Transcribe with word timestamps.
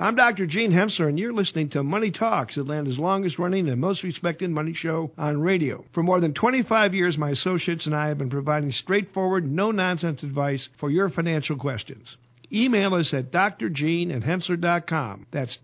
I'm 0.00 0.16
Dr. 0.16 0.46
Gene 0.46 0.72
Henssler, 0.72 1.10
and 1.10 1.18
you're 1.18 1.34
listening 1.34 1.68
to 1.70 1.82
Money 1.82 2.10
Talks, 2.10 2.56
Atlanta's 2.56 2.98
longest 2.98 3.38
running 3.38 3.68
and 3.68 3.78
most 3.78 4.02
respected 4.02 4.48
money 4.48 4.72
show 4.72 5.10
on 5.18 5.42
radio. 5.42 5.84
For 5.92 6.02
more 6.02 6.20
than 6.20 6.32
25 6.32 6.94
years, 6.94 7.18
my 7.18 7.32
associates 7.32 7.84
and 7.84 7.94
I 7.94 8.08
have 8.08 8.16
been 8.16 8.30
providing 8.30 8.72
straightforward, 8.72 9.44
no 9.44 9.72
nonsense 9.72 10.22
advice 10.22 10.66
for 10.78 10.90
your 10.90 11.10
financial 11.10 11.58
questions. 11.58 12.16
Email 12.50 12.94
us 12.94 13.12
at 13.12 13.30
drgene 13.30 14.16
at 14.16 14.22
henssler.com. 14.22 15.26
That's 15.34 15.58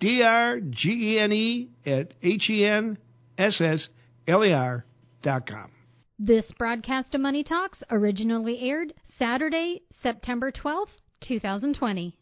D 0.00 0.22
R 0.22 0.58
G 0.60 0.88
E 0.88 1.18
N 1.18 1.32
E 1.32 1.68
at 1.84 2.14
H 2.22 2.48
E 2.48 2.64
N 2.64 2.96
S 3.36 3.60
S 3.60 3.88
L 4.26 4.42
E 4.42 4.54
R 4.54 4.86
dot 5.22 5.46
com. 5.46 5.70
This 6.18 6.46
broadcast 6.58 7.14
of 7.14 7.20
Money 7.20 7.44
Talks 7.44 7.82
originally 7.90 8.58
aired 8.70 8.94
Saturday, 9.18 9.82
September 10.02 10.50
12th, 10.50 10.86
2020. 11.20 12.16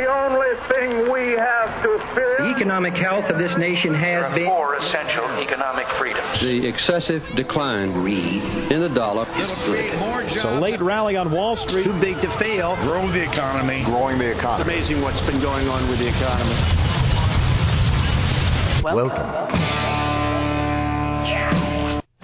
The 0.00 0.08
only 0.08 0.56
thing 0.72 1.12
we 1.12 1.36
have 1.36 1.84
to 1.84 2.00
fear. 2.16 2.40
The 2.40 2.56
economic 2.56 2.96
health 2.96 3.28
of 3.28 3.36
this 3.36 3.52
nation 3.60 3.92
has 3.92 4.32
been. 4.32 4.48
Four 4.48 4.80
essential 4.80 5.28
economic 5.44 5.84
freedoms. 6.00 6.40
The 6.40 6.64
excessive 6.64 7.20
decline 7.36 7.92
in 8.72 8.80
the 8.80 8.88
dollar. 8.96 9.28
It's 9.28 10.40
a 10.40 10.56
late 10.56 10.80
rally 10.80 11.20
on 11.20 11.30
Wall 11.30 11.52
Street. 11.68 11.84
Too 11.84 12.00
big 12.00 12.16
to 12.24 12.32
fail. 12.40 12.80
Grow 12.80 13.12
the 13.12 13.20
economy. 13.20 13.84
Growing 13.84 14.16
the 14.16 14.32
economy. 14.32 14.72
It's 14.72 14.88
amazing 14.88 15.04
what's 15.04 15.20
been 15.28 15.44
going 15.44 15.68
on 15.68 15.84
with 15.92 16.00
the 16.00 16.08
economy. 16.08 16.56
Welcome. 18.80 19.20
Welcome. 19.20 19.60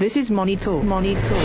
This 0.01 0.16
is 0.16 0.30
Money 0.30 0.57
Talk. 0.57 0.80
Money 0.83 1.13
Talk. 1.13 1.45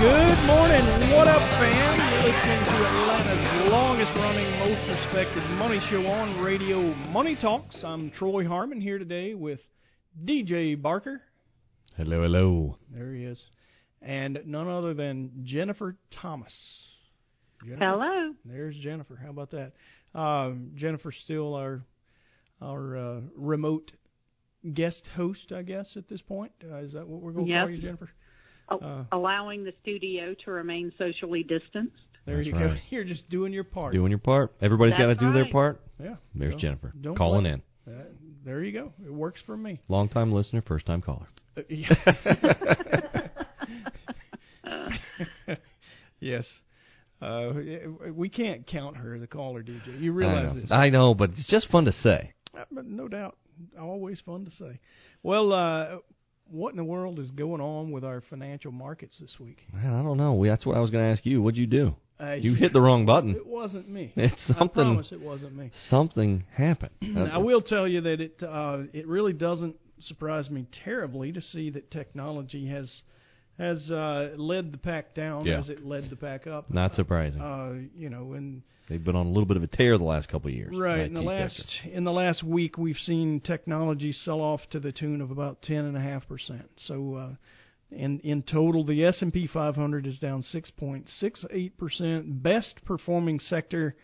Good 0.00 0.40
morning. 0.48 1.12
What 1.12 1.28
up, 1.28 1.44
fam? 1.60 2.00
You're 2.00 2.32
listening 2.32 2.64
to 2.64 2.76
Atlanta's 2.88 3.27
longest 3.68 4.12
running, 4.16 4.58
most 4.60 4.88
respected 4.88 5.42
money 5.58 5.78
show 5.90 6.06
on 6.06 6.42
radio, 6.42 6.94
Money 7.10 7.36
Talks. 7.38 7.76
I'm 7.84 8.10
Troy 8.12 8.46
Harmon 8.46 8.80
here 8.80 8.98
today 8.98 9.34
with 9.34 9.60
DJ 10.24 10.80
Barker. 10.80 11.20
Hello, 11.94 12.22
hello. 12.22 12.78
There 12.90 13.12
he 13.12 13.24
is. 13.24 13.38
And 14.00 14.40
none 14.46 14.68
other 14.68 14.94
than 14.94 15.42
Jennifer 15.44 15.96
Thomas. 16.10 16.54
Jennifer? 17.62 17.84
Hello. 17.84 18.32
There's 18.46 18.74
Jennifer. 18.76 19.20
How 19.22 19.28
about 19.28 19.50
that? 19.50 19.72
Um, 20.18 20.70
Jennifer's 20.74 21.16
still 21.24 21.54
our 21.54 21.82
our 22.62 22.96
uh, 22.96 23.20
remote 23.36 23.92
guest 24.72 25.06
host, 25.14 25.52
I 25.54 25.60
guess, 25.60 25.88
at 25.96 26.08
this 26.08 26.22
point. 26.22 26.52
Uh, 26.64 26.76
is 26.76 26.94
that 26.94 27.06
what 27.06 27.20
we're 27.20 27.32
going 27.32 27.44
to 27.44 27.50
yes. 27.50 27.64
call 27.64 27.70
you, 27.70 27.82
Jennifer? 27.82 28.10
Uh, 28.70 29.04
allowing 29.12 29.64
the 29.64 29.74
studio 29.82 30.34
to 30.44 30.52
remain 30.52 30.90
socially 30.96 31.42
distanced. 31.42 32.02
There 32.28 32.36
That's 32.36 32.46
you 32.48 32.52
right. 32.52 32.74
go. 32.74 32.76
You're 32.90 33.04
just 33.04 33.30
doing 33.30 33.54
your 33.54 33.64
part. 33.64 33.94
Doing 33.94 34.10
your 34.10 34.18
part. 34.18 34.52
Everybody's 34.60 34.98
got 34.98 35.06
to 35.06 35.14
do 35.14 35.26
right. 35.26 35.34
their 35.34 35.50
part. 35.50 35.80
Yeah. 35.98 36.16
There's 36.34 36.52
don't, 36.52 36.60
Jennifer 36.60 36.92
don't 37.00 37.16
calling 37.16 37.44
play. 37.44 37.52
in. 37.52 37.62
Uh, 37.94 38.02
there 38.44 38.62
you 38.62 38.72
go. 38.72 38.92
It 39.02 39.10
works 39.10 39.40
for 39.46 39.56
me. 39.56 39.80
Long 39.88 40.10
time 40.10 40.30
listener, 40.30 40.60
first 40.60 40.84
time 40.84 41.00
caller. 41.00 41.26
Uh, 41.56 41.62
yeah. 41.70 41.94
yes. 46.20 46.44
Uh, 47.22 47.52
we 48.12 48.28
can't 48.28 48.66
count 48.66 48.98
her 48.98 49.14
as 49.14 49.22
a 49.22 49.26
caller, 49.26 49.62
DJ. 49.62 49.98
You 49.98 50.12
realize 50.12 50.50
I 50.50 50.54
know. 50.54 50.60
this? 50.60 50.70
I 50.70 50.90
know, 50.90 51.14
but 51.14 51.30
it's 51.30 51.46
just 51.46 51.70
fun 51.70 51.86
to 51.86 51.92
say. 51.92 52.34
Uh, 52.54 52.64
but 52.70 52.84
no 52.84 53.08
doubt. 53.08 53.38
Always 53.80 54.20
fun 54.20 54.44
to 54.44 54.50
say. 54.50 54.80
Well, 55.22 55.54
uh, 55.54 55.96
what 56.50 56.70
in 56.70 56.76
the 56.76 56.84
world 56.84 57.18
is 57.18 57.30
going 57.30 57.60
on 57.60 57.90
with 57.90 58.04
our 58.04 58.22
financial 58.28 58.72
markets 58.72 59.14
this 59.20 59.34
week? 59.38 59.58
Man, 59.72 59.94
I 59.94 60.02
don't 60.02 60.16
know. 60.16 60.34
We, 60.34 60.48
that's 60.48 60.64
what 60.64 60.76
I 60.76 60.80
was 60.80 60.90
going 60.90 61.04
to 61.04 61.10
ask 61.10 61.24
you. 61.26 61.42
What'd 61.42 61.58
you 61.58 61.66
do? 61.66 61.94
Uh, 62.20 62.32
you 62.32 62.54
hit 62.54 62.72
the 62.72 62.80
wrong 62.80 63.06
button. 63.06 63.36
It 63.36 63.46
wasn't 63.46 63.88
me. 63.88 64.12
It's 64.16 64.34
something. 64.46 64.82
I 64.82 64.86
promise 64.86 65.12
it 65.12 65.20
wasn't 65.20 65.56
me. 65.56 65.70
Something 65.88 66.44
happened. 66.52 66.90
I 67.32 67.38
will 67.38 67.62
tell 67.62 67.86
you 67.86 68.00
that 68.00 68.20
it 68.20 68.42
uh, 68.42 68.78
it 68.92 69.06
really 69.06 69.32
doesn't 69.32 69.76
surprise 70.00 70.50
me 70.50 70.66
terribly 70.84 71.32
to 71.32 71.40
see 71.40 71.70
that 71.70 71.90
technology 71.90 72.68
has 72.68 72.90
has 73.58 73.90
uh, 73.90 74.30
led 74.36 74.72
the 74.72 74.78
pack 74.78 75.14
down 75.14 75.44
Yeah. 75.44 75.58
as 75.58 75.68
it 75.68 75.84
led 75.84 76.08
the 76.10 76.16
pack 76.16 76.46
up. 76.46 76.70
Not 76.70 76.94
surprising. 76.94 77.40
Uh, 77.40 77.80
you 77.96 78.08
know, 78.08 78.32
and 78.34 78.62
They've 78.88 79.02
been 79.04 79.16
on 79.16 79.26
a 79.26 79.28
little 79.28 79.44
bit 79.44 79.58
of 79.58 79.62
a 79.62 79.66
tear 79.66 79.98
the 79.98 80.04
last 80.04 80.28
couple 80.30 80.48
of 80.48 80.54
years. 80.54 80.74
right 80.74 81.00
in 81.00 81.12
the 81.12 81.20
last 81.20 81.56
sector. 81.56 81.90
in 81.94 82.04
the 82.04 82.12
last 82.12 82.42
week, 82.42 82.78
we've 82.78 82.96
seen 82.96 83.40
technology 83.40 84.12
sell 84.12 84.40
off 84.40 84.60
to 84.70 84.80
the 84.80 84.92
tune 84.92 85.20
of 85.20 85.30
about 85.30 85.60
ten 85.60 85.84
and 85.84 85.96
a 85.96 86.00
half 86.00 86.26
percent. 86.28 86.68
So. 86.76 87.14
Uh, 87.14 87.28
in 87.90 88.20
in 88.20 88.42
total, 88.42 88.84
the 88.84 89.02
S 89.02 89.22
and 89.22 89.32
P 89.32 89.46
500 89.46 90.06
is 90.06 90.18
down 90.18 90.42
6.68 90.42 91.72
percent. 91.78 92.42
Best 92.42 92.84
performing 92.84 93.40
sector, 93.40 93.96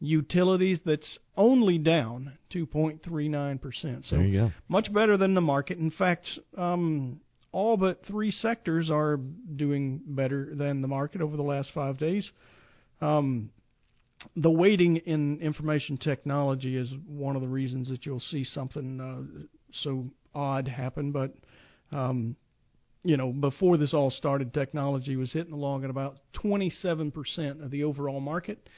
utilities, 0.00 0.80
that's 0.84 1.18
only 1.36 1.76
down 1.78 2.38
2.39 2.54 3.60
percent. 3.60 4.06
So 4.06 4.16
There 4.16 4.24
you 4.24 4.38
go. 4.40 4.52
much 4.68 4.92
better 4.92 5.16
than 5.18 5.34
the 5.34 5.40
market. 5.42 5.76
In 5.78 5.90
fact, 5.90 6.26
um, 6.56 7.20
all 7.58 7.76
but 7.76 8.04
three 8.06 8.30
sectors 8.30 8.88
are 8.88 9.16
doing 9.16 10.00
better 10.06 10.54
than 10.54 10.80
the 10.80 10.86
market 10.86 11.20
over 11.20 11.36
the 11.36 11.42
last 11.42 11.68
five 11.74 11.98
days. 11.98 12.30
Um, 13.00 13.50
the 14.36 14.48
weighting 14.50 14.98
in 14.98 15.40
information 15.40 15.96
technology 15.96 16.76
is 16.76 16.88
one 17.08 17.34
of 17.34 17.42
the 17.42 17.48
reasons 17.48 17.88
that 17.88 18.06
you'll 18.06 18.20
see 18.20 18.44
something 18.44 19.00
uh, 19.00 19.46
so 19.72 20.06
odd 20.36 20.68
happen. 20.68 21.10
But 21.10 21.34
um, 21.90 22.36
you 23.02 23.16
know, 23.16 23.32
before 23.32 23.76
this 23.76 23.92
all 23.92 24.12
started, 24.12 24.54
technology 24.54 25.16
was 25.16 25.32
hitting 25.32 25.52
along 25.52 25.82
at 25.82 25.90
about 25.90 26.18
27% 26.44 27.64
of 27.64 27.72
the 27.72 27.82
overall 27.82 28.20
market. 28.20 28.68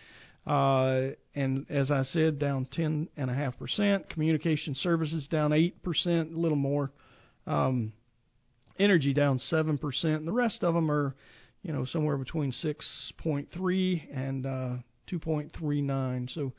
Uh, 0.46 1.08
and 1.34 1.66
as 1.69 1.90
I 1.90 2.04
said, 2.04 2.38
down 2.38 2.66
10.5%. 2.74 4.08
Communication 4.08 4.74
services 4.74 5.28
down 5.28 5.50
8%, 5.50 5.74
a 6.34 6.38
little 6.38 6.56
more. 6.56 6.92
Um, 7.46 7.92
energy 8.80 9.12
down 9.12 9.38
7%. 9.38 9.78
And 10.04 10.26
the 10.26 10.32
rest 10.32 10.64
of 10.64 10.74
them 10.74 10.91
are, 10.91 11.14
you 11.62 11.72
know, 11.72 11.84
somewhere 11.84 12.16
between 12.16 12.52
6.3 12.52 14.16
and 14.16 14.46
uh, 14.46 14.76
2.39. 15.10 16.34
So 16.34 16.52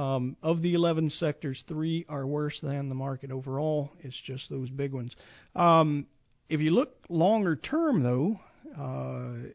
um, 0.00 0.36
of 0.42 0.62
the 0.62 0.74
11 0.74 1.10
sectors, 1.10 1.62
three 1.68 2.04
are 2.08 2.26
worse 2.26 2.58
than 2.62 2.88
the 2.88 2.94
market 2.94 3.30
overall. 3.30 3.92
It's 4.00 4.20
just 4.24 4.50
those 4.50 4.68
big 4.70 4.92
ones. 4.92 5.14
Um, 5.54 6.06
if 6.48 6.60
you 6.60 6.70
look 6.70 6.94
longer 7.08 7.56
term, 7.56 8.02
though, 8.02 8.40
uh, 8.76 9.48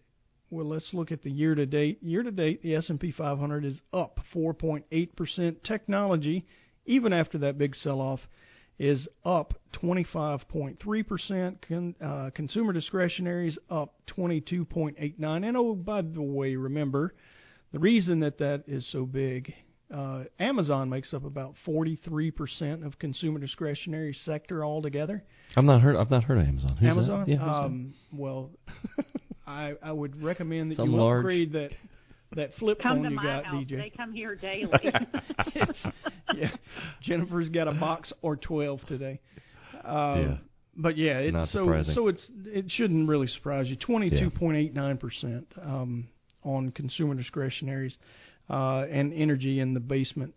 well, 0.50 0.66
let's 0.66 0.94
look 0.94 1.12
at 1.12 1.24
the 1.24 1.32
year 1.32 1.56
to 1.56 1.66
date. 1.66 2.02
Year 2.02 2.24
to 2.24 2.32
date, 2.32 2.62
the 2.62 2.76
S&P 2.76 3.12
500 3.12 3.66
is 3.66 3.82
up 3.92 4.20
4.8 4.34 5.16
percent. 5.16 5.64
Technology, 5.64 6.46
even 6.86 7.14
after 7.14 7.40
that 7.40 7.58
big 7.58 7.76
sell-off, 7.76 8.22
is 8.80 9.08
up 9.26 9.54
25.3 9.82 11.08
percent. 11.08 11.66
Con, 11.68 11.96
uh, 12.04 12.30
consumer 12.34 12.74
discretionary 12.74 13.50
is 13.50 13.58
up 13.70 13.94
22.89. 14.16 15.18
And 15.20 15.58
oh, 15.58 15.76
by 15.76 16.02
the 16.02 16.22
way, 16.22 16.56
remember 16.56 17.14
the 17.74 17.80
reason 17.80 18.22
that 18.22 18.38
that 18.40 18.64
is 18.68 18.90
so 18.92 19.06
big. 19.06 19.54
Uh, 19.94 20.26
Amazon 20.38 20.90
makes 20.90 21.14
up 21.14 21.24
about 21.24 21.56
43% 21.66 22.86
of 22.86 23.00
consumer 23.00 23.40
discretionary 23.40 24.14
sector 24.26 24.66
altogether. 24.66 25.24
I've 25.56 25.64
not 25.64 25.82
heard. 25.82 25.96
I've 25.96 26.12
not 26.12 26.26
heard 26.26 26.40
of 26.40 26.48
Amazon. 26.48 26.76
Who's 26.78 26.90
Amazon. 26.90 27.20
That? 27.22 27.30
Yeah, 27.30 27.56
um, 27.60 27.94
well, 28.12 28.52
I 29.48 29.76
I 29.82 29.92
would 29.94 30.22
recommend 30.22 30.72
that 30.72 30.76
Some 30.76 30.92
you 30.92 30.98
large. 30.98 31.20
upgrade 31.20 31.54
that 31.54 31.72
that 32.36 32.52
flip 32.60 32.80
Come 32.82 32.98
phone 32.98 33.04
to 33.04 33.10
you 33.10 33.16
my 33.16 33.24
got, 33.24 33.46
house. 33.46 33.64
DJ. 33.64 33.78
They 33.78 33.90
come 33.96 34.14
here 34.14 34.36
daily. 34.42 34.70
Yeah, 36.36 36.50
Jennifer's 37.02 37.50
got 37.50 37.68
a 37.68 37.72
box 37.74 38.12
or 38.22 38.36
12 38.36 38.82
today. 38.88 39.20
Um, 39.84 40.22
Yeah. 40.22 40.38
But 40.80 40.96
yeah, 40.96 41.18
it's 41.18 41.34
Not 41.34 41.48
so 41.48 41.64
surprising. 41.66 41.94
so 41.96 42.08
it's 42.08 42.30
it 42.46 42.66
shouldn't 42.70 43.10
really 43.10 43.26
surprise 43.26 43.68
you. 43.68 43.76
22.89 43.78 45.00
percent 45.00 45.48
um, 45.60 46.08
on 46.44 46.70
consumer 46.70 47.16
discretionaries 47.16 47.98
uh, 48.48 48.82
and 48.92 49.12
energy 49.12 49.60
in 49.60 49.74
the 49.74 49.80
basement, 49.80 50.36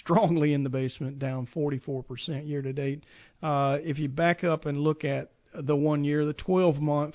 strongly 0.00 0.54
in 0.54 0.62
the 0.64 0.70
basement, 0.70 1.18
down 1.18 1.46
44% 1.54 2.48
year 2.48 2.62
to 2.62 2.72
date. 2.72 3.04
Uh, 3.42 3.76
if 3.82 3.98
you 3.98 4.08
back 4.08 4.42
up 4.42 4.64
and 4.64 4.78
look 4.80 5.04
at 5.04 5.32
the 5.54 5.76
one 5.76 6.02
year, 6.02 6.24
the 6.24 6.32
12 6.32 6.76
month 6.80 7.14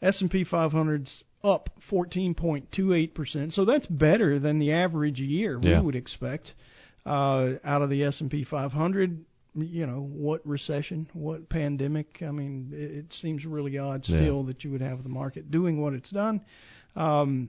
S&P 0.00 0.44
500's 0.44 1.24
up 1.44 1.70
14.28%. 1.90 3.52
So 3.52 3.64
that's 3.64 3.86
better 3.86 4.38
than 4.38 4.58
the 4.58 4.72
average 4.72 5.20
year 5.20 5.58
Yeah. 5.62 5.80
we 5.80 5.86
would 5.86 5.96
expect 5.96 6.54
uh, 7.06 7.54
out 7.64 7.82
of 7.82 7.90
the 7.90 8.04
S&P 8.04 8.44
500. 8.44 9.24
You 9.54 9.86
know 9.86 10.00
what 10.00 10.46
recession, 10.46 11.08
what 11.14 11.48
pandemic? 11.48 12.22
I 12.22 12.30
mean, 12.30 12.70
it, 12.72 12.90
it 12.98 13.12
seems 13.20 13.44
really 13.44 13.78
odd 13.78 14.04
Yeah. 14.06 14.16
still 14.18 14.44
that 14.44 14.62
you 14.62 14.70
would 14.72 14.82
have 14.82 15.02
the 15.02 15.08
market 15.08 15.50
doing 15.50 15.80
what 15.80 15.94
it's 15.94 16.10
done. 16.10 16.40
Um, 16.94 17.48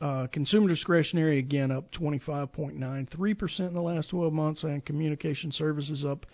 uh, 0.00 0.26
consumer 0.32 0.68
discretionary 0.68 1.38
again 1.38 1.70
up 1.70 1.92
25.93% 1.92 3.60
in 3.60 3.74
the 3.74 3.80
last 3.80 4.10
12 4.10 4.32
months, 4.32 4.64
and 4.64 4.84
communication 4.84 5.52
services 5.52 6.04
up 6.04 6.26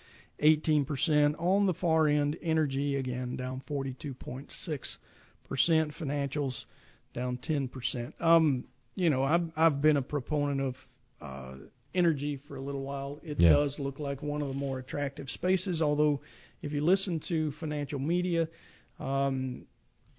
18%. 0.42 1.34
On 1.38 1.66
the 1.66 1.74
far 1.74 2.06
end, 2.08 2.36
energy 2.42 2.96
again 2.96 3.36
down 3.36 3.62
42.6%. 3.68 4.46
Financials 5.50 6.64
down 7.18 7.38
10%. 7.48 8.12
Um, 8.20 8.64
you 8.94 9.10
know, 9.10 9.22
I've 9.24 9.50
I've 9.56 9.80
been 9.82 9.96
a 9.96 10.02
proponent 10.02 10.60
of 10.60 10.74
uh, 11.20 11.54
energy 11.94 12.40
for 12.46 12.56
a 12.56 12.60
little 12.60 12.82
while. 12.82 13.18
It 13.22 13.40
Yeah. 13.40 13.50
does 13.50 13.78
look 13.78 13.98
like 13.98 14.22
one 14.22 14.42
of 14.42 14.48
the 14.48 14.54
more 14.54 14.78
attractive 14.78 15.28
spaces. 15.30 15.80
Although, 15.82 16.20
if 16.62 16.72
you 16.72 16.80
listen 16.84 17.20
to 17.28 17.52
financial 17.60 17.98
media, 17.98 18.48
um, 19.00 19.66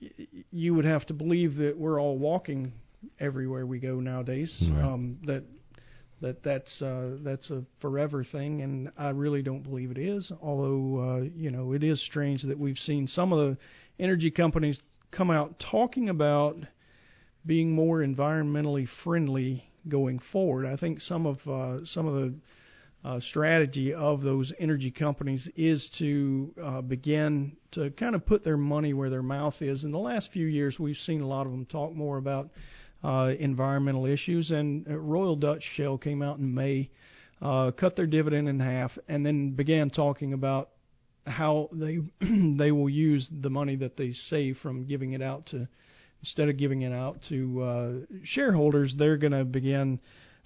y- 0.01 0.09
you 0.51 0.73
would 0.75 0.85
have 0.85 1.05
to 1.07 1.13
believe 1.13 1.55
that 1.57 1.77
we're 1.77 1.99
all 2.01 2.17
walking 2.17 2.71
everywhere 3.19 3.65
we 3.65 3.79
go 3.79 3.99
nowadays. 3.99 4.53
Right. 4.61 4.83
Um, 4.83 5.17
that 5.25 5.43
that 6.21 6.43
that's 6.43 6.81
uh, 6.81 7.17
that's 7.23 7.49
a 7.49 7.63
forever 7.81 8.23
thing, 8.25 8.61
and 8.61 8.91
I 8.97 9.09
really 9.09 9.41
don't 9.41 9.63
believe 9.63 9.91
it 9.91 9.97
is. 9.97 10.31
Although 10.41 10.99
uh, 10.99 11.21
you 11.35 11.51
know, 11.51 11.73
it 11.73 11.83
is 11.83 12.01
strange 12.05 12.43
that 12.43 12.57
we've 12.59 12.77
seen 12.79 13.07
some 13.07 13.31
of 13.33 13.39
the 13.39 13.57
energy 14.03 14.31
companies 14.31 14.79
come 15.11 15.31
out 15.31 15.61
talking 15.71 16.07
about 16.09 16.55
being 17.49 17.71
more 17.71 17.97
environmentally 17.97 18.87
friendly 19.03 19.67
going 19.87 20.19
forward. 20.31 20.67
I 20.67 20.75
think 20.75 21.01
some 21.01 21.25
of 21.25 21.37
uh, 21.47 21.83
some 21.83 22.05
of 22.05 22.13
the 22.13 22.33
uh, 23.03 23.19
strategy 23.31 23.91
of 23.91 24.21
those 24.21 24.53
energy 24.59 24.91
companies 24.91 25.49
is 25.57 25.89
to 25.97 26.53
uh, 26.63 26.81
begin 26.81 27.53
to 27.71 27.89
kind 27.89 28.13
of 28.13 28.23
put 28.23 28.43
their 28.43 28.55
money 28.55 28.93
where 28.93 29.09
their 29.09 29.23
mouth 29.23 29.55
is. 29.61 29.83
In 29.83 29.91
the 29.91 29.97
last 29.97 30.29
few 30.31 30.45
years, 30.45 30.77
we've 30.77 30.95
seen 31.07 31.21
a 31.21 31.27
lot 31.27 31.47
of 31.47 31.51
them 31.51 31.65
talk 31.65 31.91
more 31.95 32.17
about 32.17 32.51
uh, 33.03 33.31
environmental 33.39 34.05
issues, 34.05 34.51
and 34.51 34.87
uh, 34.87 34.95
Royal 34.95 35.35
Dutch 35.35 35.63
Shell 35.75 35.97
came 35.97 36.21
out 36.21 36.37
in 36.37 36.53
May, 36.53 36.91
uh, 37.41 37.71
cut 37.71 37.95
their 37.95 38.05
dividend 38.05 38.47
in 38.47 38.59
half, 38.59 38.91
and 39.07 39.25
then 39.25 39.55
began 39.55 39.89
talking 39.89 40.33
about 40.33 40.69
how 41.25 41.69
they 41.71 41.97
they 42.21 42.71
will 42.71 42.91
use 42.91 43.27
the 43.41 43.49
money 43.49 43.75
that 43.77 43.97
they 43.97 44.13
save 44.29 44.59
from 44.61 44.85
giving 44.85 45.13
it 45.13 45.23
out 45.23 45.47
to 45.47 45.67
instead 46.21 46.50
of 46.50 46.57
giving 46.57 46.81
it 46.81 46.92
out 46.94 47.19
to 47.30 47.62
uh, 47.62 47.92
shareholders, 48.24 48.94
they're 48.98 49.18
going 49.18 49.31
to 49.33 49.45
begin 49.45 50.00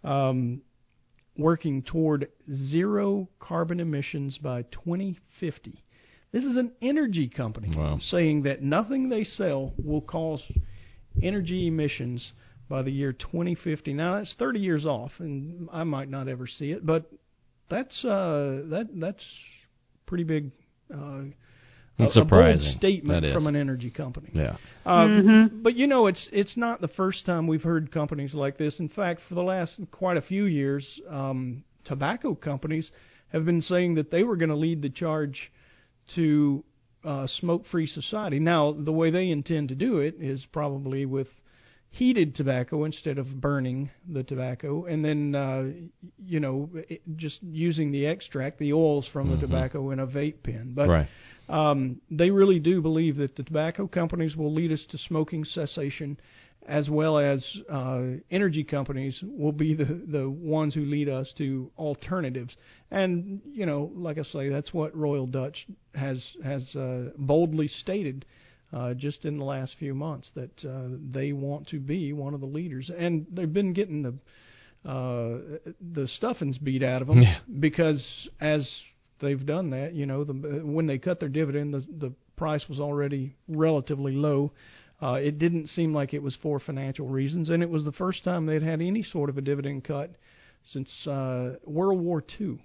um, 0.03 0.61
working 1.37 1.81
toward 1.81 2.29
zero 2.51 3.27
carbon 3.39 3.79
emissions 3.79 4.37
by 4.37 4.63
2050. 4.63 5.83
This 6.31 6.43
is 6.43 6.57
an 6.57 6.71
energy 6.81 7.27
company 7.29 7.75
Wow. 7.75 7.99
saying 8.01 8.43
that 8.43 8.61
nothing 8.63 9.09
they 9.09 9.23
sell 9.23 9.73
will 9.77 10.01
cause 10.01 10.41
energy 11.21 11.67
emissions 11.67 12.31
by 12.69 12.81
the 12.81 12.91
year 12.91 13.13
2050. 13.13 13.93
Now 13.93 14.15
that's 14.17 14.33
30 14.39 14.59
years 14.59 14.85
off, 14.85 15.11
and 15.19 15.69
I 15.71 15.83
might 15.83 16.09
not 16.09 16.27
ever 16.27 16.47
see 16.47 16.71
it, 16.71 16.85
but 16.85 17.11
that's 17.69 18.03
uh, 18.03 18.61
that 18.69 18.89
that's 18.95 19.23
pretty 20.05 20.23
big. 20.23 20.51
Uh, 20.93 21.23
It's 21.99 22.15
a- 22.15 22.21
a 22.21 22.23
bold 22.23 22.27
surprising. 22.29 22.71
statement 22.77 23.21
That 23.21 23.27
is. 23.27 23.33
from 23.33 23.47
an 23.47 23.55
energy 23.55 23.89
company. 23.91 24.29
Yeah. 24.33 24.55
Um, 24.85 25.61
But 25.61 25.75
you 25.75 25.87
know, 25.87 26.07
it's 26.07 26.27
it's 26.31 26.57
not 26.57 26.81
the 26.81 26.87
first 26.87 27.25
time 27.25 27.45
we've 27.47 27.63
heard 27.63 27.91
companies 27.91 28.33
like 28.33 28.57
this. 28.57 28.79
In 28.79 28.89
fact, 28.89 29.21
for 29.29 29.35
the 29.35 29.43
last 29.43 29.79
quite 29.91 30.17
a 30.17 30.21
few 30.21 30.45
years, 30.45 30.99
um, 31.09 31.63
tobacco 31.85 32.33
companies 32.35 32.91
have 33.31 33.45
been 33.45 33.61
saying 33.61 33.95
that 33.95 34.09
they 34.11 34.23
were 34.23 34.35
going 34.37 34.49
to 34.49 34.55
lead 34.55 34.81
the 34.81 34.89
charge 34.89 35.51
to 36.15 36.63
uh, 37.03 37.27
smoke-free 37.27 37.87
society. 37.87 38.39
Now, 38.39 38.71
the 38.71 38.91
way 38.93 39.09
they 39.11 39.29
intend 39.29 39.69
to 39.69 39.75
do 39.75 39.99
it 39.99 40.15
is 40.21 40.45
probably 40.51 41.05
with 41.05 41.27
heated 41.93 42.33
tobacco 42.33 42.85
instead 42.85 43.19
of 43.19 43.39
burning 43.39 43.91
the 44.11 44.23
tobacco, 44.23 44.85
and 44.85 45.05
then 45.05 45.35
uh, 45.35 45.63
you 46.25 46.39
know 46.39 46.67
it, 46.89 47.01
just 47.15 47.37
using 47.43 47.91
the 47.91 48.07
extract, 48.07 48.57
the 48.57 48.73
oils 48.73 49.07
from 49.13 49.29
the 49.29 49.37
tobacco 49.37 49.91
in 49.91 49.99
a 49.99 50.07
vape 50.07 50.41
pen. 50.41 50.73
But 50.75 50.89
Right. 50.89 51.07
um, 51.49 52.01
they 52.09 52.31
really 52.31 52.59
do 52.59 52.81
believe 52.81 53.17
that 53.17 53.35
the 53.35 53.43
tobacco 53.43 53.87
companies 53.87 54.35
will 54.35 54.51
lead 54.51 54.71
us 54.71 54.83
to 54.89 54.97
smoking 54.97 55.45
cessation, 55.45 56.17
as 56.67 56.89
well 56.89 57.19
as 57.19 57.45
uh, 57.71 58.01
energy 58.31 58.63
companies 58.63 59.19
will 59.21 59.51
be 59.51 59.75
the 59.75 59.85
the 59.85 60.27
ones 60.27 60.73
who 60.73 60.85
lead 60.85 61.09
us 61.09 61.31
to 61.37 61.69
alternatives. 61.77 62.57
And 62.89 63.39
you 63.45 63.67
know, 63.67 63.91
like 63.93 64.17
I 64.17 64.23
say, 64.23 64.49
that's 64.49 64.73
what 64.73 64.97
Royal 64.97 65.27
Dutch 65.27 65.67
has 65.93 66.23
has 66.43 66.75
uh, 66.75 67.11
boldly 67.19 67.67
stated. 67.67 68.25
Uh, 68.73 68.93
just 68.95 69.23
in 69.23 69.37
the 69.37 69.43
last 69.45 69.75
few 69.77 69.93
months, 69.93 70.31
that 70.33 70.65
uh, 70.65 70.87
they 71.13 71.31
want 71.31 71.67
to 71.67 71.79
be 71.79 72.11
one 72.11 72.33
of 72.33 72.39
the 72.39 72.47
leaders, 72.47 72.89
and 72.97 73.25
they've 73.31 73.53
been 73.53 73.71
getting 73.73 74.01
the 74.01 74.13
uh, 74.89 75.37
the 75.93 76.07
stuffings 76.17 76.57
beat 76.57 76.83
out 76.83 77.01
of 77.01 77.07
them 77.07 77.21
Yeah. 77.21 77.37
because 77.59 78.03
as 78.41 78.67
they've 79.19 79.45
done 79.45 79.69
that, 79.69 79.93
you 79.93 80.05
know, 80.05 80.23
the, 80.23 80.33
when 80.33 80.87
they 80.87 80.97
cut 80.97 81.19
their 81.19 81.29
dividend, 81.29 81.73
the, 81.73 81.85
the 81.99 82.13
price 82.35 82.67
was 82.67 82.79
already 82.79 83.35
relatively 83.47 84.11
low. 84.13 84.51
Uh, 85.01 85.13
it 85.13 85.37
didn't 85.39 85.67
seem 85.67 85.93
like 85.93 86.13
it 86.13 86.21
was 86.23 86.35
for 86.41 86.59
financial 86.59 87.07
reasons, 87.07 87.49
and 87.49 87.61
it 87.63 87.69
was 87.69 87.83
the 87.85 87.91
first 87.93 88.23
time 88.23 88.45
they'd 88.45 88.63
had 88.63 88.81
any 88.81 89.03
sort 89.03 89.29
of 89.29 89.37
a 89.37 89.41
dividend 89.41 89.83
cut 89.83 90.11
since 90.71 90.89
uh, 91.07 91.55
World 91.65 92.01
War 92.01 92.23
II. 92.39 92.57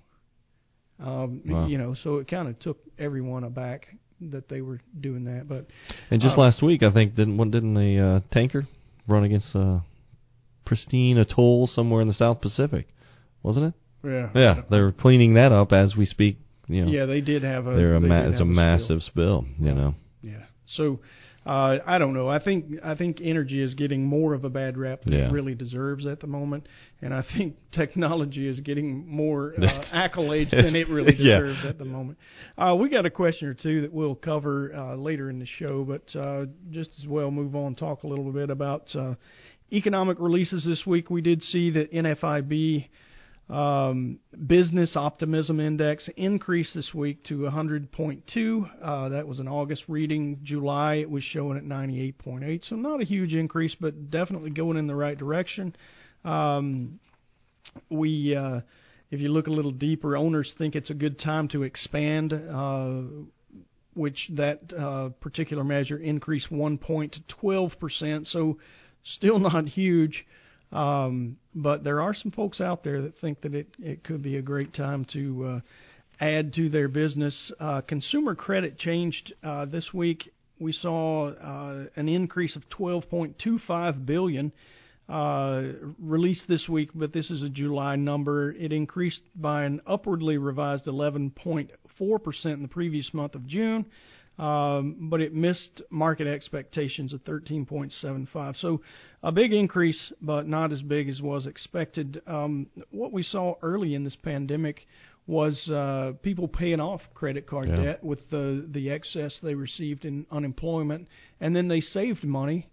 Um, 1.01 1.43
Wow. 1.47 1.67
You 1.69 1.79
know, 1.79 1.95
so 2.03 2.17
it 2.17 2.29
kind 2.29 2.49
of 2.49 2.59
took 2.59 2.79
everyone 2.99 3.45
aback 3.45 3.87
that 4.21 4.49
they 4.49 4.61
were 4.61 4.81
doing 4.99 5.25
that. 5.25 5.49
But 5.49 5.67
And 6.11 6.21
just 6.21 6.37
uh, 6.37 6.41
last 6.41 6.63
week, 6.63 6.83
I 6.83 6.91
think 6.93 7.15
didn't 7.15 7.37
one 7.37 7.51
didn't 7.51 7.77
a 7.77 8.17
uh, 8.17 8.21
tanker 8.33 8.67
run 9.07 9.25
against 9.25 9.55
a 9.55 9.83
pristine 10.65 11.19
atoll 11.19 11.67
somewhere 11.67 12.01
in 12.03 12.09
the 12.09 12.15
South 12.15 12.41
Pacific, 12.41 12.89
wasn't 13.43 13.67
it? 13.67 13.75
yeah, 14.05 14.31
Yeah, 14.35 14.63
they're 14.71 14.93
cleaning 14.93 15.35
that 15.35 15.53
up 15.53 15.73
as 15.73 15.97
we 15.97 16.05
speak. 16.07 16.39
You 16.67 16.85
know, 16.85 16.91
yeah, 16.93 17.07
they 17.07 17.21
did 17.23 17.43
have 17.45 17.67
a. 17.67 17.75
they're 17.75 17.97
a 17.97 18.01
they 18.01 18.09
ma- 18.09 18.23
did 18.23 18.29
it's 18.33 18.37
a 18.37 18.39
have 18.41 18.47
massive 18.47 19.03
spill. 19.03 19.47
You 19.59 19.75
know, 19.75 19.95
Yeah. 20.21 20.43
So 20.67 21.01
uh, 21.49 21.79
I 21.87 21.97
don't 21.99 22.13
know. 22.13 22.29
I 22.29 22.39
think 22.43 22.67
I 22.85 22.95
think 22.95 23.21
energy 23.23 23.63
is 23.63 23.73
getting 23.75 24.05
more 24.05 24.35
of 24.35 24.45
a 24.45 24.51
bad 24.51 24.77
rap 24.77 25.03
than 25.05 25.15
Yeah. 25.15 25.29
it 25.29 25.33
really 25.33 25.55
deserves 25.55 26.07
at 26.07 26.21
the 26.21 26.27
moment, 26.27 26.67
and 27.01 27.15
I 27.15 27.23
think 27.37 27.57
technology 27.73 28.47
is 28.47 28.61
getting 28.61 29.07
more 29.09 29.55
uh, 29.57 29.63
accolades 29.95 30.51
than 30.65 30.77
it 30.77 30.89
really 30.91 31.15
Yeah. 31.17 31.39
deserves 31.41 31.65
at 31.65 31.79
the 31.79 31.87
moment. 31.87 32.19
Uh, 32.59 32.75
we 32.79 32.91
got 32.91 33.07
a 33.07 33.11
question 33.11 33.49
or 33.49 33.55
two 33.55 33.81
that 33.81 33.93
we'll 33.93 34.15
cover 34.15 34.75
uh, 34.75 34.97
later 34.97 35.31
in 35.31 35.39
the 35.39 35.47
show, 35.47 35.85
but 35.85 36.15
uh, 36.21 36.45
just 36.71 36.91
as 37.01 37.07
well 37.07 37.31
move 37.31 37.57
on 37.57 37.75
talk 37.75 38.03
a 38.03 38.07
little 38.07 38.31
bit 38.31 38.51
about 38.51 38.95
uh, 38.95 39.15
economic 39.73 40.19
releases 40.21 40.65
this 40.65 40.83
week. 40.87 41.09
We 41.11 41.23
did 41.23 41.43
see 41.43 41.71
that 41.71 41.93
NFIB 41.93 42.89
um, 43.51 44.19
business 44.47 44.95
optimism 44.95 45.59
index 45.59 46.09
increased 46.17 46.75
this 46.75 46.93
week 46.93 47.25
to 47.25 47.41
100.2. 47.41 48.71
Uh, 48.83 49.09
that 49.09 49.27
was 49.27 49.39
an 49.39 49.49
August 49.49 49.85
reading. 49.89 50.41
July 50.43 50.97
it 50.97 51.11
was 51.11 51.25
showing 51.25 51.57
at 51.57 51.65
98.8. 51.65 52.69
So 52.69 52.77
not 52.77 53.01
a 53.01 53.05
huge 53.05 53.33
increase, 53.33 53.75
but 53.81 54.11
definitely 54.11 54.51
going 54.51 54.77
in 54.77 54.87
the 54.87 54.95
right 54.95 55.17
direction. 55.17 55.75
Um, 56.25 57.01
we, 57.89 58.37
uh, 58.37 58.61
if 59.11 59.21
you 59.21 59.31
look 59.31 59.47
a 59.47 59.53
little 59.53 59.73
deeper, 59.73 60.17
owners 60.17 60.53
think 60.59 60.77
it's 60.77 60.91
a 60.91 60.95
good 60.95 61.19
time 61.19 61.49
to 61.49 61.63
expand. 61.63 62.33
Uh, 62.33 63.03
which 63.95 64.31
that 64.31 64.61
uh, 64.73 65.09
particular 65.21 65.65
measure 65.65 65.99
increased 65.99 66.53
one 66.53 66.79
point 66.79 67.13
to 67.15 67.21
12 67.41 67.73
percent. 67.81 68.29
So 68.29 68.59
still 69.17 69.39
not 69.41 69.67
huge. 69.67 70.25
Um, 70.73 71.39
but 71.55 71.83
there 71.83 72.01
are 72.01 72.15
some 72.15 72.31
folks 72.31 72.61
out 72.61 72.85
there 72.85 73.03
that 73.03 73.19
think 73.21 73.41
that 73.43 73.55
it, 73.55 73.69
it 73.79 74.05
could 74.05 74.23
be 74.23 74.37
a 74.37 74.43
great 74.43 74.75
time 74.75 75.07
to 75.13 75.45
uh, 75.45 75.61
add 76.21 76.53
to 76.55 76.69
their 76.69 76.89
business. 76.89 77.53
Uh, 77.59 77.81
consumer 77.81 78.35
credit 78.35 78.79
changed 78.79 79.33
uh, 79.43 79.65
this 79.65 79.93
week. 79.93 80.33
We 80.59 80.73
saw 80.73 81.29
uh, 81.31 81.87
an 81.97 82.09
increase 82.09 82.57
of 82.57 82.63
12.25 82.71 84.05
billion 84.05 84.53
uh, 85.09 85.63
released 85.99 86.45
this 86.49 86.69
week, 86.69 86.91
but 86.95 87.13
this 87.13 87.31
is 87.31 87.43
a 87.43 87.49
July 87.49 87.97
number. 87.97 88.53
It 88.53 88.73
increased 88.73 89.23
by 89.35 89.65
an 89.65 89.81
upwardly 89.87 90.37
revised 90.37 90.85
11.4 90.87 91.71
percent 92.23 92.55
in 92.55 92.63
the 92.63 92.69
previous 92.69 93.13
month 93.15 93.35
of 93.35 93.47
June 93.47 93.87
um, 94.39 94.97
but 95.11 95.21
it 95.21 95.35
missed 95.35 95.83
market 95.91 96.27
expectations 96.27 97.13
of 97.13 97.25
13.75. 97.25 98.61
So 98.61 98.81
a 99.23 99.33
big 99.33 99.53
increase, 99.53 100.13
but 100.21 100.47
not 100.47 100.73
as 100.73 100.81
big 100.83 101.09
as 101.09 101.21
was 101.21 101.47
expected. 101.47 102.23
Um, 102.27 102.69
what 102.91 103.13
we 103.13 103.23
saw 103.23 103.55
early 103.63 103.95
in 103.95 104.05
this 104.05 104.17
pandemic 104.23 104.87
was 105.27 105.69
uh, 105.69 106.13
people 106.23 106.49
paying 106.49 106.81
off 106.81 107.03
credit 107.15 107.47
card 107.47 107.69
Yeah. 107.69 107.77
debt 107.83 108.05
with 108.05 108.31
the 108.31 108.65
the 108.71 108.91
excess 108.91 109.39
they 109.43 109.55
received 109.55 110.05
in 110.05 110.25
unemployment, 110.31 111.07
and 111.41 111.55
then 111.55 111.69
they 111.69 111.81
saved 111.81 112.25
money. 112.25 112.69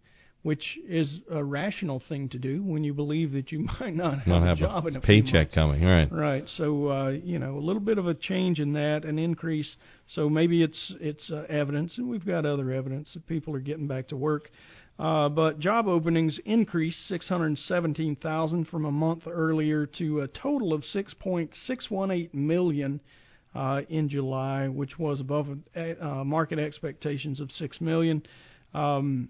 Which 0.45 0.77
is 0.87 1.21
a 1.31 1.43
rational 1.43 2.03
thing 2.07 2.29
to 2.29 2.37
do 2.37 2.61
when 2.61 2.83
you 2.83 2.93
believe 2.93 3.31
that 3.31 3.51
you 3.51 3.59
might 3.79 3.95
not 3.95 4.19
have, 4.19 4.27
not 4.27 4.43
a 4.43 4.45
have 4.45 4.57
job 4.57 4.85
in 4.85 4.95
a 4.95 4.99
a 4.99 5.01
few 5.01 5.23
paycheck 5.23 5.51
coming. 5.51 5.83
Right. 5.83 6.07
Right. 6.11 6.43
So 6.55 6.87
uh, 6.87 7.09
you 7.09 7.39
know, 7.39 7.57
a 7.57 7.63
little 7.63 7.81
bit 7.81 7.97
of 7.97 8.05
a 8.05 8.13
change 8.13 8.59
in 8.59 8.73
that, 8.73 9.05
an 9.05 9.17
increase. 9.17 9.75
So 10.13 10.29
maybe 10.29 10.61
it's 10.61 10.93
it's 10.99 11.31
uh, 11.31 11.45
evidence, 11.49 11.93
and 11.97 12.07
we've 12.07 12.23
got 12.23 12.45
other 12.45 12.71
evidence 12.71 13.09
that 13.15 13.25
people 13.25 13.55
are 13.55 13.59
getting 13.59 13.87
back 13.87 14.09
to 14.09 14.17
work. 14.17 14.51
Uh, 14.99 15.29
but 15.29 15.59
job 15.59 15.87
openings 15.87 16.39
increased 16.45 17.07
617,000 17.07 18.65
from 18.65 18.85
a 18.85 18.91
month 18.91 19.23
earlier 19.27 19.87
to 19.87 20.21
a 20.21 20.27
total 20.27 20.73
of 20.73 20.83
6.618 20.93 22.33
million 22.35 23.01
uh, 23.55 23.81
in 23.89 24.07
July, 24.09 24.67
which 24.67 24.99
was 24.99 25.19
above 25.19 25.47
uh, 25.75 26.23
market 26.23 26.59
expectations 26.59 27.39
of 27.41 27.51
six 27.51 27.81
million. 27.81 28.21
Um, 28.73 29.29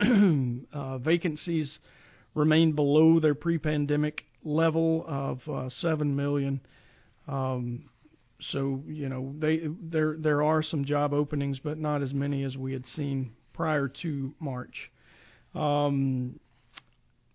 uh, 0.72 0.98
vacancies 0.98 1.78
remain 2.34 2.72
below 2.72 3.20
their 3.20 3.34
pre-pandemic 3.34 4.24
level 4.44 5.04
of 5.06 5.40
uh, 5.48 5.68
seven 5.80 6.14
million. 6.14 6.60
Um, 7.26 7.90
so 8.52 8.82
you 8.86 9.08
know 9.08 9.34
they 9.38 9.62
there 9.82 10.16
there 10.18 10.42
are 10.42 10.62
some 10.62 10.84
job 10.84 11.12
openings, 11.12 11.58
but 11.62 11.78
not 11.78 12.02
as 12.02 12.12
many 12.12 12.44
as 12.44 12.56
we 12.56 12.72
had 12.72 12.86
seen 12.86 13.32
prior 13.52 13.88
to 14.02 14.32
March. 14.38 14.90
Um, 15.54 16.38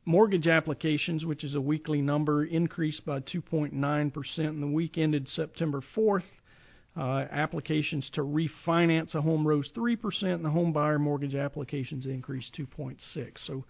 mortgage 0.06 0.48
applications, 0.48 1.26
which 1.26 1.44
is 1.44 1.56
a 1.56 1.62
weekly 1.62 2.02
number, 2.02 2.46
increased 2.46 3.06
by 3.06 3.20
2.9% 3.20 4.38
in 4.38 4.62
the 4.62 4.68
week 4.68 4.98
ended 4.98 5.28
September 5.28 5.82
4th. 5.96 6.24
Uh, 6.96 7.26
applications 7.32 8.08
to 8.14 8.22
refinance 8.22 9.16
a 9.16 9.22
home 9.22 9.48
rose 9.48 9.72
3%, 9.76 9.98
and 10.24 10.46
the 10.46 10.50
home 10.50 10.72
buyer 10.72 11.00
mortgage 11.00 11.34
applications 11.34 12.06
increased 12.06 12.56
2.6. 12.56 12.98
So, 13.48 13.66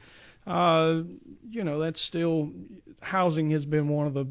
uh, 0.46 1.03
you 1.50 1.63
know, 1.63 1.80
that's 1.80 2.06
still 2.06 2.51
housing 3.00 3.51
has 3.51 3.63
been 3.63 3.88
one 3.88 4.08
of 4.08 4.13
the 4.13 4.27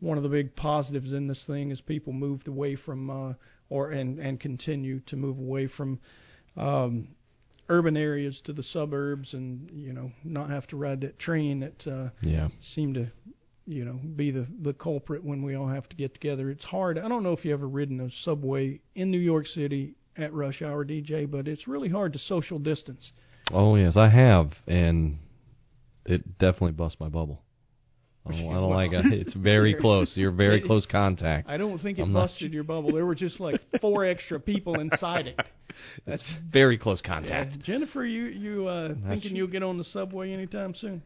one 0.00 0.16
of 0.16 0.24
the 0.24 0.28
big 0.28 0.56
positives 0.56 1.12
in 1.12 1.28
this 1.28 1.44
thing 1.46 1.70
as 1.70 1.80
people 1.80 2.12
moved 2.12 2.48
away 2.48 2.74
from 2.74 3.08
uh, 3.08 3.34
or 3.70 3.92
and 3.92 4.18
and 4.18 4.40
continue 4.40 5.00
to 5.06 5.16
move 5.16 5.38
away 5.38 5.68
from 5.68 6.00
um, 6.56 7.08
urban 7.68 7.96
areas 7.96 8.40
to 8.44 8.52
the 8.52 8.62
suburbs 8.62 9.32
and 9.32 9.70
you 9.72 9.92
know 9.92 10.10
not 10.24 10.50
have 10.50 10.66
to 10.66 10.76
ride 10.76 11.00
that 11.00 11.18
train 11.18 11.60
that 11.60 11.90
uh, 11.90 12.10
yeah 12.20 12.48
seem 12.74 12.92
to 12.92 13.06
you 13.66 13.84
know 13.84 13.98
be 14.16 14.30
the 14.30 14.46
the 14.62 14.72
culprit 14.72 15.24
when 15.24 15.42
we 15.42 15.54
all 15.54 15.68
have 15.68 15.88
to 15.88 15.96
get 15.96 16.14
together. 16.14 16.50
It's 16.50 16.64
hard. 16.64 16.98
I 16.98 17.08
don't 17.08 17.22
know 17.22 17.32
if 17.32 17.44
you 17.44 17.52
ever 17.52 17.68
ridden 17.68 18.00
a 18.00 18.10
subway 18.24 18.80
in 18.94 19.10
New 19.10 19.18
York 19.18 19.46
City 19.46 19.94
at 20.16 20.32
rush 20.32 20.62
hour, 20.62 20.84
DJ, 20.84 21.30
but 21.30 21.48
it's 21.48 21.66
really 21.66 21.88
hard 21.88 22.12
to 22.12 22.18
social 22.18 22.58
distance. 22.58 23.12
Oh 23.50 23.76
yes, 23.76 23.96
I 23.96 24.08
have, 24.08 24.52
and 24.66 25.18
it 26.04 26.38
definitely 26.38 26.72
busts 26.72 26.98
my 27.00 27.08
bubble. 27.08 27.42
I 28.24 28.32
don't, 28.32 28.40
I 28.40 28.42
don't 28.42 28.52
Well, 28.68 28.70
like 28.70 28.92
it. 28.92 29.12
It's 29.12 29.34
very 29.34 29.74
close. 29.80 30.12
You're 30.14 30.30
very 30.30 30.60
close 30.60 30.86
contact. 30.86 31.48
I 31.48 31.56
don't 31.56 31.78
think 31.80 31.98
it 31.98 32.02
I'm 32.02 32.12
not 32.12 32.28
busted 32.28 32.52
your 32.52 32.64
bubble. 32.64 32.92
There 32.92 33.06
were 33.06 33.14
just 33.14 33.40
like 33.40 33.60
four 33.80 34.04
extra 34.04 34.38
people 34.38 34.80
inside 34.80 35.26
it. 35.26 35.40
That's 36.06 36.32
very 36.52 36.78
close 36.78 37.00
yeah. 37.02 37.10
contact. 37.10 37.62
Jennifer, 37.62 38.04
you 38.04 38.24
you 38.24 38.66
uh, 38.68 38.94
thinking 39.08 39.34
you'll 39.34 39.48
get 39.48 39.62
on 39.62 39.78
the 39.78 39.84
subway 39.84 40.32
anytime 40.32 40.74
soon? 40.74 41.02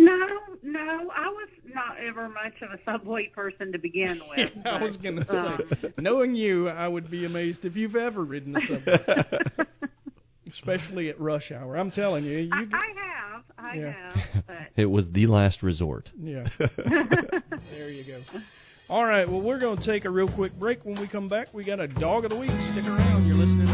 No, 0.00 0.26
no, 0.62 1.10
I 1.14 1.26
was 1.28 1.48
not 1.74 1.96
ever 1.98 2.28
much 2.28 2.54
of 2.62 2.70
a 2.70 2.78
subway 2.84 3.26
person 3.34 3.72
to 3.72 3.78
begin 3.78 4.20
with. 4.30 4.50
Yeah, 4.64 4.76
I 4.78 4.82
was 4.82 4.96
gonna 4.96 5.26
um, 5.28 5.60
say, 5.82 5.88
knowing 5.98 6.34
you, 6.36 6.68
I 6.68 6.86
would 6.86 7.10
be 7.10 7.24
amazed 7.24 7.64
if 7.64 7.74
you've 7.76 7.96
ever 7.96 8.22
ridden 8.24 8.52
the 8.52 8.60
subway, 8.68 9.66
especially 10.52 11.08
at 11.08 11.20
rush 11.20 11.50
hour. 11.50 11.76
I'm 11.76 11.90
telling 11.90 12.24
you, 12.24 12.38
you 12.38 12.50
I, 12.52 12.64
get, 12.64 12.74
I 12.74 12.86
have, 12.96 13.44
I 13.58 13.74
Yeah. 13.76 13.92
have, 14.14 14.44
but 14.46 14.56
It 14.76 14.86
was 14.86 15.04
the 15.12 15.26
last 15.26 15.62
resort. 15.64 16.08
yeah. 16.18 16.46
there 16.58 17.90
you 17.90 18.04
go. 18.04 18.22
All 18.88 19.04
right, 19.04 19.28
well, 19.28 19.40
we're 19.42 19.58
going 19.58 19.78
to 19.78 19.84
take 19.84 20.04
a 20.06 20.10
real 20.10 20.30
quick 20.32 20.58
break. 20.58 20.82
When 20.84 20.98
we 20.98 21.08
come 21.08 21.28
back, 21.28 21.52
we 21.52 21.62
got 21.64 21.78
a 21.80 21.88
dog 21.88 22.24
of 22.24 22.30
the 22.30 22.36
week. 22.38 22.50
Stick 22.72 22.84
around. 22.86 23.26
You're 23.26 23.36
listening 23.36 23.66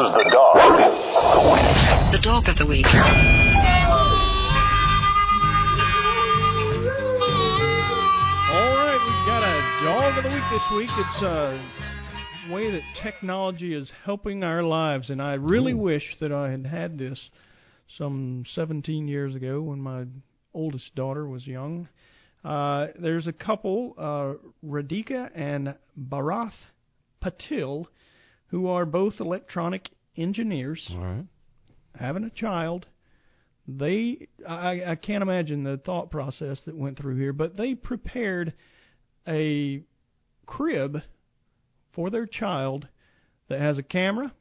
is 0.00 0.12
the 0.12 0.30
dog 0.32 0.56
of 0.56 0.72
the 1.34 1.50
week. 1.52 1.76
The 2.12 2.20
dog 2.22 2.48
of 2.48 2.56
the 2.56 2.64
week. 2.64 2.86
All 8.48 8.76
right, 8.76 9.00
we've 9.04 9.26
got 9.26 9.42
a 9.44 9.60
dog 9.84 10.16
of 10.16 10.24
the 10.24 10.30
week 10.30 10.44
this 10.50 10.62
week. 10.74 10.88
It's 10.96 11.22
a 11.22 12.52
way 12.52 12.70
that 12.70 12.82
technology 13.02 13.74
is 13.74 13.92
helping 14.04 14.42
our 14.42 14.62
lives, 14.62 15.10
and 15.10 15.20
I 15.20 15.34
really 15.34 15.74
wish 15.74 16.16
that 16.20 16.32
I 16.32 16.50
had 16.50 16.64
had 16.64 16.96
this 16.98 17.20
some 17.98 18.44
17 18.54 19.06
years 19.06 19.34
ago 19.34 19.60
when 19.60 19.80
my 19.80 20.04
oldest 20.54 20.94
daughter 20.94 21.28
was 21.28 21.46
young. 21.46 21.88
Uh, 22.42 22.86
there's 22.98 23.26
a 23.26 23.34
couple, 23.34 23.94
uh, 23.98 24.32
Radhika 24.66 25.30
and 25.34 25.74
Bharath 25.98 26.52
Patil, 27.22 27.84
who 28.50 28.68
are 28.68 28.84
both 28.84 29.14
electronic 29.20 29.88
engineers 30.16 30.90
right. 30.96 31.24
having 31.98 32.24
a 32.24 32.30
child. 32.30 32.86
They, 33.66 34.28
I, 34.46 34.82
I 34.86 34.94
can't 34.96 35.22
imagine 35.22 35.62
the 35.62 35.76
thought 35.76 36.10
process 36.10 36.60
that 36.66 36.76
went 36.76 36.98
through 36.98 37.16
here, 37.16 37.32
but 37.32 37.56
they 37.56 37.74
prepared 37.74 38.54
a 39.28 39.82
crib 40.46 41.02
for 41.92 42.10
their 42.10 42.26
child 42.26 42.88
that 43.48 43.60
has 43.60 43.78
a 43.78 43.82
camera. 43.82 44.32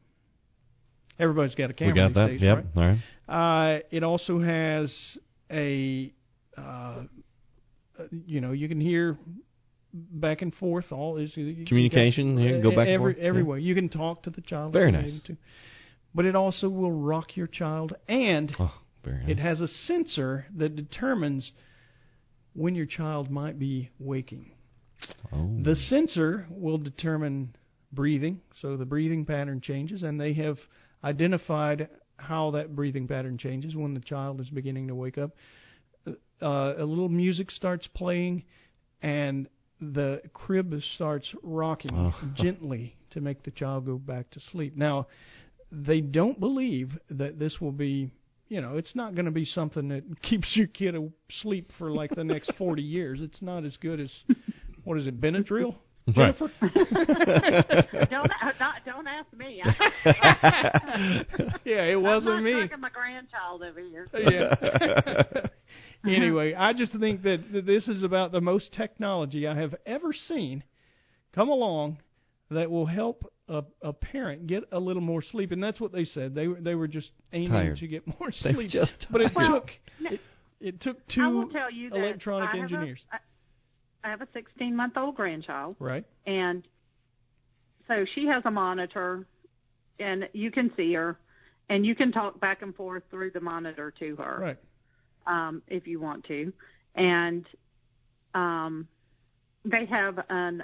Everybody's 1.19 1.55
got 1.55 1.69
a 1.69 1.73
camera. 1.73 1.93
we 1.93 1.99
got 1.99 2.07
these 2.07 2.15
that. 2.15 2.27
days, 2.27 2.41
yep. 2.41 2.65
right. 2.75 2.97
Uh, 3.27 3.79
it 3.91 4.03
also 4.03 4.39
has 4.39 4.91
a, 5.51 6.11
uh, 6.57 7.03
you 8.25 8.41
know, 8.41 8.53
you 8.53 8.67
can 8.67 8.81
hear 8.81 9.17
back 9.93 10.41
and 10.41 10.53
forth 10.55 10.91
all 10.91 11.17
is 11.17 11.31
Communication, 11.33 12.37
you 12.37 12.51
can 12.53 12.61
go 12.61 12.69
back 12.71 12.87
and 12.87 12.89
every 12.89 13.13
forth, 13.13 13.23
every 13.23 13.41
yeah. 13.41 13.47
way. 13.47 13.59
You 13.61 13.75
can 13.75 13.89
talk 13.89 14.23
to 14.23 14.29
the 14.29 14.41
child. 14.41 14.73
Very 14.73 14.91
nice. 14.91 15.19
to. 15.27 15.37
But 16.13 16.25
it 16.25 16.35
also 16.35 16.69
will 16.69 16.91
rock 16.91 17.35
your 17.37 17.47
child, 17.47 17.95
and 18.07 18.53
Oh, 18.59 18.73
nice. 19.05 19.23
it 19.27 19.39
has 19.39 19.61
a 19.61 19.67
sensor 19.67 20.45
that 20.57 20.75
determines 20.75 21.51
when 22.53 22.75
your 22.75 22.87
child 22.87 23.29
might 23.29 23.59
be 23.59 23.89
waking. 23.99 24.51
oh. 25.31 25.57
The 25.63 25.75
sensor 25.75 26.47
will 26.49 26.77
determine 26.77 27.55
breathing, 27.91 28.41
so 28.61 28.75
the 28.77 28.85
breathing 28.85 29.25
pattern 29.25 29.61
changes, 29.61 30.03
and 30.03 30.19
they 30.19 30.33
have 30.33 30.57
identified 31.03 31.89
how 32.17 32.51
that 32.51 32.75
breathing 32.75 33.07
pattern 33.07 33.37
changes 33.37 33.75
when 33.75 33.93
the 33.93 33.99
child 34.01 34.41
is 34.41 34.49
beginning 34.49 34.87
to 34.87 34.95
wake 34.95 35.17
up. 35.17 35.31
Uh, 36.41 36.73
a 36.77 36.83
little 36.85 37.09
music 37.09 37.51
starts 37.51 37.87
playing, 37.93 38.43
and 39.01 39.47
the 39.81 40.21
crib 40.33 40.73
starts 40.95 41.33
rocking 41.43 41.91
Oh. 41.95 42.13
gently 42.35 42.95
to 43.11 43.21
make 43.21 43.43
the 43.43 43.51
child 43.51 43.85
go 43.85 43.97
back 43.97 44.29
to 44.31 44.39
sleep. 44.39 44.75
Now, 44.75 45.07
they 45.71 46.01
don't 46.01 46.39
believe 46.39 46.97
that 47.11 47.39
this 47.39 47.59
will 47.61 47.71
be, 47.71 48.11
you 48.49 48.59
know, 48.61 48.75
it's 48.77 48.95
not 48.95 49.13
going 49.15 49.25
to 49.25 49.31
be 49.31 49.45
something 49.45 49.87
that 49.89 50.03
keeps 50.21 50.55
your 50.55 50.67
kid 50.67 50.95
asleep 51.31 51.71
for 51.77 51.91
like 51.91 52.11
the 52.15 52.23
next 52.23 52.51
40 52.57 52.81
years. 52.97 53.19
It's 53.21 53.41
not 53.41 53.63
as 53.65 53.77
good 53.77 53.99
as, 53.99 54.11
what 54.83 54.97
is 54.97 55.07
it, 55.07 55.19
Benadryl? 55.21 55.75
Right. 56.17 56.35
Jennifer? 56.35 56.49
don't 58.09 58.31
not, 58.59 58.75
don't 58.83 59.07
ask 59.07 59.31
me. 59.37 59.61
yeah, 61.65 61.83
it 61.83 61.95
I'm 61.95 62.01
wasn't 62.01 62.35
not 62.35 62.43
me. 62.43 62.53
talking 62.53 62.79
my 62.79 62.89
grandchild 62.89 63.61
over 63.61 63.79
here. 63.79 64.07
Yeah. 64.13 64.55
Uh-huh. 66.05 66.13
anyway, 66.15 66.53
I 66.53 66.73
just 66.73 66.97
think 66.97 67.23
that, 67.23 67.43
that 67.51 67.65
this 67.65 67.87
is 67.87 68.03
about 68.03 68.31
the 68.31 68.39
most 68.41 68.71
technology 68.73 69.47
I 69.47 69.55
have 69.55 69.75
ever 69.85 70.13
seen 70.13 70.63
come 71.35 71.49
along 71.49 71.97
that 72.49 72.71
will 72.71 72.85
help 72.85 73.31
a, 73.47 73.63
a 73.81 73.91
parent 73.93 74.47
get 74.47 74.63
a 74.71 74.79
little 74.79 75.01
more 75.01 75.21
sleep, 75.21 75.51
and 75.51 75.61
that's 75.61 75.79
what 75.79 75.91
they 75.91 76.05
said. 76.05 76.33
They 76.35 76.47
were 76.47 76.59
they 76.61 76.75
were 76.75 76.87
just 76.87 77.11
aiming 77.33 77.49
Tired. 77.51 77.77
to 77.77 77.87
get 77.87 78.07
more 78.07 78.31
They 78.43 78.51
were 78.51 78.61
sleep. 78.61 78.71
just 78.71 79.07
but 79.11 79.21
it 79.21 79.31
Well, 79.35 79.53
took 79.61 79.69
no, 79.99 80.09
it, 80.11 80.21
it 80.61 80.81
took 80.81 81.05
two 81.07 81.49
tell 81.51 81.69
you 81.71 81.89
that 81.89 81.97
electronic 81.99 82.49
I 82.49 82.55
have 82.55 82.63
engineers, 82.63 83.01
A, 83.11 83.15
I- 83.15 83.19
I 84.01 84.09
have 84.11 84.21
a 84.21 84.27
16 84.33 84.73
month 84.75 84.95
old 84.95 85.15
grandchild, 85.15 85.75
right? 85.79 86.05
and 86.25 86.65
so 87.87 88.05
she 88.15 88.25
has 88.27 88.43
a 88.45 88.51
monitor, 88.51 89.25
and 89.99 90.29
you 90.33 90.51
can 90.51 90.71
see 90.77 90.93
her, 90.93 91.17
and 91.69 91.85
you 91.85 91.95
can 91.95 92.11
talk 92.11 92.39
back 92.39 92.61
and 92.61 92.73
forth 92.75 93.03
through 93.11 93.31
the 93.31 93.41
monitor 93.41 93.91
to 93.99 94.15
her. 94.15 94.37
Right. 94.39 94.57
Um, 95.29 95.61
if 95.67 95.87
you 95.87 95.99
want 96.01 96.25
to. 96.25 96.51
And 96.95 97.45
um, 98.33 98.87
they 99.63 99.85
have 99.85 100.19
an 100.29 100.63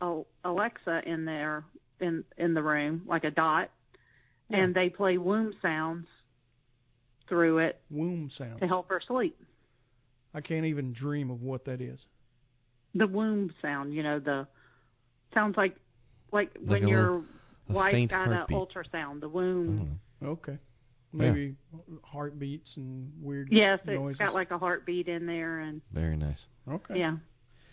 oh, 0.00 0.26
Alexa 0.44 1.02
in 1.06 1.24
there 1.24 1.64
in 2.00 2.24
in 2.38 2.54
the 2.54 2.62
room, 2.62 3.02
like 3.06 3.24
a 3.24 3.30
dot, 3.30 3.70
and 4.50 4.74
they 4.74 4.88
play 4.88 5.18
womb 5.18 5.52
sounds 5.62 6.06
through 7.28 7.58
it 7.58 7.80
Womb 7.90 8.30
sound. 8.36 8.60
to 8.60 8.66
help 8.66 8.88
her 8.88 9.00
sleep. 9.00 9.36
I 10.34 10.40
can't 10.40 10.64
even 10.66 10.92
dream 10.92 11.30
of 11.30 11.42
what 11.42 11.64
that 11.64 11.80
is. 11.80 11.98
The 12.94 13.06
womb 13.06 13.52
sound, 13.60 13.92
you 13.94 14.02
know, 14.02 14.18
the 14.18 14.46
sounds 15.34 15.56
like 15.56 15.76
like, 16.32 16.50
Like 16.60 16.70
when 16.70 16.84
a 16.84 16.88
your 16.88 17.02
little- 17.02 17.24
a 17.68 17.72
wife 17.72 17.92
faint 17.92 18.10
got 18.10 18.28
an 18.28 18.46
ultrasound. 18.50 19.20
The 19.20 19.28
womb. 19.28 19.98
Okay. 20.22 20.58
Maybe 21.16 21.54
heartbeats 22.02 22.72
and 22.76 23.12
weird 23.20 23.48
Yes, 23.50 23.80
it's 23.84 24.18
got 24.18 24.34
like 24.34 24.50
a 24.50 24.58
heartbeat 24.58 25.08
in 25.08 25.26
there, 25.26 25.60
and 25.60 25.80
Very 25.92 26.16
nice. 26.16 26.38
okay. 26.70 26.98
yeah. 26.98 27.16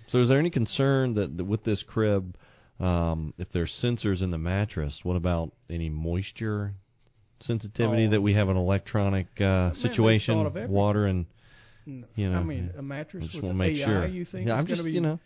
So, 0.10 0.22
is 0.22 0.30
there 0.30 0.40
any 0.40 0.50
concern 0.50 1.14
that, 1.16 1.38
that 1.38 1.44
with 1.46 1.64
this 1.64 1.82
crib, 1.88 2.36
um, 2.80 3.34
if 3.38 3.48
there's 3.54 3.72
sensors 3.84 4.22
in 4.22 4.32
the 4.32 4.38
mattress, 4.38 5.00
what 5.04 5.16
about 5.16 5.52
any 5.70 5.90
moisture 5.90 6.74
sensitivity 7.40 8.06
Oh. 8.08 8.12
that 8.12 8.22
we 8.22 8.34
have 8.34 8.50
an 8.50 8.58
electronic 8.58 9.28
uh, 9.40 9.70
they've 9.70 9.78
situation, 9.78 10.36
thought 10.44 10.58
of 10.58 10.70
water 10.70 11.06
and 11.06 11.26
you 11.86 12.30
know. 12.30 12.40
I 12.40 12.44
mean, 12.44 12.72
a 12.78 12.82
mattress 12.82 13.24
I 13.24 13.26
just 13.28 13.36
with 13.36 13.44
wanna 13.44 13.56
make 13.56 13.78
AI, 13.78 13.86
sure. 13.86 14.06
you 14.08 14.26
think 14.26 14.48
Yeah, 14.48 14.56
is 14.56 14.60
I'm 14.60 14.66
going 14.66 14.78
just 14.78 14.80
to 14.80 14.84
be 14.86 14.92
you 14.92 15.02
know, 15.02 15.20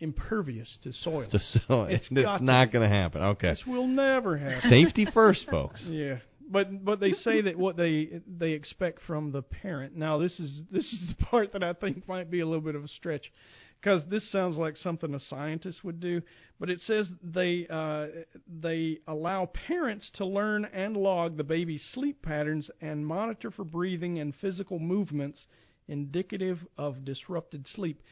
impervious 0.00 0.68
to 0.82 0.92
soil? 0.92 1.26
just 1.32 1.58
so 1.68 1.82
It's 1.84 2.06
it's, 2.10 2.22
got 2.22 2.38
to 2.38 2.44
not 2.44 2.72
going 2.72 2.88
to 2.88 2.94
happen. 2.94 3.22
Okay, 3.22 3.50
This 3.50 3.62
will 3.66 3.86
never 3.86 4.36
happen. 4.36 4.68
safety 4.70 5.06
first, 5.12 5.46
folks. 5.50 5.80
Yeah, 5.88 6.18
but 6.52 6.84
but 6.84 7.00
they 7.00 7.12
say 7.12 7.40
that 7.42 7.58
what 7.58 7.76
they 7.76 8.20
they 8.38 8.50
expect 8.50 9.00
from 9.06 9.32
the 9.32 9.42
parent. 9.42 9.96
Now 9.96 10.18
this 10.18 10.38
is 10.38 10.60
this 10.70 10.84
is 10.84 11.14
the 11.18 11.24
part 11.24 11.52
that 11.54 11.62
I 11.62 11.72
think 11.72 12.06
might 12.06 12.30
be 12.30 12.40
a 12.40 12.46
little 12.46 12.60
bit 12.60 12.74
of 12.74 12.84
a 12.84 12.88
stretch, 12.88 13.32
because 13.80 14.02
this 14.08 14.30
sounds 14.30 14.56
like 14.56 14.76
something 14.76 15.14
a 15.14 15.20
scientist 15.20 15.82
would 15.82 16.00
do. 16.00 16.22
But 16.60 16.70
it 16.70 16.80
says 16.82 17.08
they 17.22 17.66
uh, 17.68 18.06
they 18.46 18.98
allow 19.08 19.46
parents 19.66 20.10
to 20.14 20.26
learn 20.26 20.66
and 20.66 20.96
log 20.96 21.36
the 21.36 21.44
baby's 21.44 21.84
sleep 21.92 22.22
patterns 22.22 22.70
and 22.80 23.06
monitor 23.06 23.50
for 23.50 23.64
breathing 23.64 24.18
and 24.18 24.34
physical 24.40 24.78
movements 24.78 25.46
indicative 25.88 26.58
of 26.78 27.04
disrupted 27.04 27.66
sleep. 27.68 28.02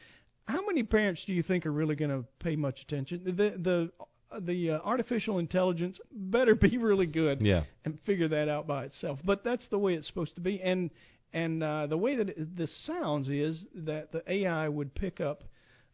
How 0.45 0.65
many 0.65 0.83
parents 0.83 1.23
do 1.25 1.33
you 1.33 1.43
think 1.43 1.65
are 1.65 1.71
really 1.71 1.95
going 1.95 2.11
to 2.11 2.25
pay 2.39 2.55
much 2.55 2.81
attention? 2.81 3.23
The 3.25 3.53
the 3.61 3.91
the 4.39 4.71
uh, 4.71 4.79
artificial 4.83 5.39
intelligence 5.39 5.99
better 6.11 6.55
be 6.69 6.77
really 6.77 7.05
good 7.05 7.41
Yeah. 7.41 7.63
and 7.85 7.97
figure 8.05 8.27
that 8.29 8.47
out 8.49 8.67
by 8.67 8.85
itself. 8.85 9.19
But 9.25 9.43
that's 9.43 9.67
the 9.69 9.77
way 9.77 9.93
it's 9.95 10.07
supposed 10.07 10.35
to 10.35 10.41
be. 10.41 10.61
And 10.61 10.89
and 11.33 11.63
uh, 11.63 11.87
the 11.87 11.97
way 11.97 12.15
that 12.17 12.29
it, 12.29 12.57
this 12.57 12.71
sounds 12.85 13.29
is 13.29 13.65
that 13.73 14.11
the 14.11 14.21
AI 14.31 14.67
would 14.67 14.93
pick 14.93 15.21
up 15.21 15.43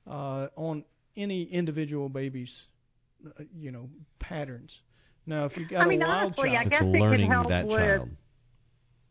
uh, 0.10 0.48
on 0.56 0.84
any 1.16 1.44
individual 1.44 2.10
baby's, 2.10 2.54
uh, 3.26 3.44
you 3.56 3.72
know, 3.72 3.90
patterns. 4.20 4.76
Now, 5.28 5.46
if 5.46 5.56
you 5.58 5.68
got 5.68 5.82
I 5.82 5.88
mean, 5.88 6.02
a 6.02 6.08
wild 6.08 6.34
honestly, 6.40 6.50
I 6.58 6.64
child, 6.64 6.70
guess 6.72 6.82
it's 6.84 6.90
it 6.90 6.92
could 6.94 7.02
learning 7.02 7.30
help 7.32 7.50
that 7.50 7.68
with 7.68 7.78
child. 7.78 8.10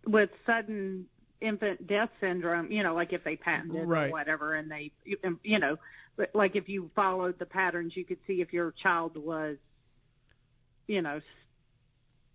with 0.07 0.31
sudden 0.47 1.07
infant 1.41 1.87
death 1.87 2.11
syndrome. 2.21 2.71
You 2.71 2.83
know, 2.83 2.95
like 2.95 3.13
if 3.13 3.23
they 3.25 3.37
patented 3.37 3.87
Right. 3.87 4.09
or 4.09 4.11
whatever, 4.13 4.55
and 4.55 4.71
they, 4.71 4.93
you 5.43 5.59
know, 5.59 5.77
but 6.17 6.31
like 6.35 6.57
if 6.57 6.69
you 6.69 6.91
followed 6.95 7.39
the 7.39 7.47
patterns, 7.47 7.97
you 7.97 8.05
could 8.05 8.19
see 8.27 8.41
if 8.41 8.53
your 8.53 8.73
child 8.73 9.17
was, 9.17 9.57
you 10.87 11.03
know, 11.03 11.21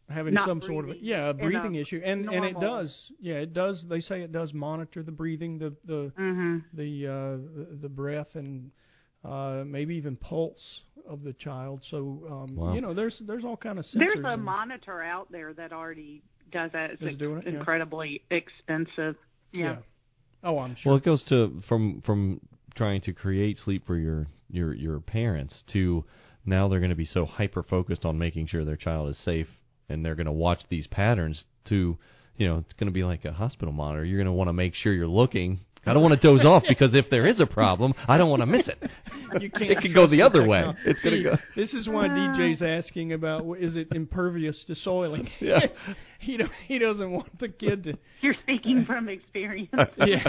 having 0.10 0.34
not 0.34 0.48
some 0.48 0.62
sort 0.62 0.86
of 0.86 0.92
breathing 0.92 1.06
yeah 1.08 1.28
a 1.28 1.30
in 1.32 1.40
a 1.40 1.44
breathing 1.44 1.76
issue, 1.76 2.02
and 2.04 2.26
and 2.26 2.46
it 2.46 2.60
does 2.60 3.12
yeah 3.20 3.36
it 3.36 3.54
does. 3.54 3.86
They 3.90 4.02
say 4.02 4.22
it 4.22 4.32
does 4.32 4.54
monitor 4.54 5.04
the 5.04 5.12
breathing, 5.12 5.58
the 5.58 5.74
the 5.86 6.12
hmm 6.16 6.58
the 6.74 7.08
uh, 7.08 7.12
the- 7.72 7.78
the 7.82 7.90
breath 7.90 8.30
and 8.36 8.72
uh, 9.24 9.64
maybe 9.66 9.96
even 9.96 10.16
pulse 10.16 10.82
of 11.08 11.24
the 11.24 11.34
child. 11.34 11.82
So 11.90 11.98
um, 12.30 12.56
Wow. 12.56 12.74
you 12.74 12.82
know, 12.82 12.94
there's 12.94 13.22
there's 13.26 13.46
all 13.46 13.58
kind 13.58 13.80
of 13.80 13.86
sensors. 13.86 14.00
There's 14.00 14.26
a 14.26 14.38
monitor 14.38 15.02
out 15.02 15.32
there 15.32 15.54
that 15.54 15.72
already 15.74 16.24
does 16.52 16.72
that. 16.74 16.92
It's 16.92 17.02
Is 17.02 17.18
doing 17.18 17.40
it, 17.40 17.48
yeah. 17.48 17.60
incredibly 17.60 18.24
expensive. 18.30 19.16
Yeah. 19.52 19.78
Oh, 20.44 20.60
I'm 20.60 20.76
sure. 20.76 20.92
Well, 20.92 20.98
it 20.98 21.06
goes 21.06 21.24
to 21.30 21.62
from 21.68 22.02
from 22.06 22.42
trying 22.76 23.02
to 23.02 23.14
create 23.14 23.58
sleep 23.58 23.86
for 23.86 23.98
your 23.98 24.28
your 24.50 24.74
your 24.74 25.00
parents 25.00 25.64
to 25.74 26.06
now 26.46 26.68
they're 26.68 26.80
going 26.80 26.90
to 26.90 26.96
be 26.96 27.06
so 27.06 27.26
hyper 27.26 27.64
focused 27.64 28.06
on 28.06 28.18
making 28.18 28.48
sure 28.48 28.66
their 28.66 28.76
child 28.76 29.10
is 29.10 29.18
safe 29.18 29.48
and 29.90 30.04
they're 30.04 30.16
going 30.16 30.26
to 30.26 30.32
watch 30.32 30.62
these 30.70 30.88
patterns 30.88 31.46
to 31.66 31.98
you 32.38 32.48
know 32.48 32.58
it's 32.58 32.74
going 32.74 32.88
to 32.88 32.94
be 32.94 33.04
like 33.04 33.26
a 33.26 33.34
hospital 33.34 33.74
monitor. 33.74 34.04
You're 34.06 34.18
going 34.18 34.26
to 34.26 34.34
want 34.34 34.48
to 34.48 34.54
make 34.54 34.74
sure 34.76 34.94
you're 34.94 35.08
looking. 35.08 35.60
I 35.86 35.94
don't 35.94 36.04
want 36.04 36.20
to 36.20 36.28
doze 36.28 36.46
off 36.46 36.64
because 36.68 36.94
if 36.94 37.10
there 37.10 37.26
is 37.26 37.40
a 37.40 37.48
problem, 37.48 37.94
I 38.08 38.18
don't 38.18 38.30
want 38.30 38.42
to 38.42 38.46
miss 38.46 38.68
it. 38.68 38.78
You 39.40 39.50
can't 39.50 39.72
it 39.72 39.78
could 39.82 39.94
go 39.94 40.08
the 40.08 40.24
other 40.24 40.46
way. 40.46 40.58
technology. 40.58 40.82
It's 40.88 41.02
going 41.02 41.16
to 41.16 41.24
go. 41.24 41.38
This 41.56 41.74
is 41.74 41.88
why 41.88 42.10
DJ's 42.10 42.62
asking 42.62 43.14
about 43.14 43.46
is 43.60 43.78
it 43.78 43.88
impervious 43.94 44.62
to 44.68 44.76
soiling? 44.76 45.30
Yeah. 45.40 45.60
he 46.20 46.36
don't, 46.36 46.52
he 46.68 46.78
doesn't 46.80 47.10
want 47.10 47.40
the 47.40 47.48
kid 47.48 47.84
to. 47.86 47.98
You're 48.20 48.34
speaking 48.44 48.84
from 48.86 49.08
experience. 49.08 49.70
Yeah. 50.06 50.28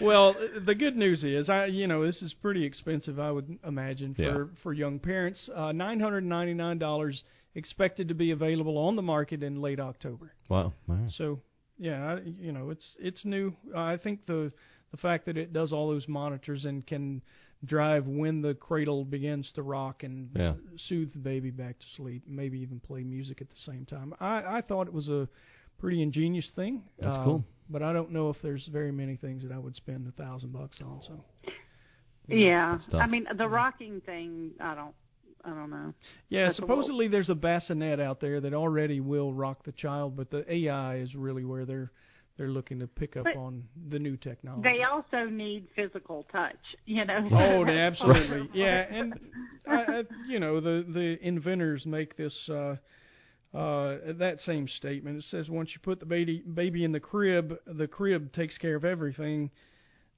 well, 0.00 0.34
the 0.66 0.74
good 0.74 0.96
news 0.96 1.24
is, 1.24 1.48
I 1.48 1.66
you 1.66 1.86
know 1.86 2.04
this 2.04 2.20
is 2.22 2.34
pretty 2.42 2.64
expensive. 2.64 3.18
I 3.18 3.30
would 3.30 3.58
imagine 3.66 4.14
for 4.14 4.22
Yeah. 4.22 4.44
for 4.62 4.72
young 4.72 4.98
parents. 4.98 5.48
Uh, 5.54 5.72
Nine 5.72 5.98
hundred 6.00 6.24
ninety 6.24 6.54
nine 6.54 6.78
dollars 6.78 7.24
expected 7.54 8.08
to 8.08 8.14
be 8.14 8.30
available 8.32 8.76
on 8.76 8.96
the 8.96 9.02
market 9.02 9.42
in 9.42 9.60
late 9.62 9.80
October. 9.80 10.32
Wow. 10.50 10.74
All 10.88 10.94
right. 10.94 11.10
So 11.16 11.40
yeah, 11.78 12.14
I, 12.14 12.20
you 12.40 12.52
know 12.52 12.70
it's 12.70 12.96
it's 12.98 13.24
new. 13.24 13.52
I 13.74 13.96
think 13.96 14.26
the 14.26 14.52
the 14.90 14.96
fact 14.96 15.26
that 15.26 15.36
it 15.36 15.52
does 15.52 15.72
all 15.72 15.88
those 15.90 16.08
monitors 16.08 16.64
and 16.64 16.86
can 16.86 17.22
drive 17.64 18.06
when 18.06 18.42
the 18.42 18.54
cradle 18.54 19.04
begins 19.04 19.50
to 19.52 19.62
rock 19.62 20.02
and 20.02 20.30
Yeah. 20.34 20.54
soothe 20.88 21.12
the 21.12 21.18
baby 21.18 21.50
back 21.50 21.78
to 21.78 21.86
sleep, 21.96 22.22
maybe 22.26 22.58
even 22.60 22.80
play 22.80 23.02
music 23.02 23.40
at 23.40 23.48
the 23.48 23.56
same 23.70 23.84
time. 23.86 24.14
I 24.20 24.58
I 24.58 24.60
thought 24.60 24.86
it 24.86 24.92
was 24.92 25.08
a 25.08 25.28
pretty 25.78 26.02
ingenious 26.02 26.50
thing. 26.54 26.82
That's 26.98 27.16
Uh, 27.18 27.24
cool. 27.24 27.44
But 27.68 27.82
I 27.82 27.92
don't 27.92 28.12
know 28.12 28.30
if 28.30 28.36
there's 28.42 28.66
very 28.68 28.92
many 28.92 29.16
things 29.16 29.42
that 29.42 29.50
I 29.52 29.58
would 29.58 29.74
spend 29.74 30.06
a 30.06 30.12
thousand 30.12 30.52
bucks 30.52 30.80
on. 30.80 31.00
So 31.02 31.24
Yeah. 32.28 32.72
That's 32.72 32.88
tough. 32.88 33.02
I 33.02 33.06
mean, 33.06 33.26
the 33.36 33.48
rocking 33.48 34.00
thing, 34.02 34.52
I 34.60 34.74
don't, 34.74 34.94
I 35.46 35.50
don't 35.50 35.70
know. 35.70 35.94
yeah, 36.28 36.46
That's 36.46 36.58
a 36.58 36.62
little- 36.62 36.76
supposedly 36.76 37.08
there's 37.08 37.30
a 37.30 37.34
bassinet 37.36 38.00
out 38.00 38.20
there 38.20 38.40
that 38.40 38.52
already 38.52 38.98
will 39.00 39.32
rock 39.32 39.62
the 39.64 39.72
child, 39.72 40.16
but 40.16 40.28
the 40.30 40.44
AI 40.52 40.96
is 40.96 41.14
really 41.14 41.44
where 41.44 41.64
they're 41.64 41.92
they're 42.36 42.48
looking 42.50 42.80
to 42.80 42.86
pick 42.86 43.16
up 43.16 43.24
But 43.24 43.36
on 43.36 43.64
the 43.88 43.98
new 43.98 44.14
technology. 44.18 44.68
They 44.68 44.82
also 44.82 45.24
need 45.24 45.68
physical 45.74 46.26
touch, 46.30 46.58
you 46.84 47.02
know. 47.06 47.26
Oh, 47.32 47.64
absolutely. 47.66 48.50
Yeah, 48.52 48.84
and 48.90 49.18
I, 49.66 49.74
I, 49.74 50.02
you 50.28 50.38
know 50.40 50.60
the 50.60 50.84
the 50.92 51.16
inventors 51.26 51.86
make 51.86 52.16
this 52.16 52.34
uh, 52.50 52.76
uh, 53.54 54.12
that 54.18 54.38
same 54.44 54.68
statement. 54.68 55.16
It 55.18 55.24
says 55.30 55.48
once 55.48 55.70
you 55.74 55.80
put 55.80 56.00
the 56.00 56.06
baby 56.06 56.40
baby 56.40 56.84
in 56.84 56.92
the 56.92 57.00
crib, 57.00 57.56
the 57.66 57.86
crib 57.86 58.32
takes 58.34 58.58
care 58.58 58.74
of 58.74 58.84
everything, 58.84 59.50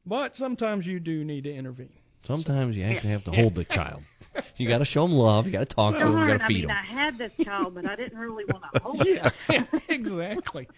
but 0.06 0.34
sometimes 0.36 0.86
you 0.86 0.98
do 0.98 1.22
need 1.22 1.44
to 1.44 1.54
intervene. 1.54 1.92
Sometimes 2.26 2.74
you 2.76 2.82
actually 2.84 3.10
have 3.12 3.24
to 3.24 3.30
hold 3.30 3.54
the 3.54 3.64
child. 3.64 4.02
You 4.56 4.68
got 4.68 4.78
to 4.78 4.84
show 4.84 5.02
them 5.02 5.12
love. 5.12 5.46
You 5.46 5.52
got 5.52 5.68
to 5.68 5.74
talk 5.74 5.94
to 5.94 6.00
them. 6.00 6.18
You 6.18 6.26
got 6.26 6.38
to 6.38 6.44
I 6.44 6.48
feed 6.48 6.54
mean, 6.58 6.66
them. 6.68 6.76
I 6.76 6.84
had 6.84 7.18
this 7.18 7.32
child, 7.44 7.74
but 7.74 7.86
I 7.86 7.96
didn't 7.96 8.18
really 8.18 8.44
want 8.44 8.64
to 8.74 8.80
hold 8.82 9.00
it. 9.06 9.32
Yeah, 9.48 9.62
exactly. 9.88 10.68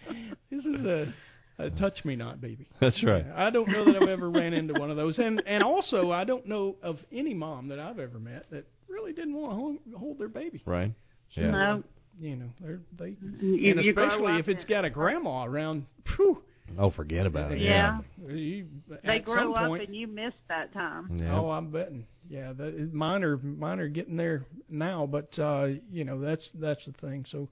This 0.49 0.65
is 0.65 0.85
a, 0.85 1.13
a 1.57 1.69
touch 1.71 2.03
me 2.05 2.15
not 2.15 2.41
baby. 2.41 2.67
That's 2.79 3.03
right. 3.03 3.25
I 3.35 3.49
don't 3.49 3.67
know 3.69 3.85
that 3.85 4.01
I've 4.01 4.09
ever 4.09 4.29
ran 4.29 4.53
into 4.53 4.79
one 4.79 4.91
of 4.91 4.97
those, 4.97 5.19
and 5.19 5.41
and 5.45 5.63
also 5.63 6.11
I 6.11 6.23
don't 6.23 6.47
know 6.47 6.75
of 6.81 6.97
any 7.11 7.33
mom 7.33 7.67
that 7.69 7.79
I've 7.79 7.99
ever 7.99 8.19
met 8.19 8.45
that 8.51 8.65
really 8.87 9.13
didn't 9.13 9.35
want 9.35 9.51
to 9.51 9.55
hold, 9.55 9.77
hold 9.97 10.19
their 10.19 10.29
baby. 10.29 10.61
Right. 10.65 10.91
Yeah. 11.31 11.51
No, 11.51 11.83
You 12.19 12.35
know, 12.35 12.49
they're 12.59 12.79
they 12.99 13.15
you, 13.39 13.71
and 13.71 13.79
especially 13.79 14.37
if 14.37 14.47
it's 14.49 14.65
got 14.65 14.85
a 14.85 14.89
grandma 14.89 15.45
around. 15.45 15.85
Phew, 16.15 16.41
Oh, 16.77 16.91
forget 16.91 17.25
about 17.25 17.51
it. 17.51 17.59
Yeah. 17.59 17.99
you, 18.27 18.67
They 19.03 19.17
at 19.17 19.25
grow 19.25 19.53
some 19.53 19.53
up 19.53 19.67
point, 19.67 19.83
and 19.83 19.95
you 19.95 20.07
miss 20.07 20.33
that 20.47 20.73
time. 20.73 21.19
Yeah. 21.19 21.39
Oh, 21.39 21.49
I'm 21.49 21.71
betting. 21.71 22.05
Yeah, 22.29 22.53
that, 22.53 22.93
mine 22.93 23.23
are 23.23 23.37
mine 23.37 23.79
are 23.79 23.87
getting 23.87 24.17
there 24.17 24.45
now, 24.69 25.05
but 25.05 25.37
uh, 25.39 25.69
you 25.91 26.03
know 26.03 26.19
that's 26.19 26.49
that's 26.55 26.85
the 26.85 26.93
thing. 26.93 27.25
So, 27.29 27.49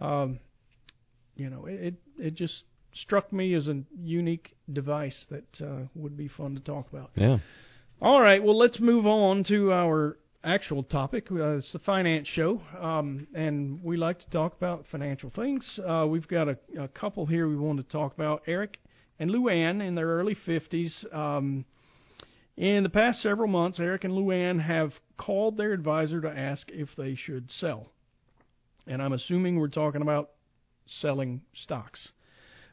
um, 0.00 0.40
you 1.36 1.50
know, 1.50 1.66
it, 1.66 1.80
it 1.80 1.94
it 2.18 2.34
just 2.34 2.64
struck 2.94 3.32
me 3.32 3.54
as 3.54 3.68
a 3.68 3.82
unique 4.00 4.56
device 4.72 5.26
that 5.30 5.60
uh, 5.64 5.86
would 5.94 6.16
be 6.16 6.28
fun 6.28 6.54
to 6.54 6.60
talk 6.60 6.88
about. 6.92 7.10
Yeah. 7.14 7.38
All 8.00 8.20
right, 8.20 8.42
well, 8.42 8.58
let's 8.58 8.78
move 8.78 9.06
on 9.06 9.44
to 9.44 9.72
our 9.72 10.18
actual 10.44 10.82
topic. 10.82 11.30
Uh, 11.30 11.56
it's 11.56 11.72
the 11.72 11.78
finance 11.80 12.28
show, 12.28 12.60
um, 12.80 13.26
and 13.34 13.82
we 13.82 13.96
like 13.96 14.18
to 14.20 14.30
talk 14.30 14.56
about 14.56 14.84
financial 14.90 15.30
things. 15.30 15.80
Uh, 15.86 16.06
we've 16.08 16.28
got 16.28 16.48
a, 16.48 16.58
a 16.80 16.88
couple 16.88 17.26
here 17.26 17.48
we 17.48 17.56
want 17.56 17.78
to 17.78 17.84
talk 17.84 18.14
about. 18.14 18.42
Eric 18.46 18.78
and 19.18 19.30
Luann 19.30 19.86
in 19.86 19.94
their 19.94 20.06
early 20.06 20.36
50s. 20.46 21.14
Um, 21.14 21.64
in 22.56 22.82
the 22.82 22.88
past 22.88 23.20
several 23.22 23.48
months, 23.48 23.78
Eric 23.80 24.04
and 24.04 24.14
Luann 24.14 24.60
have 24.60 24.92
called 25.18 25.56
their 25.56 25.72
advisor 25.72 26.20
to 26.20 26.28
ask 26.28 26.68
if 26.70 26.88
they 26.96 27.14
should 27.14 27.50
sell. 27.50 27.90
And 28.86 29.02
I'm 29.02 29.12
assuming 29.12 29.58
we're 29.58 29.68
talking 29.68 30.02
about 30.02 30.30
selling 31.00 31.42
stocks. 31.54 32.08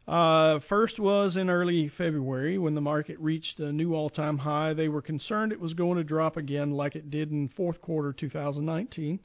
Uh, 0.08 0.60
first 0.68 1.00
was 1.00 1.38
in 1.38 1.50
early 1.50 1.90
February 1.98 2.58
when 2.58 2.76
the 2.76 2.82
market 2.82 3.18
reached 3.20 3.60
a 3.60 3.72
new 3.72 3.96
all-time 3.96 4.38
high. 4.38 4.74
They 4.74 4.90
were 4.90 5.02
concerned 5.02 5.54
it 5.54 5.62
was 5.62 5.74
going 5.74 5.98
to 5.98 6.04
drop 6.04 6.36
again 6.36 6.72
like 6.72 6.96
it 6.96 7.10
did 7.10 7.32
in 7.32 7.48
fourth 7.56 7.82
quarter 7.82 8.12
2019. 8.12 9.20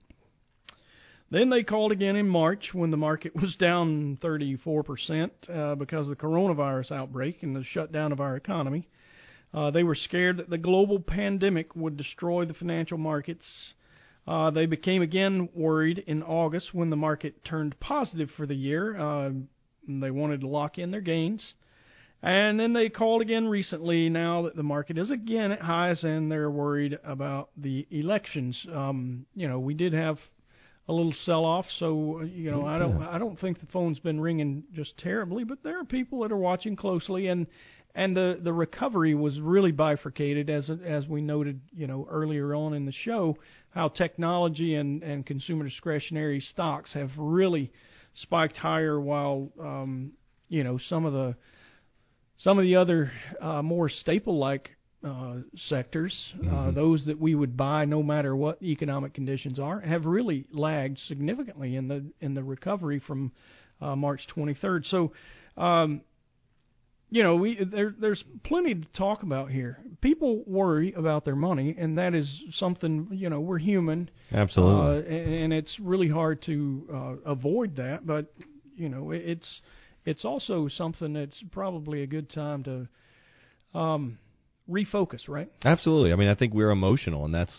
Then 1.30 1.50
they 1.50 1.62
called 1.62 1.90
again 1.90 2.16
in 2.16 2.28
March 2.28 2.70
when 2.72 2.90
the 2.92 2.96
market 2.96 3.34
was 3.40 3.56
down 3.56 4.18
34% 4.22 5.30
uh, 5.48 5.74
because 5.74 6.08
of 6.08 6.16
the 6.16 6.22
coronavirus 6.22 6.92
outbreak 6.92 7.42
and 7.42 7.56
the 7.56 7.64
shutdown 7.64 8.12
of 8.12 8.20
our 8.20 8.36
economy. 8.36 8.88
Uh, 9.52 9.70
they 9.70 9.82
were 9.82 9.96
scared 9.96 10.36
that 10.36 10.50
the 10.50 10.58
global 10.58 11.00
pandemic 11.00 11.74
would 11.74 11.96
destroy 11.96 12.44
the 12.44 12.54
financial 12.54 12.98
markets. 12.98 13.74
Uh, 14.26 14.50
they 14.50 14.66
became 14.66 15.02
again 15.02 15.48
worried 15.54 16.04
in 16.06 16.22
August 16.22 16.72
when 16.72 16.90
the 16.90 16.96
market 16.96 17.44
turned 17.44 17.78
positive 17.80 18.30
for 18.36 18.46
the 18.46 18.54
year. 18.54 18.96
And 19.88 20.02
they 20.02 20.10
wanted 20.10 20.42
to 20.42 20.48
lock 20.48 20.78
in 20.78 20.90
their 20.90 21.00
gains. 21.00 21.54
And 22.22 22.58
then 22.58 22.72
they 22.72 22.88
called 22.88 23.22
again 23.22 23.46
recently 23.46 24.08
now 24.08 24.42
that 24.42 24.56
the 24.56 24.62
market 24.62 24.98
is 24.98 25.10
again 25.10 25.52
at 25.52 25.60
highs 25.60 26.02
and 26.02 26.30
they're 26.30 26.50
worried 26.50 26.98
about 27.04 27.50
the 27.56 27.86
elections. 27.90 28.58
Um, 28.72 29.26
you 29.34 29.48
know, 29.48 29.60
we 29.60 29.74
did 29.74 29.92
have 29.92 30.18
a 30.88 30.92
little 30.92 31.14
sell 31.24 31.44
off. 31.44 31.66
So 31.78 32.22
you 32.22 32.50
know, 32.50 32.66
I 32.66 32.78
don't 32.78 33.00
I 33.02 33.18
don't 33.18 33.38
think 33.38 33.60
the 33.60 33.66
phone's 33.66 34.00
been 34.00 34.20
ringing 34.20 34.64
just 34.72 34.98
terribly, 34.98 35.44
but 35.44 35.62
there 35.62 35.78
are 35.78 35.84
people 35.84 36.20
that 36.20 36.32
are 36.32 36.36
watching 36.36 36.74
closely 36.74 37.28
and 37.28 37.46
and 37.94 38.16
the 38.16 38.38
the 38.42 38.52
recovery 38.52 39.14
was 39.14 39.38
really 39.40 39.72
bifurcated 39.72 40.50
as 40.50 40.70
as 40.84 41.06
we 41.06 41.20
noted 41.20 41.60
you 41.72 41.86
know 41.86 42.06
earlier 42.10 42.54
on 42.54 42.74
in 42.74 42.84
the 42.86 42.92
show 42.92 43.36
how 43.70 43.88
technology 43.88 44.74
and 44.74 45.02
and 45.02 45.26
consumer 45.26 45.64
discretionary 45.64 46.40
stocks 46.40 46.92
have 46.94 47.10
really 47.16 47.70
spiked 48.22 48.56
higher 48.56 49.00
while 49.00 49.50
um, 49.60 50.12
you 50.48 50.64
know 50.64 50.78
some 50.88 51.04
of 51.04 51.12
the 51.12 51.36
some 52.38 52.58
of 52.58 52.64
the 52.64 52.76
other 52.76 53.10
uh, 53.40 53.62
more 53.62 53.88
staple 53.88 54.38
like 54.38 54.70
uh, 55.04 55.36
sectors, 55.68 56.32
uh, 56.34 56.42
mm-hmm. 56.42 56.56
uh, 56.56 56.70
those 56.72 57.04
that 57.06 57.20
we 57.20 57.34
would 57.34 57.56
buy 57.56 57.84
no 57.84 58.02
matter 58.02 58.34
what 58.34 58.60
economic 58.62 59.14
conditions 59.14 59.58
are, 59.58 59.80
have 59.80 60.06
really 60.06 60.46
lagged 60.52 60.98
significantly 61.06 61.76
in 61.76 61.88
the 61.88 62.04
in 62.20 62.34
the 62.34 62.42
recovery 62.42 63.00
from 63.06 63.32
uh, 63.80 63.94
March 63.94 64.26
23rd. 64.34 64.84
So, 64.90 65.12
um, 65.56 66.00
you 67.10 67.22
know, 67.22 67.36
we 67.36 67.58
there, 67.64 67.94
there's 67.98 68.22
plenty 68.44 68.74
to 68.74 68.88
talk 68.96 69.22
about 69.22 69.50
here. 69.50 69.78
People 70.00 70.42
worry 70.46 70.92
about 70.92 71.24
their 71.24 71.36
money, 71.36 71.74
and 71.78 71.96
that 71.98 72.14
is 72.14 72.28
something 72.52 73.08
you 73.12 73.30
know 73.30 73.40
we're 73.40 73.58
human. 73.58 74.10
Absolutely, 74.32 74.98
uh, 74.98 75.16
and, 75.16 75.34
and 75.34 75.52
it's 75.52 75.74
really 75.80 76.08
hard 76.08 76.42
to 76.42 76.88
uh, 76.92 77.30
avoid 77.30 77.76
that. 77.76 78.06
But 78.06 78.26
you 78.76 78.88
know, 78.90 79.10
it's 79.12 79.60
it's 80.04 80.24
also 80.24 80.68
something 80.68 81.14
that's 81.14 81.42
probably 81.50 82.02
a 82.02 82.06
good 82.06 82.30
time 82.30 82.64
to 82.64 83.78
um, 83.78 84.18
refocus, 84.68 85.28
right? 85.28 85.50
Absolutely. 85.64 86.12
I 86.12 86.16
mean, 86.16 86.28
I 86.28 86.34
think 86.34 86.52
we're 86.52 86.70
emotional, 86.70 87.24
and 87.24 87.34
that's 87.34 87.54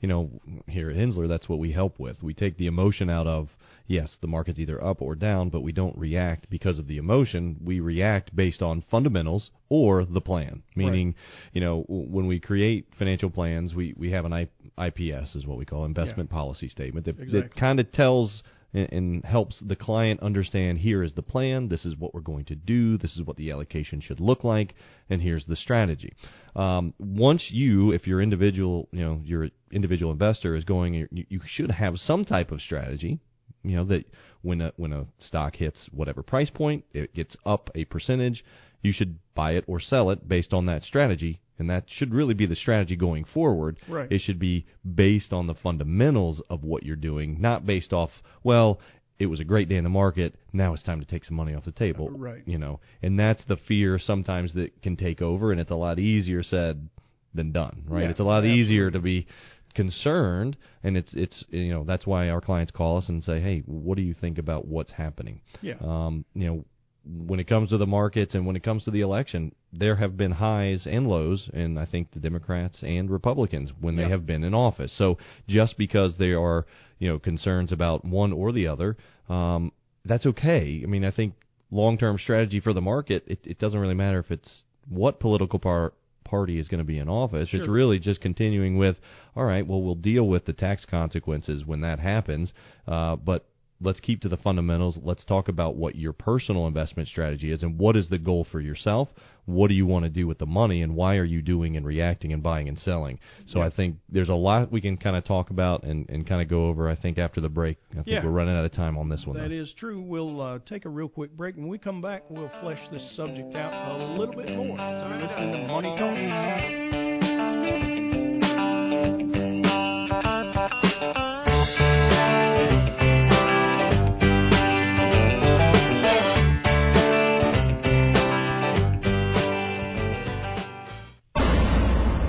you 0.00 0.08
know 0.08 0.30
here 0.68 0.90
at 0.90 0.96
Henssler, 0.96 1.28
that's 1.28 1.48
what 1.48 1.58
we 1.58 1.72
help 1.72 1.98
with. 1.98 2.22
We 2.22 2.32
take 2.32 2.58
the 2.58 2.66
emotion 2.66 3.10
out 3.10 3.26
of 3.26 3.48
yes, 3.86 4.16
the 4.20 4.26
market's 4.26 4.58
either 4.58 4.82
up 4.82 5.02
or 5.02 5.14
down, 5.14 5.50
but 5.50 5.62
we 5.62 5.72
don't 5.72 5.96
react 5.96 6.48
because 6.50 6.78
of 6.78 6.86
the 6.86 6.96
emotion. 6.96 7.56
We 7.62 7.80
react 7.80 8.34
based 8.34 8.62
on 8.62 8.84
fundamentals 8.90 9.50
or 9.68 10.04
the 10.04 10.20
plan. 10.20 10.62
Meaning, 10.74 11.08
right. 11.08 11.16
you 11.52 11.60
know, 11.60 11.84
when 11.88 12.26
we 12.26 12.40
create 12.40 12.88
financial 12.98 13.30
plans, 13.30 13.74
we, 13.74 13.94
we 13.96 14.10
have 14.12 14.24
an 14.24 14.32
I, 14.32 14.48
IPS, 14.78 15.34
is 15.34 15.46
what 15.46 15.58
we 15.58 15.64
call 15.64 15.84
investment 15.84 16.30
yeah. 16.30 16.36
policy 16.36 16.68
statement, 16.68 17.06
that, 17.06 17.18
exactly. 17.18 17.40
that 17.40 17.56
kind 17.56 17.80
of 17.80 17.92
tells 17.92 18.42
and, 18.72 18.92
and 18.92 19.24
helps 19.24 19.62
the 19.64 19.76
client 19.76 20.20
understand 20.20 20.78
here 20.78 21.02
is 21.02 21.14
the 21.14 21.22
plan, 21.22 21.68
this 21.68 21.84
is 21.84 21.96
what 21.96 22.14
we're 22.14 22.20
going 22.20 22.44
to 22.46 22.54
do, 22.54 22.98
this 22.98 23.16
is 23.16 23.22
what 23.22 23.36
the 23.36 23.50
allocation 23.50 24.00
should 24.00 24.20
look 24.20 24.44
like, 24.44 24.74
and 25.08 25.22
here's 25.22 25.46
the 25.46 25.56
strategy. 25.56 26.12
Um, 26.56 26.94
once 26.98 27.48
you, 27.50 27.92
if 27.92 28.06
your 28.06 28.20
individual, 28.20 28.88
you 28.92 29.04
know, 29.04 29.20
your 29.24 29.48
individual 29.70 30.12
investor 30.12 30.56
is 30.56 30.64
going, 30.64 30.94
you, 30.94 31.08
you 31.28 31.40
should 31.46 31.70
have 31.70 31.96
some 31.98 32.24
type 32.24 32.50
of 32.50 32.60
strategy 32.60 33.20
you 33.64 33.76
know 33.76 33.84
that 33.86 34.04
when 34.42 34.60
a 34.60 34.72
when 34.76 34.92
a 34.92 35.06
stock 35.18 35.56
hits 35.56 35.88
whatever 35.90 36.22
price 36.22 36.50
point, 36.50 36.84
it 36.92 37.14
gets 37.14 37.36
up 37.44 37.70
a 37.74 37.84
percentage. 37.86 38.44
You 38.82 38.92
should 38.92 39.18
buy 39.34 39.52
it 39.52 39.64
or 39.66 39.80
sell 39.80 40.10
it 40.10 40.28
based 40.28 40.52
on 40.52 40.66
that 40.66 40.82
strategy, 40.82 41.40
and 41.58 41.70
that 41.70 41.84
should 41.88 42.12
really 42.12 42.34
be 42.34 42.46
the 42.46 42.54
strategy 42.54 42.96
going 42.96 43.24
forward. 43.24 43.78
Right. 43.88 44.12
It 44.12 44.20
should 44.20 44.38
be 44.38 44.66
based 44.94 45.32
on 45.32 45.46
the 45.46 45.54
fundamentals 45.54 46.42
of 46.50 46.62
what 46.62 46.82
you're 46.82 46.96
doing, 46.96 47.40
not 47.40 47.66
based 47.66 47.92
off 47.92 48.10
well. 48.42 48.78
It 49.18 49.26
was 49.26 49.40
a 49.40 49.44
great 49.44 49.68
day 49.68 49.76
in 49.76 49.84
the 49.84 49.90
market. 49.90 50.34
Now 50.52 50.74
it's 50.74 50.82
time 50.82 51.00
to 51.00 51.06
take 51.06 51.24
some 51.24 51.36
money 51.36 51.54
off 51.54 51.64
the 51.64 51.72
table. 51.72 52.08
Uh, 52.12 52.18
right. 52.18 52.42
You 52.46 52.58
know, 52.58 52.80
and 53.00 53.18
that's 53.18 53.42
the 53.48 53.56
fear 53.56 53.98
sometimes 53.98 54.52
that 54.54 54.82
can 54.82 54.96
take 54.96 55.22
over, 55.22 55.52
and 55.52 55.60
it's 55.60 55.70
a 55.70 55.76
lot 55.76 55.98
easier 55.98 56.42
said 56.42 56.88
than 57.32 57.52
done. 57.52 57.84
Right. 57.88 58.02
Yeah, 58.02 58.10
it's 58.10 58.20
a 58.20 58.24
lot 58.24 58.38
absolutely. 58.38 58.60
easier 58.60 58.90
to 58.90 58.98
be 58.98 59.26
concerned, 59.74 60.56
and 60.82 60.96
it's 60.96 61.12
it's 61.14 61.44
you 61.50 61.72
know 61.72 61.84
that's 61.84 62.06
why 62.06 62.28
our 62.28 62.40
clients 62.40 62.72
call 62.72 62.98
us 62.98 63.08
and 63.08 63.22
say, 63.22 63.40
hey, 63.40 63.62
what 63.66 63.96
do 63.96 64.02
you 64.02 64.14
think 64.14 64.38
about 64.38 64.66
what's 64.66 64.92
happening? 64.92 65.40
Yeah. 65.60 65.74
Um, 65.80 66.24
you 66.34 66.46
know, 66.46 66.64
when 67.04 67.40
it 67.40 67.48
comes 67.48 67.70
to 67.70 67.78
the 67.78 67.86
markets 67.86 68.34
and 68.34 68.46
when 68.46 68.56
it 68.56 68.62
comes 68.62 68.84
to 68.84 68.90
the 68.90 69.02
election, 69.02 69.54
there 69.72 69.96
have 69.96 70.16
been 70.16 70.32
highs 70.32 70.86
and 70.86 71.08
lows, 71.08 71.50
and 71.52 71.78
I 71.78 71.86
think 71.86 72.12
the 72.12 72.20
Democrats 72.20 72.82
and 72.82 73.10
Republicans 73.10 73.72
when 73.80 73.96
yeah. 73.96 74.04
they 74.04 74.10
have 74.10 74.26
been 74.26 74.44
in 74.44 74.54
office. 74.54 74.92
So 74.96 75.18
just 75.48 75.76
because 75.76 76.16
there 76.18 76.40
are 76.40 76.66
you 76.98 77.08
know 77.08 77.18
concerns 77.18 77.72
about 77.72 78.04
one 78.04 78.32
or 78.32 78.52
the 78.52 78.68
other, 78.68 78.96
um, 79.28 79.72
that's 80.04 80.26
okay. 80.26 80.80
I 80.82 80.86
mean, 80.86 81.04
I 81.04 81.10
think 81.10 81.34
long-term 81.70 82.18
strategy 82.18 82.60
for 82.60 82.72
the 82.72 82.80
market, 82.80 83.24
it, 83.26 83.40
it 83.44 83.58
doesn't 83.58 83.78
really 83.78 83.94
matter 83.94 84.20
if 84.20 84.30
it's 84.30 84.62
what 84.88 85.18
political 85.18 85.58
part 85.58 85.94
party 86.24 86.58
is 86.58 86.68
going 86.68 86.78
to 86.78 86.84
be 86.84 86.98
in 86.98 87.08
office. 87.08 87.50
Sure. 87.50 87.60
It's 87.60 87.68
really 87.68 87.98
just 87.98 88.20
continuing 88.20 88.76
with, 88.76 88.96
all 89.36 89.44
right, 89.44 89.66
well, 89.66 89.82
we'll 89.82 89.94
deal 89.94 90.26
with 90.26 90.46
the 90.46 90.52
tax 90.52 90.84
consequences 90.84 91.64
when 91.64 91.80
that 91.82 92.00
happens, 92.00 92.52
uh, 92.88 93.16
but 93.16 93.46
let's 93.80 94.00
keep 94.00 94.20
to 94.22 94.28
the 94.28 94.36
fundamentals. 94.36 94.98
Let's 95.02 95.24
talk 95.24 95.48
about 95.48 95.76
what 95.76 95.94
your 95.94 96.12
personal 96.12 96.66
investment 96.66 97.08
strategy 97.08 97.52
is 97.52 97.62
and 97.62 97.78
what 97.78 97.96
is 97.96 98.08
the 98.08 98.18
goal 98.18 98.46
for 98.50 98.60
yourself. 98.60 99.08
What 99.46 99.68
do 99.68 99.74
you 99.74 99.86
want 99.86 100.04
to 100.04 100.08
do 100.08 100.26
with 100.26 100.38
the 100.38 100.46
money 100.46 100.82
and 100.82 100.94
why 100.94 101.16
are 101.16 101.24
you 101.24 101.42
doing 101.42 101.76
and 101.76 101.86
reacting 101.86 102.32
and 102.32 102.42
buying 102.42 102.68
and 102.68 102.78
selling? 102.78 103.18
So 103.46 103.58
yeah. 103.58 103.66
I 103.66 103.70
think 103.70 103.96
there's 104.08 104.28
a 104.28 104.34
lot 104.34 104.72
we 104.72 104.80
can 104.80 104.96
kind 104.96 105.16
of 105.16 105.24
talk 105.24 105.50
about 105.50 105.84
and, 105.84 106.08
and 106.08 106.26
kind 106.26 106.42
of 106.42 106.48
go 106.48 106.66
over, 106.66 106.88
I 106.88 106.96
think, 106.96 107.18
after 107.18 107.40
the 107.40 107.48
break. 107.48 107.78
I 107.90 107.94
think 107.96 108.06
yeah. 108.06 108.24
we're 108.24 108.30
running 108.30 108.56
out 108.56 108.64
of 108.64 108.72
time 108.72 108.96
on 108.96 109.08
this 109.08 109.24
one. 109.26 109.36
That 109.36 109.48
though. 109.48 109.54
is 109.54 109.72
true. 109.78 110.00
We'll 110.00 110.40
uh, 110.40 110.58
take 110.66 110.84
a 110.84 110.88
real 110.88 111.08
quick 111.08 111.36
break. 111.36 111.56
When 111.56 111.68
we 111.68 111.78
come 111.78 112.00
back, 112.00 112.22
we'll 112.28 112.50
flesh 112.60 112.80
this 112.90 113.16
subject 113.16 113.54
out 113.54 114.00
a 114.00 114.18
little 114.18 114.34
bit 114.34 114.48
more. 114.56 114.76
So 114.76 115.08
you're 115.08 115.26
listening 115.26 115.52
to 115.52 115.68
Money 115.68 115.96
Talk. 115.98 117.03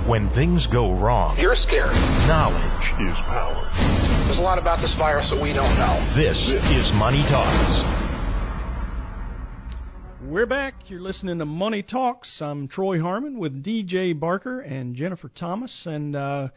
When 0.08 0.30
things 0.30 0.64
go 0.70 0.92
wrong, 1.00 1.36
you're 1.36 1.56
scared. 1.56 1.90
Knowledge 2.28 3.10
is 3.10 3.16
power. 3.26 3.68
There's 4.26 4.38
a 4.38 4.40
lot 4.40 4.56
about 4.56 4.80
this 4.80 4.94
virus 4.96 5.28
that 5.30 5.42
we 5.42 5.52
don't 5.52 5.76
know. 5.76 5.98
This 6.14 6.36
is 6.36 6.92
Money 6.94 7.24
Talks. 7.28 7.82
We're 10.22 10.46
back. 10.46 10.74
You're 10.86 11.00
listening 11.00 11.40
to 11.40 11.44
Money 11.44 11.82
Talks. 11.82 12.40
I'm 12.40 12.68
Troy 12.68 13.00
Harmon 13.00 13.40
with 13.40 13.64
DJ 13.64 14.16
Barker 14.16 14.60
and 14.60 14.94
Jennifer 14.94 15.28
Thomas, 15.28 15.76
and 15.86 16.14
uh, 16.14 16.48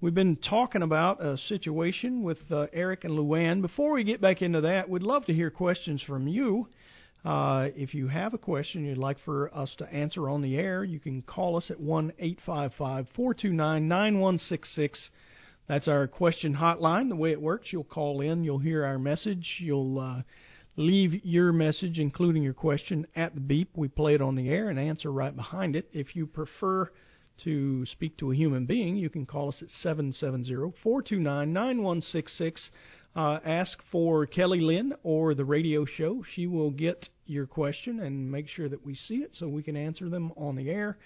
we've 0.00 0.14
been 0.14 0.36
talking 0.36 0.80
about 0.80 1.22
a 1.22 1.36
situation 1.36 2.22
with 2.22 2.38
uh, 2.50 2.68
Eric 2.72 3.04
and 3.04 3.12
Luann. 3.18 3.60
Before 3.60 3.92
we 3.92 4.04
get 4.04 4.22
back 4.22 4.40
into 4.40 4.62
that, 4.62 4.88
we'd 4.88 5.02
love 5.02 5.26
to 5.26 5.34
hear 5.34 5.50
questions 5.50 6.00
from 6.00 6.26
you. 6.26 6.68
Uh, 7.24 7.68
if 7.74 7.94
you 7.94 8.06
have 8.06 8.34
a 8.34 8.38
question 8.38 8.84
you'd 8.84 8.98
like 8.98 9.16
for 9.24 9.54
us 9.56 9.74
to 9.78 9.90
answer 9.90 10.28
on 10.28 10.42
the 10.42 10.56
air, 10.56 10.84
you 10.84 11.00
can 11.00 11.22
call 11.22 11.56
us 11.56 11.70
at 11.70 11.80
1 11.80 12.12
855 12.18 13.06
429 13.16 13.88
9166. 13.88 15.10
That's 15.66 15.88
our 15.88 16.06
question 16.06 16.54
hotline. 16.54 17.08
The 17.08 17.16
way 17.16 17.32
it 17.32 17.40
works, 17.40 17.68
you'll 17.72 17.84
call 17.84 18.20
in, 18.20 18.44
you'll 18.44 18.58
hear 18.58 18.84
our 18.84 18.98
message, 18.98 19.56
you'll 19.58 19.98
uh, 19.98 20.22
leave 20.76 21.24
your 21.24 21.50
message, 21.52 21.98
including 21.98 22.42
your 22.42 22.52
question, 22.52 23.06
at 23.16 23.34
the 23.34 23.40
beep. 23.40 23.70
We 23.74 23.88
play 23.88 24.14
it 24.14 24.20
on 24.20 24.34
the 24.34 24.50
air 24.50 24.68
and 24.68 24.78
answer 24.78 25.10
right 25.10 25.34
behind 25.34 25.76
it. 25.76 25.88
If 25.94 26.14
you 26.14 26.26
prefer 26.26 26.90
to 27.44 27.86
speak 27.86 28.18
to 28.18 28.32
a 28.32 28.36
human 28.36 28.66
being, 28.66 28.96
you 28.96 29.08
can 29.08 29.24
call 29.24 29.48
us 29.48 29.62
at 29.62 29.70
770 29.70 30.76
429 30.82 31.52
9166. 31.52 32.70
Uh, 33.16 33.38
ask 33.44 33.78
for 33.92 34.26
Kelly 34.26 34.60
Lynn 34.60 34.92
or 35.02 35.34
the 35.34 35.44
radio 35.44 35.84
show. 35.84 36.24
She 36.34 36.46
will 36.46 36.70
get 36.70 37.08
your 37.26 37.46
question 37.46 38.00
and 38.00 38.30
make 38.30 38.48
sure 38.48 38.68
that 38.68 38.84
we 38.84 38.94
see 38.94 39.16
it 39.16 39.30
so 39.34 39.48
we 39.48 39.62
can 39.62 39.76
answer 39.76 40.08
them 40.08 40.32
on 40.36 40.56
the 40.56 40.68
air. 40.68 40.98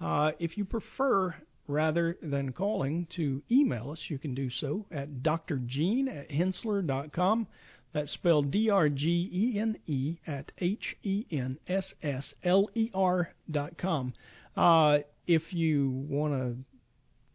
Uh, 0.00 0.32
if 0.38 0.56
you 0.56 0.64
prefer, 0.64 1.34
rather 1.66 2.16
than 2.22 2.52
calling, 2.52 3.08
to 3.16 3.42
email 3.50 3.90
us, 3.90 4.00
you 4.08 4.18
can 4.18 4.34
do 4.34 4.48
so 4.48 4.86
at 4.92 5.22
drgene 5.22 6.08
at 6.08 6.30
henssler.com. 6.30 7.48
That's 7.92 8.12
spelled 8.12 8.50
D 8.50 8.70
R 8.70 8.88
G 8.88 9.30
E 9.32 9.58
N 9.58 9.78
E 9.86 10.18
at 10.26 10.52
H 10.58 10.96
E 11.02 11.24
N 11.32 11.58
S 11.66 11.94
S 12.02 12.34
L 12.44 12.68
E 12.74 12.90
R 12.94 13.30
dot 13.50 13.78
com. 13.78 14.12
Uh, 14.56 14.98
if 15.26 15.42
you 15.52 15.90
want 16.08 16.34
to 16.34 16.56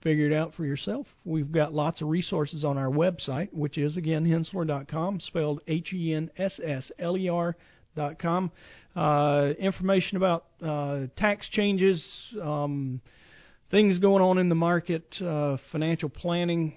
figure 0.02 0.28
it 0.28 0.34
out 0.34 0.54
for 0.56 0.66
yourself. 0.66 1.08
We've 1.26 1.52
got 1.52 1.74
lots 1.74 2.02
of 2.02 2.08
resources 2.10 2.64
on 2.64 2.78
our 2.78 2.90
website, 2.90 3.54
which 3.54 3.78
is 3.78 3.98
again 3.98 4.26
henssler.com, 4.26 5.20
spelled 5.22 5.62
H 5.68 5.94
E 5.94 6.14
N 6.14 6.32
S 6.38 6.60
S 6.64 6.92
L 7.00 7.18
E 7.18 7.30
R 7.30 7.56
dot 7.96 8.20
com. 8.20 8.52
Uh, 8.96 9.52
information 9.60 10.18
about 10.18 10.46
uh, 10.66 11.08
tax 11.18 11.48
changes, 11.50 12.06
um, 12.42 13.02
things 13.70 14.00
going 14.00 14.22
on 14.22 14.38
in 14.38 14.50
the 14.50 14.56
market, 14.56 15.06
uh, 15.22 15.58
financial 15.72 16.10
planning 16.10 16.74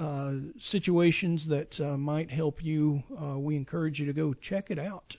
uh, 0.00 0.32
situations 0.70 1.46
that 1.48 1.78
uh, 1.80 1.96
might 1.96 2.30
help 2.30 2.62
you. 2.62 3.02
Uh, 3.20 3.38
we 3.38 3.56
encourage 3.56 3.98
you 3.98 4.06
to 4.06 4.12
go 4.12 4.32
check 4.34 4.70
it 4.70 4.78
out. 4.78 5.16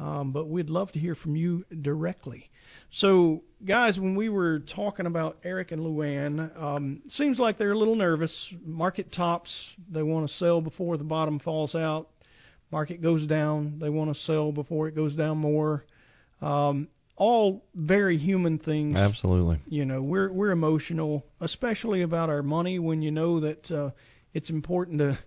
Um, 0.00 0.32
but 0.32 0.48
we'd 0.48 0.70
love 0.70 0.90
to 0.92 0.98
hear 0.98 1.14
from 1.14 1.36
you 1.36 1.64
directly. 1.82 2.50
So, 2.94 3.42
guys, 3.66 3.98
when 3.98 4.16
we 4.16 4.30
were 4.30 4.60
talking 4.74 5.04
about 5.04 5.38
Eric 5.44 5.72
and 5.72 5.82
Luann, 5.82 6.58
um, 6.60 7.02
seems 7.10 7.38
like 7.38 7.58
they're 7.58 7.72
a 7.72 7.78
little 7.78 7.96
nervous. 7.96 8.34
Market 8.64 9.12
tops, 9.12 9.50
they 9.92 10.02
want 10.02 10.28
to 10.28 10.36
sell 10.36 10.62
before 10.62 10.96
the 10.96 11.04
bottom 11.04 11.38
falls 11.38 11.74
out. 11.74 12.08
Market 12.72 13.02
goes 13.02 13.26
down, 13.26 13.78
they 13.78 13.90
want 13.90 14.14
to 14.14 14.22
sell 14.22 14.52
before 14.52 14.88
it 14.88 14.94
goes 14.94 15.14
down 15.14 15.36
more. 15.36 15.84
Um, 16.40 16.88
all 17.16 17.62
very 17.74 18.16
human 18.16 18.58
things. 18.58 18.96
Absolutely. 18.96 19.60
You 19.66 19.84
know, 19.84 20.00
we're 20.00 20.32
we're 20.32 20.52
emotional, 20.52 21.26
especially 21.40 22.00
about 22.00 22.30
our 22.30 22.42
money 22.42 22.78
when 22.78 23.02
you 23.02 23.10
know 23.10 23.40
that 23.40 23.70
uh, 23.70 23.90
it's 24.32 24.48
important 24.48 24.98
to 24.98 25.18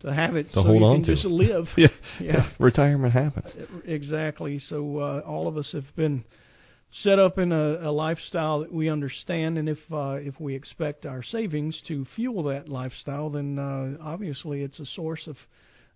to 0.00 0.12
have 0.12 0.36
it 0.36 0.48
to 0.48 0.54
so 0.54 0.62
hold 0.62 0.80
you 0.80 0.84
on 0.86 0.96
can 0.96 1.04
to. 1.06 1.14
just 1.14 1.24
live. 1.44 1.66
yeah. 1.76 1.88
yeah. 2.20 2.50
Retirement 2.58 3.12
happens. 3.12 3.52
Exactly. 3.84 4.58
So 4.58 4.98
uh, 4.98 5.20
all 5.26 5.48
of 5.48 5.56
us 5.56 5.70
have 5.72 5.94
been 5.96 6.24
set 7.02 7.18
up 7.18 7.38
in 7.38 7.52
a, 7.52 7.88
a 7.88 7.92
lifestyle 7.92 8.60
that 8.60 8.72
we 8.72 8.88
understand, 8.88 9.58
and 9.58 9.68
if 9.68 9.78
uh, 9.92 10.12
if 10.20 10.40
we 10.40 10.54
expect 10.54 11.04
our 11.06 11.22
savings 11.22 11.82
to 11.88 12.06
fuel 12.16 12.44
that 12.44 12.68
lifestyle, 12.68 13.30
then 13.30 13.58
uh, 13.58 14.02
obviously 14.02 14.62
it's 14.62 14.80
a 14.80 14.86
source 14.86 15.26
of 15.26 15.36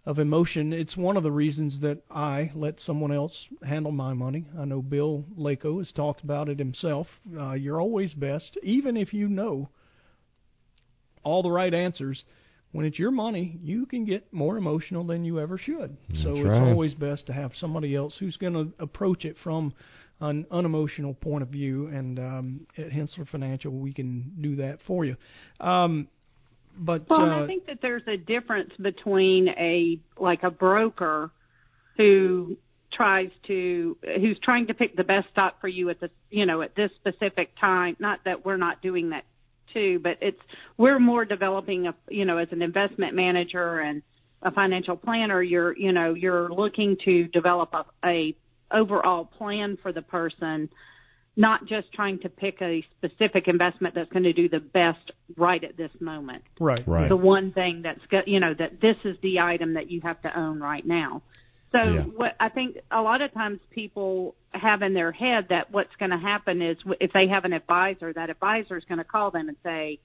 of 0.04 0.18
emotion. 0.18 0.72
It's 0.72 0.96
one 0.96 1.16
of 1.16 1.22
the 1.22 1.30
reasons 1.30 1.80
that 1.82 2.02
I 2.10 2.50
let 2.54 2.80
someone 2.80 3.12
else 3.12 3.32
handle 3.64 3.92
my 3.92 4.14
money. 4.14 4.46
I 4.58 4.64
know 4.64 4.82
Bill 4.82 5.24
Lako 5.38 5.78
has 5.78 5.92
talked 5.92 6.24
about 6.24 6.48
it 6.48 6.58
himself. 6.58 7.06
Uh, 7.38 7.52
you're 7.52 7.80
always 7.80 8.12
best, 8.12 8.58
even 8.62 8.96
if 8.96 9.14
you 9.14 9.28
know 9.28 9.68
all 11.22 11.42
the 11.42 11.50
right 11.52 11.72
answers. 11.72 12.24
When 12.72 12.86
it's 12.86 12.98
your 12.98 13.10
money, 13.10 13.58
you 13.62 13.84
can 13.84 14.06
get 14.06 14.32
more 14.32 14.56
emotional 14.56 15.04
than 15.04 15.24
you 15.24 15.38
ever 15.38 15.58
should. 15.58 15.96
That's 16.08 16.22
so 16.22 16.30
it's 16.30 16.48
right. 16.48 16.62
always 16.62 16.94
best 16.94 17.26
to 17.26 17.32
have 17.32 17.52
somebody 17.58 17.94
else 17.94 18.16
who's 18.18 18.36
going 18.38 18.54
to 18.54 18.72
approach 18.78 19.26
it 19.26 19.36
from 19.44 19.74
an 20.20 20.46
unemotional 20.50 21.12
point 21.14 21.42
of 21.42 21.48
view. 21.48 21.88
And 21.88 22.18
um, 22.18 22.66
at 22.78 22.90
Henssler 22.90 23.28
Financial, 23.28 23.70
we 23.70 23.92
can 23.92 24.32
do 24.40 24.56
that 24.56 24.78
for 24.86 25.04
you. 25.04 25.16
Um, 25.60 26.08
but 26.78 27.08
well, 27.10 27.20
uh, 27.20 27.44
I 27.44 27.46
think 27.46 27.66
that 27.66 27.80
there's 27.82 28.06
a 28.06 28.16
difference 28.16 28.72
between 28.80 29.48
a 29.50 30.00
like 30.18 30.42
a 30.42 30.50
broker 30.50 31.30
who 31.96 32.56
tries 32.90 33.30
to 33.46 33.96
who's 34.02 34.38
trying 34.38 34.66
to 34.66 34.74
pick 34.74 34.96
the 34.96 35.04
best 35.04 35.28
stock 35.28 35.60
for 35.60 35.68
you 35.68 35.90
at 35.90 36.00
the 36.00 36.10
you 36.30 36.46
know 36.46 36.62
at 36.62 36.74
this 36.74 36.90
specific 36.94 37.50
time. 37.58 37.96
Not 37.98 38.20
that 38.24 38.44
we're 38.46 38.56
not 38.56 38.80
doing 38.80 39.10
that 39.10 39.24
too, 39.72 40.00
but 40.02 40.18
it's 40.20 40.40
we're 40.76 40.98
more 40.98 41.24
developing 41.24 41.86
a 41.86 41.94
you 42.08 42.24
know 42.24 42.38
as 42.38 42.48
an 42.52 42.62
investment 42.62 43.14
manager 43.14 43.80
and 43.80 44.02
a 44.42 44.50
financial 44.50 44.96
planner. 44.96 45.42
You're 45.42 45.76
you 45.76 45.92
know 45.92 46.14
you're 46.14 46.50
looking 46.50 46.96
to 47.04 47.28
develop 47.28 47.74
a, 47.74 47.84
a 48.04 48.36
overall 48.70 49.24
plan 49.24 49.78
for 49.82 49.92
the 49.92 50.02
person 50.02 50.68
not 51.36 51.64
just 51.66 51.90
trying 51.92 52.18
to 52.18 52.28
pick 52.28 52.60
a 52.60 52.84
specific 52.98 53.48
investment 53.48 53.94
that's 53.94 54.10
going 54.10 54.22
to 54.22 54.32
do 54.32 54.48
the 54.48 54.60
best 54.60 55.12
right 55.36 55.64
at 55.64 55.76
this 55.76 55.90
moment. 56.00 56.42
Right, 56.60 56.86
right. 56.86 57.08
The 57.08 57.16
one 57.16 57.52
thing 57.52 57.82
that's 57.82 58.04
got, 58.10 58.28
you 58.28 58.38
know, 58.38 58.52
that 58.54 58.80
this 58.80 58.96
is 59.04 59.16
the 59.22 59.40
item 59.40 59.74
that 59.74 59.90
you 59.90 60.00
have 60.02 60.20
to 60.22 60.38
own 60.38 60.60
right 60.60 60.86
now. 60.86 61.22
So 61.72 61.84
Yeah. 61.84 62.02
what 62.02 62.36
I 62.38 62.48
think 62.48 62.78
a 62.90 63.00
lot 63.00 63.22
of 63.22 63.32
times 63.32 63.60
people 63.70 64.34
have 64.52 64.82
in 64.82 64.92
their 64.92 65.10
head 65.12 65.48
that 65.48 65.70
what's 65.70 65.94
going 65.96 66.10
to 66.10 66.18
happen 66.18 66.60
is 66.60 66.76
if 67.00 67.12
they 67.12 67.26
have 67.28 67.44
an 67.44 67.52
advisor, 67.54 68.12
that 68.12 68.28
advisor 68.30 68.76
is 68.76 68.84
going 68.84 68.98
to 68.98 69.04
call 69.04 69.30
them 69.30 69.48
and 69.48 69.56
say, 69.62 69.98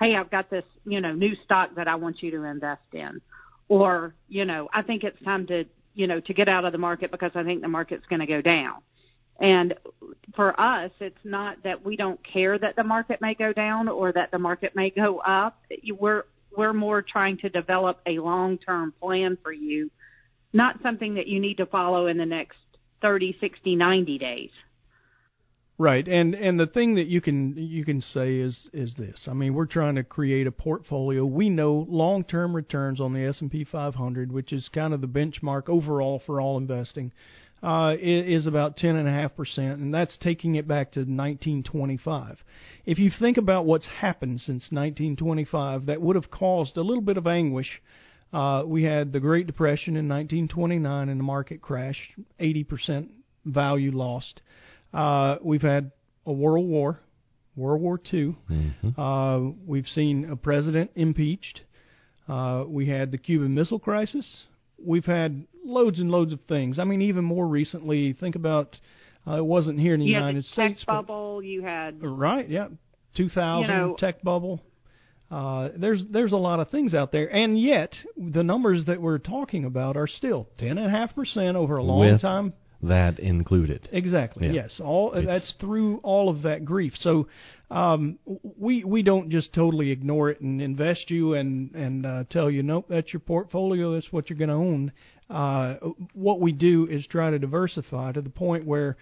"Hey, 0.00 0.16
I've 0.16 0.30
got 0.30 0.50
this, 0.50 0.64
you 0.84 1.00
know, 1.00 1.12
new 1.14 1.34
stock 1.36 1.74
that 1.76 1.86
I 1.86 1.94
want 1.94 2.22
you 2.22 2.30
to 2.32 2.44
invest 2.44 2.92
in," 2.92 3.20
or 3.68 4.14
you 4.28 4.44
know, 4.44 4.68
I 4.72 4.82
think 4.82 5.04
it's 5.04 5.20
time 5.22 5.46
to, 5.46 5.64
you 5.94 6.06
know, 6.08 6.18
to 6.20 6.34
get 6.34 6.48
out 6.48 6.64
of 6.64 6.72
the 6.72 6.78
market 6.78 7.10
because 7.12 7.30
I 7.36 7.44
think 7.44 7.62
the 7.62 7.68
market's 7.68 8.06
going 8.06 8.20
to 8.20 8.26
go 8.26 8.40
down. 8.42 8.82
And 9.40 9.74
for 10.34 10.58
us, 10.60 10.90
it's 11.00 11.24
not 11.24 11.62
that 11.62 11.84
we 11.84 11.96
don't 11.96 12.22
care 12.24 12.58
that 12.58 12.76
the 12.76 12.84
market 12.84 13.20
may 13.20 13.34
go 13.34 13.52
down 13.52 13.88
or 13.88 14.12
that 14.12 14.30
the 14.30 14.38
market 14.38 14.74
may 14.76 14.90
go 14.90 15.18
up. 15.20 15.60
We're 15.98 16.24
we're 16.56 16.72
more 16.72 17.00
trying 17.02 17.38
to 17.38 17.48
develop 17.48 18.00
a 18.06 18.18
long-term 18.18 18.92
plan 19.00 19.38
for 19.42 19.52
you, 19.52 19.90
not 20.52 20.82
something 20.82 21.14
that 21.14 21.26
you 21.26 21.40
need 21.40 21.56
to 21.58 21.66
follow 21.66 22.06
in 22.06 22.18
the 22.18 22.26
next 22.26 22.58
30, 23.00 23.36
60, 23.40 23.76
90 23.76 24.18
days. 24.18 24.50
Right, 25.78 26.06
and 26.06 26.34
and 26.34 26.60
the 26.60 26.66
thing 26.68 26.94
that 26.94 27.06
you 27.06 27.20
can 27.20 27.56
you 27.56 27.84
can 27.84 28.02
say 28.02 28.36
is 28.36 28.68
is 28.72 28.94
this. 28.94 29.26
I 29.28 29.32
mean, 29.32 29.54
we're 29.54 29.66
trying 29.66 29.96
to 29.96 30.04
create 30.04 30.46
a 30.46 30.52
portfolio. 30.52 31.24
We 31.24 31.48
know 31.48 31.86
long-term 31.88 32.54
returns 32.54 33.00
on 33.00 33.12
the 33.12 33.24
S&P 33.24 33.64
500, 33.64 34.30
which 34.30 34.52
is 34.52 34.68
kind 34.72 34.94
of 34.94 35.00
the 35.00 35.08
benchmark 35.08 35.68
overall 35.68 36.22
for 36.24 36.40
all 36.40 36.58
investing, 36.58 37.10
uh, 37.62 37.94
is 38.00 38.46
about 38.46 38.76
10.5 38.76 39.34
percent, 39.34 39.80
and 39.80 39.92
that's 39.92 40.16
taking 40.18 40.54
it 40.56 40.68
back 40.68 40.92
to 40.92 41.00
1925. 41.00 42.44
If 42.84 42.98
you 42.98 43.10
think 43.18 43.36
about 43.36 43.64
what's 43.64 43.86
happened 43.86 44.40
since 44.40 44.70
1925, 44.70 45.86
that 45.86 46.02
would 46.02 46.16
have 46.16 46.30
caused 46.30 46.76
a 46.76 46.82
little 46.82 47.02
bit 47.02 47.16
of 47.16 47.26
anguish. 47.26 47.80
Uh, 48.32 48.62
we 48.64 48.82
had 48.84 49.12
the 49.12 49.20
Great 49.20 49.46
Depression 49.46 49.96
in 49.96 50.08
1929, 50.08 51.08
and 51.08 51.20
the 51.20 51.24
market 51.24 51.60
crashed, 51.60 52.12
80 52.40 52.64
percent 52.64 53.10
value 53.44 53.90
lost. 53.92 54.40
Uh, 54.94 55.36
we've 55.42 55.62
had 55.62 55.90
a 56.26 56.32
world 56.32 56.66
war, 56.66 57.00
World 57.56 57.80
War 57.82 58.00
II. 58.12 58.36
Mm-hmm. 58.50 59.00
Uh, 59.00 59.50
we've 59.66 59.86
seen 59.86 60.30
a 60.30 60.36
president 60.36 60.90
impeached. 60.94 61.62
Uh, 62.28 62.64
we 62.66 62.88
had 62.88 63.10
the 63.10 63.18
Cuban 63.18 63.54
Missile 63.54 63.78
Crisis. 63.78 64.44
We've 64.82 65.04
had 65.04 65.46
loads 65.64 65.98
and 66.00 66.10
loads 66.10 66.32
of 66.32 66.40
things. 66.48 66.78
I 66.78 66.84
mean, 66.84 67.02
even 67.02 67.24
more 67.24 67.46
recently, 67.46 68.14
think 68.14 68.34
about 68.36 68.76
uh, 69.26 69.36
it 69.36 69.44
wasn't 69.44 69.78
here 69.78 69.94
in 69.94 70.00
the 70.00 70.06
you 70.06 70.14
United 70.14 70.36
had 70.36 70.44
the 70.44 70.48
States, 70.48 70.80
tech 70.80 70.86
but 70.86 70.92
bubble. 71.06 71.42
You 71.42 71.62
had 71.62 72.02
right, 72.02 72.48
yeah, 72.48 72.68
2000 73.16 73.62
You 73.62 73.76
know- 73.76 73.96
tech 73.98 74.22
bubble. 74.22 74.60
Uh, 75.32 75.70
there's 75.78 76.04
there's 76.10 76.32
a 76.32 76.36
lot 76.36 76.60
of 76.60 76.68
things 76.68 76.92
out 76.94 77.10
there, 77.10 77.26
and 77.26 77.58
yet 77.58 77.94
the 78.18 78.42
numbers 78.42 78.84
that 78.84 79.00
we're 79.00 79.16
talking 79.16 79.64
about 79.64 79.96
are 79.96 80.06
still 80.06 80.46
ten 80.58 80.76
and 80.76 80.86
a 80.86 80.90
half 80.90 81.14
percent 81.14 81.56
over 81.56 81.78
a 81.78 81.82
long 81.82 82.00
With 82.00 82.20
time 82.20 82.52
That 82.82 83.18
included. 83.18 83.88
Exactly. 83.92 84.48
Yeah. 84.48 84.52
Yes. 84.52 84.78
All 84.78 85.12
It's- 85.12 85.24
that's 85.26 85.54
through 85.58 85.98
all 86.02 86.28
of 86.28 86.42
that 86.42 86.66
grief. 86.66 86.92
So 86.98 87.28
um, 87.70 88.18
we 88.58 88.84
we 88.84 89.02
don't 89.02 89.30
just 89.30 89.54
totally 89.54 89.90
ignore 89.90 90.28
it 90.28 90.40
and 90.42 90.60
invest 90.60 91.10
you 91.10 91.32
and 91.32 91.74
and 91.74 92.04
uh, 92.04 92.24
tell 92.28 92.50
you 92.50 92.62
nope 92.62 92.84
that's 92.90 93.10
your 93.14 93.20
portfolio 93.20 93.94
that's 93.94 94.12
what 94.12 94.28
you're 94.28 94.38
going 94.38 94.50
to 94.50 94.54
own. 94.54 94.92
Uh, 95.30 95.76
what 96.12 96.40
we 96.40 96.52
do 96.52 96.86
is 96.90 97.06
try 97.06 97.30
to 97.30 97.38
diversify 97.38 98.12
to 98.12 98.20
the 98.20 98.28
point 98.28 98.66
where 98.66 98.98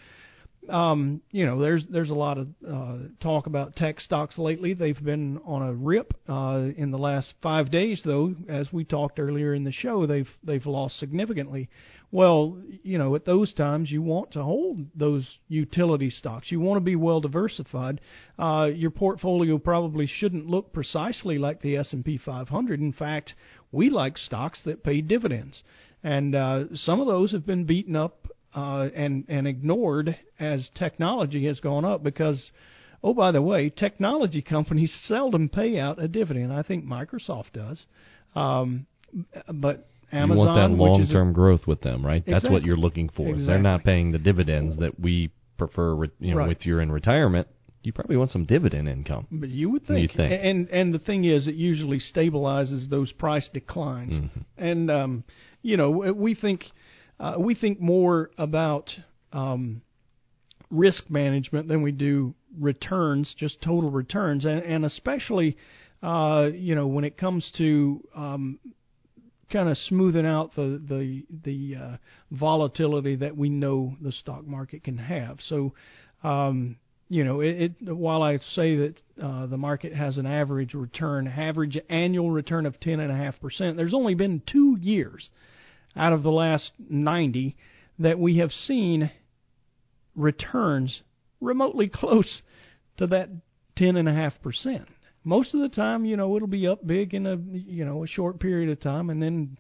um, 0.69 1.23
you 1.31 1.47
know, 1.47 1.59
there's 1.61 1.87
there's 1.89 2.11
a 2.11 2.15
lot 2.15 2.39
of 2.39 2.49
uh, 2.69 2.97
talk 3.21 3.47
about 3.47 3.77
tech 3.77 3.99
stocks 4.01 4.39
lately. 4.39 4.75
They've 4.75 5.03
been 5.03 5.41
on 5.45 5.63
a 5.63 5.73
rip 5.73 6.13
uh, 6.29 6.69
in 6.77 6.91
the 6.91 6.99
last 6.99 7.33
five 7.43 7.71
days, 7.71 8.03
though. 8.05 8.35
As 8.49 8.73
we 8.73 8.85
talked 8.85 9.19
earlier 9.19 9.55
in 9.55 9.65
the 9.65 9.73
show, 9.73 10.07
they've 10.07 10.29
they've 10.45 10.65
lost 10.67 10.99
significantly. 10.99 11.71
Well, 12.13 12.59
you 12.83 12.99
know, 12.99 13.15
at 13.15 13.25
those 13.25 13.55
times, 13.55 13.91
you 13.91 14.03
want 14.03 14.33
to 14.33 14.43
hold 14.43 14.81
those 14.95 15.27
utility 15.49 16.11
stocks. 16.11 16.51
You 16.51 16.61
want 16.61 16.77
to 16.77 16.85
be 16.85 16.97
well 16.97 17.21
diversified. 17.21 18.01
Uh, 18.39 18.69
your 18.75 18.91
portfolio 18.91 19.59
probably 19.59 20.07
shouldn't 20.07 20.47
look 20.47 20.73
precisely 20.73 21.39
like 21.39 21.61
the 21.61 21.77
S&P 21.77 22.19
500. 22.19 22.81
In 22.81 22.93
fact, 22.93 23.35
we 23.71 23.91
like 23.91 24.19
stocks 24.19 24.61
that 24.65 24.83
pay 24.83 25.01
dividends, 25.01 25.63
and 26.03 26.35
uh, 26.35 26.65
some 26.75 27.01
of 27.01 27.07
those 27.07 27.33
have 27.33 27.47
been 27.47 27.65
beaten 27.65 27.97
up 27.97 28.20
uh, 28.55 28.89
and 28.95 29.25
and 29.29 29.47
ignored 29.47 30.17
as 30.39 30.69
technology 30.75 31.47
has 31.47 31.61
gone 31.61 31.85
up 31.85 32.03
because. 32.03 32.51
Oh, 33.03 33.15
by 33.15 33.33
the 33.33 33.41
way, 33.41 33.71
technology 33.71 34.43
companies 34.43 34.95
seldom 35.09 35.49
pay 35.49 35.79
out 35.79 35.99
a 36.03 36.07
dividend. 36.07 36.53
I 36.53 36.61
think 36.63 36.85
Microsoft 36.85 37.53
does, 37.55 37.83
um, 38.37 38.85
but 39.55 39.89
Amazon, 40.13 40.37
you 40.37 40.45
want 40.47 40.57
that 40.57 40.71
which 40.83 41.01
is 41.01 41.11
a- 41.11 41.15
long-term 41.15 41.33
growth 41.33 41.67
with 41.67 41.81
them, 41.81 42.05
right? 42.05 42.23
That's 42.27 42.49
what 42.51 42.63
you're 42.63 42.77
looking 42.77 43.09
for. 43.09 43.35
They're 43.39 43.59
not 43.59 43.85
paying 43.85 44.13
the 44.13 44.19
dividends 44.19 44.77
that 44.81 45.01
we 45.01 45.31
prefer. 45.57 45.95
With, 45.95 46.11
you 46.21 46.33
know, 46.35 46.41
Right. 46.41 46.59
you're 46.67 46.83
in 46.83 46.93
retirement, 46.93 47.49
you 47.83 47.95
probably 47.95 48.19
want 48.19 48.33
some 48.33 48.45
dividend 48.45 48.87
income. 48.87 49.27
But 49.31 49.49
you 49.49 49.71
would 49.71 49.81
You 49.89 49.97
think. 50.09 50.13
think. 50.13 50.41
And 50.45 50.69
and 50.69 50.93
the 50.93 50.99
thing 50.99 51.25
is, 51.25 51.49
it 51.49 51.55
usually 51.55 52.01
stabilizes 52.01 52.91
those 52.91 53.13
price 53.13 53.49
declines. 53.49 54.13
Mhm. 54.13 54.31
And 54.59 54.91
um, 54.91 55.25
you 55.63 55.79
know, 55.79 55.89
we 55.91 56.35
think 56.35 56.65
uh, 57.21 57.35
we 57.39 57.55
think 57.55 57.81
more 57.81 58.31
about 58.39 58.91
um, 59.33 59.83
risk 60.71 61.05
management 61.11 61.69
than 61.69 61.83
we 61.83 61.93
do 61.93 62.35
returns, 62.59 63.35
just 63.37 63.61
total 63.61 63.91
returns, 63.91 64.45
and, 64.45 64.63
and 64.63 64.85
especially 64.85 65.57
uh, 66.03 66.49
you 66.53 66.75
know 66.75 66.87
when 66.87 67.05
it 67.05 67.19
comes 67.19 67.53
to 67.59 68.03
um, 68.17 68.59
kind 69.53 69.69
of 69.69 69.77
smoothing 69.77 70.27
out 70.27 70.55
the 70.55 70.81
the 70.89 71.25
the 71.45 71.77
uh, 71.77 71.97
volatility 72.31 73.17
that 73.17 73.37
we 73.37 73.51
know 73.51 73.95
the 74.01 74.13
stock 74.13 74.47
market 74.47 74.83
can 74.83 74.97
have. 74.97 75.39
So, 75.47 75.75
um, 76.25 76.77
you 77.11 77.25
know, 77.25 77.41
it, 77.41 77.75
it 77.81 77.95
while 77.95 78.23
I 78.23 78.39
say 78.55 78.77
that 78.77 78.95
uh, 79.23 79.47
the 79.47 79.59
market 79.59 79.93
has 79.93 80.17
an 80.17 80.27
average 80.27 80.73
return, 80.73 81.29
average 81.29 81.79
annual 81.91 82.31
return 82.31 82.65
of 82.65 82.81
ten 82.81 82.99
and 82.99 83.13
a 83.13 83.17
half 83.17 83.39
percent, 83.41 83.77
there's 83.77 83.95
only 83.95 84.15
been 84.15 84.43
two 84.51 84.79
years 84.81 85.29
out 85.97 86.13
of 86.13 86.23
the 86.23 86.31
last 86.31 86.71
90 86.89 87.57
that 87.99 88.19
we 88.19 88.39
have 88.39 88.51
seen 88.51 89.11
returns 90.15 91.03
remotely 91.41 91.89
close 91.93 92.43
to 92.99 93.07
that 93.09 93.29
ten 93.77 93.97
and 93.97 94.09
a 94.09 94.13
half 94.15 94.33
percent. 94.43 94.87
Most 95.25 95.55
of 95.55 95.61
the 95.61 95.69
time, 95.69 96.05
you 96.05 96.17
know, 96.17 96.35
it'll 96.37 96.49
be 96.49 96.67
up 96.67 96.87
big 96.87 97.15
in 97.15 97.27
a 97.27 97.37
you 97.37 97.85
know 97.85 98.05
a 98.05 98.07
short 98.07 98.41
period 98.41 98.71
of 98.71 98.81
time, 98.81 99.11
and 99.11 99.23
then 99.23 99.59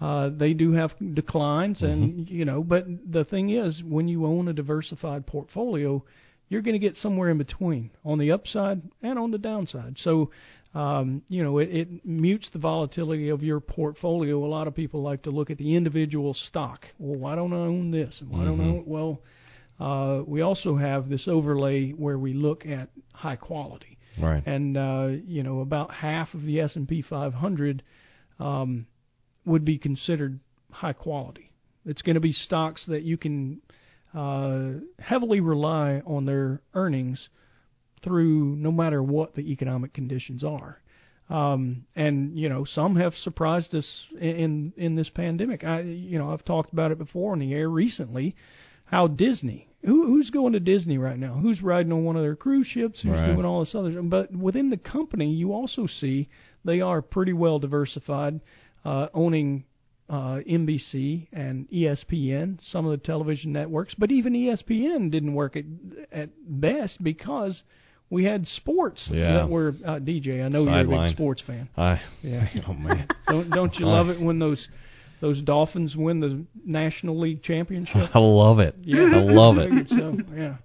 uh, 0.00 0.30
they 0.30 0.52
do 0.52 0.72
have 0.72 0.90
declines, 1.14 1.82
and 1.82 2.26
Mm-hmm. 2.26 2.34
you 2.34 2.44
know. 2.44 2.62
But 2.62 2.84
the 3.10 3.24
thing 3.24 3.50
is, 3.50 3.82
when 3.86 4.08
you 4.08 4.26
own 4.26 4.48
a 4.48 4.52
diversified 4.52 5.26
portfolio, 5.26 6.04
you're 6.48 6.62
going 6.62 6.78
to 6.78 6.86
get 6.86 6.96
somewhere 6.96 7.30
in 7.30 7.38
between 7.38 7.90
on 8.04 8.18
the 8.18 8.32
upside 8.32 8.82
and 9.02 9.18
on 9.18 9.30
the 9.30 9.38
downside. 9.38 9.96
So, 9.98 10.30
um, 10.74 11.22
you 11.28 11.42
know, 11.42 11.58
it, 11.58 11.68
it 11.70 12.06
mutes 12.06 12.48
the 12.52 12.58
volatility 12.60 13.28
of 13.28 13.42
your 13.42 13.58
portfolio. 13.60 14.44
A 14.44 14.46
lot 14.46 14.68
of 14.68 14.74
people 14.74 15.02
like 15.02 15.22
to 15.24 15.30
look 15.30 15.50
at 15.50 15.58
the 15.58 15.74
individual 15.74 16.32
stock. 16.32 16.86
Well, 16.98 17.18
why 17.18 17.34
don't 17.34 17.52
I 17.52 17.56
own 17.56 17.90
this? 17.90 18.16
And 18.20 18.30
why 18.30 18.44
don't 18.44 18.60
I? 18.60 18.64
Mhm. 18.64 18.68
Own? 18.68 18.84
Well, 18.86 19.22
uh, 19.80 20.22
we 20.26 20.42
also 20.42 20.76
have 20.76 21.08
this 21.08 21.26
overlay 21.26 21.90
where 21.90 22.18
we 22.18 22.34
look 22.34 22.66
at 22.66 22.90
high 23.12 23.36
quality. 23.36 23.98
Right. 24.20 24.46
And 24.46 24.76
uh, 24.76 25.08
you 25.26 25.42
know, 25.42 25.60
about 25.60 25.92
half 25.92 26.34
of 26.34 26.42
the 26.42 26.60
S 26.60 26.76
and 26.76 26.86
P 26.86 27.02
500 27.02 27.82
um, 28.38 28.86
would 29.44 29.64
be 29.64 29.78
considered 29.78 30.38
high 30.70 30.92
quality. 30.92 31.50
It's 31.84 32.02
going 32.02 32.14
to 32.14 32.20
be 32.20 32.32
stocks 32.32 32.84
that 32.86 33.02
you 33.02 33.16
can 33.16 33.60
uh, 34.14 34.80
heavily 34.98 35.40
rely 35.40 36.02
on 36.06 36.26
their 36.26 36.60
earnings 36.74 37.28
through 38.02 38.56
no 38.56 38.72
matter 38.72 39.02
what 39.02 39.34
the 39.34 39.50
economic 39.52 39.92
conditions 39.92 40.42
are. 40.44 40.80
Um, 41.28 41.84
and 41.94 42.36
you 42.36 42.48
know, 42.48 42.64
some 42.64 42.96
have 42.96 43.14
surprised 43.14 43.74
us 43.74 43.86
in 44.20 44.72
in 44.76 44.96
this 44.96 45.08
pandemic. 45.08 45.62
I 45.62 45.80
you 45.82 46.18
know, 46.18 46.32
I've 46.32 46.44
talked 46.44 46.72
about 46.72 46.90
it 46.90 46.98
before 46.98 47.32
on 47.32 47.38
the 47.38 47.54
air 47.54 47.68
recently. 47.68 48.34
How 48.86 49.06
Disney, 49.06 49.68
who 49.84 50.06
who's 50.06 50.30
going 50.30 50.54
to 50.54 50.60
Disney 50.60 50.98
right 50.98 51.18
now? 51.18 51.34
Who's 51.34 51.62
riding 51.62 51.92
on 51.92 52.04
one 52.04 52.16
of 52.16 52.22
their 52.22 52.34
cruise 52.34 52.66
ships? 52.66 53.00
Who's 53.00 53.12
Right. 53.12 53.26
doing 53.32 53.44
all 53.46 53.64
this 53.64 53.74
other? 53.76 54.02
But 54.02 54.34
within 54.34 54.70
the 54.70 54.76
company, 54.76 55.32
you 55.32 55.52
also 55.52 55.86
see 55.86 56.28
they 56.64 56.80
are 56.80 57.00
pretty 57.00 57.32
well 57.32 57.60
diversified, 57.60 58.40
uh, 58.84 59.06
owning 59.14 59.62
uh, 60.08 60.40
NBC 60.44 61.28
and 61.32 61.68
ESPN, 61.70 62.58
some 62.72 62.84
of 62.84 62.90
the 62.90 62.98
television 62.98 63.52
networks. 63.52 63.94
But 63.94 64.10
even 64.10 64.32
ESPN 64.32 65.12
didn't 65.12 65.34
work 65.34 65.56
at 65.56 65.64
at 66.10 66.30
best 66.44 67.00
because 67.04 67.62
we 68.10 68.24
had 68.24 68.46
sports 68.46 69.08
Yeah. 69.12 69.34
that 69.38 69.48
were 69.48 69.68
uh, 69.86 69.98
DJ. 70.00 70.44
I 70.44 70.48
know 70.48 70.64
you're 70.64 70.80
a 70.80 71.06
big 71.08 71.14
sports 71.14 71.42
fan. 71.46 71.68
I. 71.76 72.00
Yeah. 72.22 72.46
Oh 72.68 72.74
man. 72.74 73.08
Don't 73.28 73.50
don't 73.50 73.74
you 73.76 73.86
love 73.86 74.08
it 74.08 74.20
when 74.20 74.38
those 74.38 74.66
those 75.20 75.40
Dolphins 75.42 75.94
win 75.96 76.18
the 76.20 76.44
National 76.64 77.18
League 77.20 77.42
championship? 77.42 78.10
I 78.14 78.18
love 78.18 78.58
it. 78.58 78.74
Yeah, 78.82 79.02
I 79.12 79.18
love 79.20 79.56
it. 79.58 79.88
So 79.88 80.16
yeah. 80.34 80.56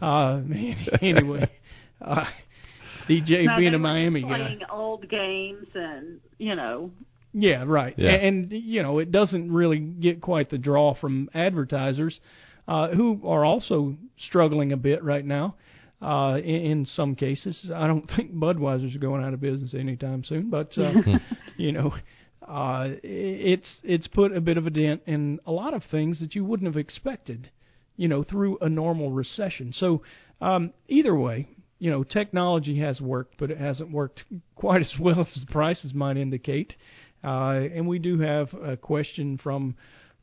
Uh, 0.00 0.38
man, 0.44 0.76
anyway, 1.02 1.50
uh, 2.02 2.24
DJ 3.08 3.44
No, 3.46 3.56
being 3.56 3.70
they 3.72 3.76
a 3.76 3.78
were 3.78 3.78
Miami 3.78 4.22
guy. 4.22 4.28
playing 4.28 4.60
old 4.70 5.08
games 5.08 5.66
and 5.74 6.20
you 6.38 6.54
know 6.54 6.90
Yeah, 7.32 7.64
right. 7.66 7.94
Yeah. 7.96 8.10
And, 8.10 8.52
and 8.52 8.62
you 8.62 8.82
know, 8.82 8.98
it 8.98 9.10
doesn't 9.10 9.52
really 9.52 9.78
get 9.78 10.20
quite 10.20 10.50
the 10.50 10.58
draw 10.58 10.94
from 10.94 11.28
advertisers 11.34 12.18
uh, 12.68 12.88
who 12.88 13.20
are 13.24 13.44
also 13.44 13.96
struggling 14.18 14.72
a 14.72 14.76
bit 14.76 15.02
right 15.04 15.24
now. 15.24 15.54
Uh, 16.00 16.38
in, 16.38 16.54
in 16.54 16.86
some 16.86 17.14
cases, 17.14 17.70
I 17.74 17.86
don't 17.86 18.08
think 18.16 18.34
Budweiser's 18.34 18.96
going 18.96 19.24
out 19.24 19.34
of 19.34 19.40
business 19.40 19.74
anytime 19.74 20.24
soon, 20.24 20.50
but 20.50 20.76
uh, 20.76 20.92
you 21.56 21.72
know, 21.72 21.94
uh, 22.46 22.88
it's 23.02 23.78
it's 23.82 24.06
put 24.06 24.36
a 24.36 24.40
bit 24.40 24.56
of 24.56 24.66
a 24.66 24.70
dent 24.70 25.02
in 25.06 25.40
a 25.46 25.52
lot 25.52 25.74
of 25.74 25.82
things 25.90 26.20
that 26.20 26.34
you 26.34 26.44
wouldn't 26.44 26.66
have 26.66 26.76
expected, 26.76 27.50
you 27.96 28.08
know, 28.08 28.22
through 28.22 28.58
a 28.60 28.68
normal 28.68 29.10
recession. 29.10 29.72
So 29.72 30.02
um, 30.40 30.72
either 30.88 31.14
way, 31.14 31.48
you 31.78 31.90
know, 31.90 32.04
technology 32.04 32.78
has 32.80 33.00
worked, 33.00 33.34
but 33.38 33.50
it 33.50 33.58
hasn't 33.58 33.90
worked 33.90 34.24
quite 34.54 34.82
as 34.82 34.92
well 35.00 35.20
as 35.20 35.40
the 35.40 35.50
prices 35.50 35.92
might 35.94 36.16
indicate. 36.16 36.74
Uh, 37.24 37.66
and 37.74 37.88
we 37.88 37.98
do 37.98 38.20
have 38.20 38.52
a 38.54 38.76
question 38.76 39.38
from 39.42 39.74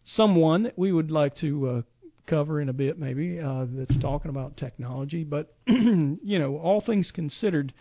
someone 0.05 0.63
that 0.63 0.77
we 0.77 0.91
would 0.91 1.12
like 1.12 1.36
to 1.38 1.69
uh, 1.69 1.81
cover 2.27 2.62
in 2.62 2.69
a 2.69 2.73
bit, 2.73 2.97
maybe, 2.97 3.39
uh, 3.39 3.65
that's 3.69 3.99
talking 4.01 4.29
about 4.29 4.57
technology. 4.57 5.23
But, 5.23 5.53
you 5.67 6.39
know, 6.39 6.57
all 6.57 6.81
things 6.81 7.12
considered, 7.13 7.73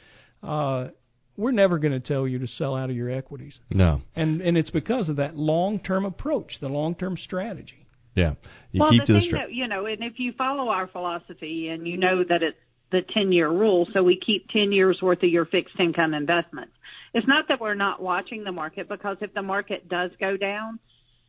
uh, 0.43 0.89
we're 1.37 1.53
never 1.53 1.79
going 1.79 1.93
to 1.93 2.01
tell 2.01 2.27
you 2.27 2.39
to 2.41 2.47
sell 2.47 2.75
out 2.75 2.91
of 2.91 2.97
your 2.97 3.11
equities. 3.11 3.59
No. 3.71 4.01
And, 4.15 4.41
and 4.41 4.57
it's 4.57 4.71
because 4.71 5.09
of 5.09 5.17
that 5.17 5.37
long 5.37 5.79
term 5.81 6.05
approach, 6.05 6.59
the 6.61 6.69
long 6.69 6.95
term 6.95 7.17
strategy. 7.17 7.87
Yeah. 8.15 8.35
You 8.73 8.81
well, 8.81 8.91
keep 8.91 9.03
the 9.03 9.07
to 9.07 9.13
the 9.15 9.21
thing 9.21 9.29
stra- 9.31 9.39
that 9.41 9.53
you 9.53 9.69
know, 9.69 9.87
and 9.87 10.03
if 10.03 10.19
you 10.19 10.33
follow 10.33 10.69
our 10.69 10.87
philosophy 10.87 11.69
and 11.69 11.89
you 11.89 11.97
know 11.97 12.25
that 12.25 12.43
it's 12.43 12.59
the 12.91 13.03
10 13.03 13.33
year 13.33 13.49
rule, 13.49 13.89
so 13.93 14.03
we 14.03 14.17
keep 14.17 14.49
10 14.51 14.71
years 14.71 15.01
worth 15.01 15.23
of 15.23 15.31
your 15.31 15.47
fixed 15.47 15.81
income 15.81 16.13
investments. 16.13 16.73
It's 17.15 17.27
not 17.27 17.49
that 17.49 17.61
we're 17.61 17.75
not 17.75 18.03
watching 18.03 18.45
the 18.45 18.53
market 18.53 18.89
because 18.89 19.17
if 19.23 19.33
the 19.33 19.43
market 19.43 19.89
does 19.89 20.11
go 20.21 20.37
down, 20.37 20.79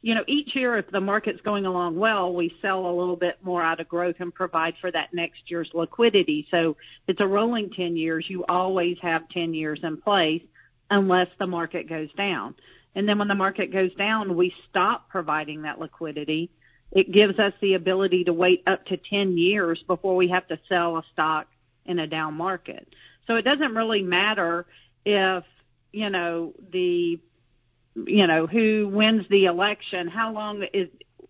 you 0.04 0.16
know, 0.16 0.24
each 0.28 0.54
year 0.54 0.78
if 0.78 0.92
the 0.92 1.00
market's 1.00 1.40
going 1.42 1.66
along 1.66 1.96
well, 1.98 2.34
we 2.34 2.54
sell 2.62 2.86
a 2.86 2.92
little 2.92 3.16
bit 3.16 3.38
more 3.42 3.64
out 3.64 3.80
of 3.80 3.88
growth 3.88 4.18
and 4.20 4.34
provide 4.34 4.76
for 4.82 4.92
that 4.92 5.14
next 5.14 5.50
year's 5.50 5.72
liquidity. 5.74 6.46
So 6.52 6.76
it's 7.08 7.22
a 7.22 7.26
rolling 7.26 7.70
10 7.70 7.96
years. 7.96 8.26
You 8.28 8.44
always 8.50 8.98
have 9.02 9.30
10 9.30 9.54
years 9.54 9.80
in 9.82 10.02
place 10.02 10.42
unless 10.90 11.30
the 11.40 11.48
market 11.48 11.88
goes 11.88 12.12
down. 12.18 12.54
And 12.94 13.08
then 13.08 13.18
when 13.18 13.30
the 13.30 13.34
market 13.34 13.72
goes 13.72 13.96
down, 13.96 14.36
we 14.36 14.54
stop 14.70 15.08
providing 15.08 15.62
that 15.62 15.80
liquidity. 15.80 16.52
It 16.92 17.10
gives 17.10 17.40
us 17.40 17.54
the 17.62 17.76
ability 17.76 18.26
to 18.26 18.34
wait 18.34 18.64
up 18.68 18.86
to 18.88 18.98
10 18.98 19.38
years 19.38 19.82
before 19.88 20.18
we 20.18 20.28
have 20.28 20.46
to 20.50 20.60
sell 20.68 20.98
a 20.98 21.04
stock 21.14 21.48
in 21.86 21.98
a 21.98 22.08
down 22.08 22.34
market. 22.34 22.94
So 23.26 23.38
it 23.38 23.44
doesn't 23.44 23.74
really 23.74 24.04
matter 24.04 24.66
if, 25.06 25.46
you 25.94 26.10
know, 26.10 26.54
the, 26.74 27.22
you 27.96 28.28
know, 28.28 28.48
who 28.48 28.90
wins 28.92 29.26
the 29.30 29.46
election, 29.46 30.08
how 30.08 30.34
long 30.34 30.64
is, 30.74 30.90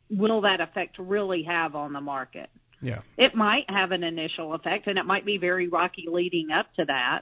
will 0.09 0.41
that 0.41 0.61
effect 0.61 0.97
really 0.99 1.43
have 1.43 1.75
on 1.75 1.93
the 1.93 2.01
market? 2.01 2.49
Yeah. 2.81 3.01
It 3.17 3.33
might 3.33 3.69
have 3.69 3.91
an 3.91 4.03
initial 4.03 4.53
effect 4.53 4.87
and 4.87 4.97
it 4.97 5.05
might 5.05 5.25
be 5.25 5.37
very 5.37 5.67
rocky 5.67 6.05
leading 6.09 6.51
up 6.51 6.73
to 6.75 6.85
that. 6.85 7.21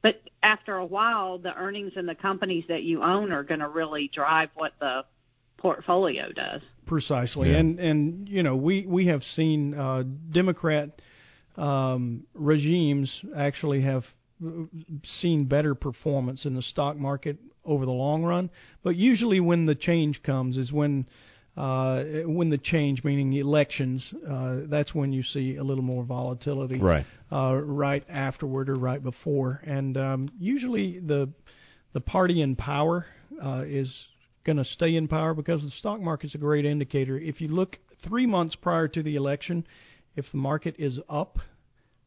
But 0.00 0.22
after 0.42 0.76
a 0.76 0.84
while, 0.86 1.38
the 1.38 1.54
earnings 1.54 1.92
in 1.96 2.06
the 2.06 2.14
companies 2.14 2.64
that 2.68 2.82
you 2.82 3.02
own 3.02 3.32
are 3.32 3.42
going 3.42 3.60
to 3.60 3.68
really 3.68 4.10
drive 4.12 4.50
what 4.54 4.72
the 4.80 5.04
portfolio 5.56 6.30
does. 6.32 6.62
Precisely, 6.86 7.50
Yeah. 7.50 7.58
and 7.58 7.78
and 7.80 8.28
you 8.28 8.42
know 8.42 8.56
we 8.56 8.86
we 8.86 9.08
have 9.08 9.22
seen 9.34 9.74
uh, 9.74 10.04
Democrat 10.30 11.02
um, 11.56 12.24
regimes 12.32 13.12
actually 13.36 13.82
have 13.82 14.04
uh, 14.42 14.50
seen 15.20 15.44
better 15.44 15.74
performance 15.74 16.46
in 16.46 16.54
the 16.54 16.62
stock 16.62 16.96
market 16.96 17.36
over 17.68 17.84
the 17.86 17.92
long 17.92 18.24
run. 18.24 18.50
But 18.82 18.96
usually, 18.96 19.38
when 19.38 19.66
the 19.66 19.74
change 19.74 20.22
comes, 20.22 20.56
is 20.56 20.72
when 20.72 21.06
uh, 21.56 22.04
when 22.24 22.50
the 22.50 22.58
change, 22.58 23.02
meaning 23.02 23.30
the 23.30 23.40
elections, 23.40 24.14
uh, 24.28 24.58
that's 24.66 24.94
when 24.94 25.12
you 25.12 25.22
see 25.24 25.56
a 25.56 25.62
little 25.62 25.82
more 25.82 26.04
volatility. 26.04 26.78
Right. 26.78 27.04
Uh, 27.32 27.56
right 27.56 28.04
afterward 28.08 28.68
or 28.68 28.74
right 28.74 29.02
before, 29.02 29.60
and 29.64 29.96
um, 29.96 30.28
usually 30.38 30.98
the 30.98 31.28
the 31.92 32.00
party 32.00 32.42
in 32.42 32.54
power 32.56 33.06
uh, 33.44 33.62
is 33.66 33.92
going 34.44 34.56
to 34.56 34.64
stay 34.64 34.94
in 34.94 35.08
power 35.08 35.34
because 35.34 35.60
the 35.62 35.70
stock 35.78 36.00
market's 36.00 36.34
a 36.34 36.38
great 36.38 36.64
indicator. 36.64 37.18
If 37.18 37.40
you 37.40 37.48
look 37.48 37.78
three 38.06 38.26
months 38.26 38.54
prior 38.54 38.88
to 38.88 39.02
the 39.02 39.16
election, 39.16 39.66
if 40.16 40.24
the 40.30 40.38
market 40.38 40.76
is 40.78 41.00
up, 41.08 41.38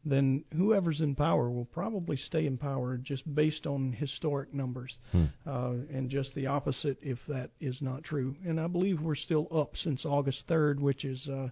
then 0.04 0.44
whoever's 0.56 1.00
in 1.00 1.16
power 1.16 1.50
will 1.50 1.66
probably 1.66 2.18
stay 2.18 2.46
in 2.46 2.58
power 2.58 2.98
just 2.98 3.24
based 3.36 3.68
on 3.68 3.94
historic 3.94 4.54
numbers. 4.54 4.98
Hmm. 5.12 5.26
Uh, 5.46 5.72
and 5.94 6.10
just 6.10 6.34
the 6.34 6.48
opposite 6.48 6.98
if 7.02 7.20
that 7.28 7.52
is 7.60 7.82
not 7.82 8.04
true. 8.04 8.36
And 8.46 8.60
I 8.60 8.68
believe 8.68 9.02
we're 9.02 9.16
still 9.16 9.48
up 9.56 9.76
since 9.76 10.06
August 10.06 10.48
3rd, 10.48 10.80
which 10.80 11.06
is 11.06 11.28
uh, 11.30 11.50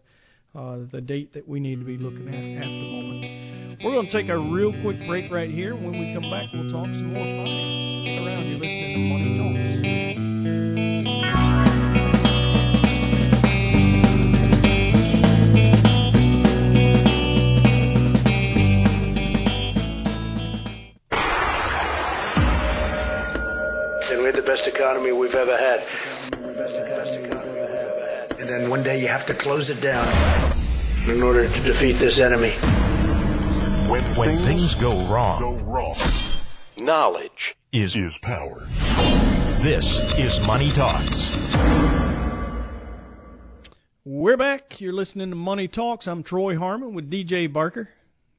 uh, 0.58 0.80
the 0.92 1.02
date 1.02 1.34
that 1.34 1.48
we 1.48 1.60
need 1.60 1.80
to 1.80 1.86
be 1.86 1.98
looking 1.98 2.28
at 2.28 2.34
at 2.34 2.66
the 2.66 2.92
moment. 2.92 3.82
We're 3.84 3.94
going 3.94 4.08
to 4.08 4.12
take 4.12 4.30
a 4.30 4.38
real 4.38 4.74
quick 4.82 4.98
break 5.08 5.32
right 5.32 5.50
here. 5.50 5.76
When 5.76 5.92
we 5.92 6.14
come 6.14 6.30
back, 6.32 6.50
we'll 6.52 6.72
talk 6.72 6.88
some 6.88 7.14
more 7.14 7.24
finance. 7.24 8.26
Around. 8.26 8.50
You're 8.50 8.58
listening 8.58 8.88
best 24.50 24.67
economy 24.67 25.12
we've 25.12 25.35
ever 25.35 25.56
had. 25.56 25.79
And 28.39 28.50
then 28.50 28.67
one 28.71 28.83
day 28.83 29.00
you 29.00 29.08
have 29.08 29.27
to 29.27 29.37
close 29.39 29.69
it 29.69 29.79
down 29.79 30.10
in 31.08 31.21
order 31.21 31.47
to 31.47 31.63
defeat 31.71 32.00
this 32.00 32.19
enemy. 32.19 32.58
When, 33.91 34.17
when 34.17 34.39
things 34.47 34.73
go 34.81 35.08
wrong, 35.08 36.02
knowledge 36.79 37.29
is, 37.71 37.95
is 37.95 38.12
power. 38.23 38.58
This 39.63 39.85
is 40.17 40.39
Money 40.41 40.73
Talks. 40.75 41.13
We're 44.04 44.37
back. 44.37 44.81
You're 44.81 44.93
listening 44.93 45.29
to 45.29 45.35
Money 45.35 45.67
Talks. 45.67 46.08
I'm 46.08 46.23
Troy 46.23 46.58
Harmon 46.58 46.95
with 46.95 47.12
DJ 47.12 47.54
Barker. 47.54 47.89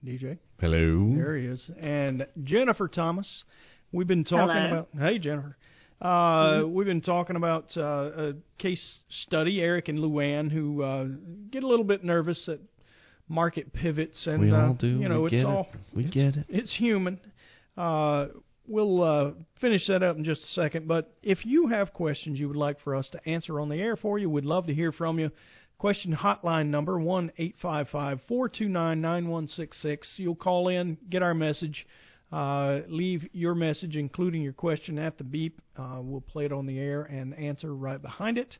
DJ. 0.04 0.38
Hello. 0.61 1.14
There 1.14 1.36
he 1.36 1.46
is. 1.46 1.70
And 1.80 2.26
Jennifer 2.42 2.88
Thomas. 2.88 3.44
We've 3.92 4.08
been 4.08 4.24
talking 4.24 4.56
Hello. 4.56 4.86
about. 4.88 4.88
Hey, 4.98 5.20
Jennifer. 5.20 5.56
Uh, 6.01 6.07
Mm-hmm. 6.07 6.74
We've 6.74 6.86
been 6.86 7.01
talking 7.03 7.36
about 7.36 7.66
uh, 7.76 7.82
a 7.82 8.32
case 8.59 8.82
study, 9.26 9.61
Eric 9.61 9.88
and 9.88 9.98
Luann, 9.98 10.51
who 10.51 10.82
uh, 10.82 11.05
get 11.51 11.62
a 11.62 11.66
little 11.66 11.84
bit 11.84 12.03
nervous 12.05 12.48
at 12.48 12.59
market 13.28 13.72
pivots, 13.72 14.26
and 14.26 14.40
We 14.40 14.51
all 14.51 14.70
uh, 14.70 14.72
do. 14.74 14.86
you 14.88 15.09
know 15.09 15.20
We 15.22 15.26
it's 15.26 15.32
get 15.32 15.40
it. 15.40 15.46
all 15.46 15.68
We 15.94 16.05
it's, 16.07 16.14
get 16.14 16.36
it. 16.36 16.46
It's 16.48 16.74
human. 16.74 17.20
Uh, 17.76 18.28
we'll 18.66 19.03
uh, 19.03 19.30
finish 19.61 19.86
that 19.88 20.03
up 20.03 20.16
in 20.16 20.24
just 20.24 20.42
a 20.42 20.48
second. 20.48 20.88
But 20.88 21.12
if 21.22 21.44
you 21.44 21.68
have 21.68 21.92
questions 21.92 22.38
you 22.38 22.48
would 22.48 22.57
like 22.57 22.80
for 22.80 22.94
us 22.96 23.09
to 23.11 23.28
answer 23.28 23.61
on 23.61 23.68
the 23.68 23.76
air 23.76 23.96
for 23.96 24.18
you, 24.18 24.30
we'd 24.30 24.44
love 24.44 24.66
to 24.68 24.74
hear 24.74 24.92
from 24.92 25.18
you. 25.18 25.30
Question 25.78 26.14
hotline 26.14 26.66
number 26.68 26.98
one 26.98 27.30
eight 27.38 27.57
five 27.61 27.88
five 27.90 28.20
four 28.26 28.48
two 28.48 28.68
nine 28.68 29.01
nine 29.01 29.28
one 29.28 29.48
six 29.48 29.80
six. 29.80 30.14
You'll 30.16 30.34
call 30.34 30.68
in, 30.68 30.98
get 31.09 31.22
our 31.22 31.32
message, 31.34 31.86
uh, 32.33 32.81
leave 32.89 33.28
your 33.33 33.55
message, 33.55 33.95
including 33.97 34.43
your 34.43 34.53
question 34.53 34.99
at 34.99 35.16
the 35.18 35.24
beep. 35.24 35.61
Uh, 35.76 35.99
we'll 36.01 36.20
play 36.20 36.45
it 36.45 36.53
on 36.53 36.66
the 36.66 36.78
air 36.78 37.03
and 37.03 37.35
answer 37.35 37.74
right 37.74 38.01
behind 38.01 38.39
it. 38.39 38.57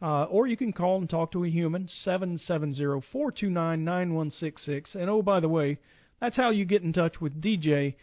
Uh, 0.00 0.24
or 0.24 0.48
you 0.48 0.56
can 0.56 0.72
call 0.72 0.98
and 0.98 1.08
talk 1.08 1.30
to 1.30 1.44
a 1.44 1.48
human, 1.48 1.88
770-429-9166. 2.04 4.96
And 4.96 5.08
oh, 5.08 5.22
by 5.22 5.38
the 5.38 5.48
way, 5.48 5.78
that's 6.20 6.36
how 6.36 6.50
you 6.50 6.64
get 6.64 6.82
in 6.82 6.92
touch 6.92 7.20
with 7.20 7.40
DJ 7.40 7.94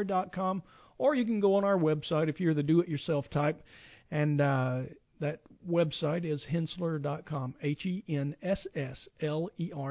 dot 0.05 0.33
com. 0.33 0.63
Or 0.99 1.15
you 1.15 1.25
can 1.25 1.39
go 1.41 1.55
on 1.55 1.65
our 1.65 1.79
website 1.79 2.29
if 2.29 2.41
you're 2.41 2.55
the 2.55 2.63
do-it-yourself 2.65 3.31
type. 3.31 3.63
And 4.11 4.41
uh, 4.41 4.83
that 5.21 5.41
website 5.69 6.25
is 6.25 6.45
henssler.com, 6.51 7.55
H-E-N-S-S-L-E-R 7.63 8.35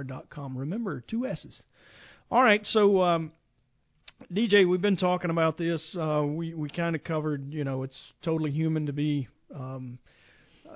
dot 0.03 0.29
com. 0.29 0.57
Remember, 0.57 1.01
two 1.01 1.25
S's. 1.25 1.63
All 2.29 2.43
right, 2.43 2.65
so 2.65 3.01
um, 3.03 3.31
DJ, 4.31 4.67
we've 4.67 4.81
been 4.81 4.97
talking 4.97 5.29
about 5.29 5.57
this. 5.57 5.95
Uh, 5.97 6.23
we 6.25 6.53
we 6.53 6.69
kind 6.69 6.95
of 6.95 7.03
covered, 7.03 7.53
you 7.53 7.63
know, 7.63 7.83
it's 7.83 7.97
totally 8.23 8.51
human 8.51 8.85
to 8.87 8.93
be 8.93 9.27
um, 9.55 9.99
uh, 10.03 10.21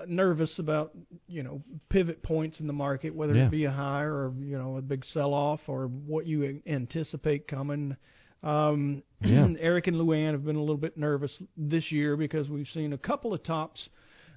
nervous 0.07 0.59
about, 0.59 0.91
you 1.27 1.43
know, 1.43 1.61
pivot 1.89 2.21
points 2.23 2.59
in 2.59 2.67
the 2.67 2.73
market, 2.73 3.15
whether 3.15 3.33
Yeah. 3.33 3.45
it 3.47 3.51
be 3.51 3.65
a 3.65 3.71
high 3.71 4.03
or 4.03 4.31
you 4.39 4.57
know 4.57 4.77
a 4.77 4.81
big 4.81 5.03
sell-off 5.05 5.61
or 5.67 5.87
what 5.87 6.25
you 6.25 6.61
anticipate 6.67 7.47
coming. 7.47 7.95
Um, 8.43 9.03
Yeah. 9.21 9.47
Eric 9.59 9.87
and 9.87 9.97
Luann 9.97 10.33
have 10.33 10.45
been 10.45 10.55
a 10.57 10.59
little 10.59 10.77
bit 10.77 10.95
nervous 10.97 11.41
this 11.57 11.91
year 11.91 12.15
because 12.15 12.47
we've 12.49 12.67
seen 12.67 12.93
a 12.93 12.97
couple 12.97 13.33
of 13.33 13.41
tops. 13.43 13.89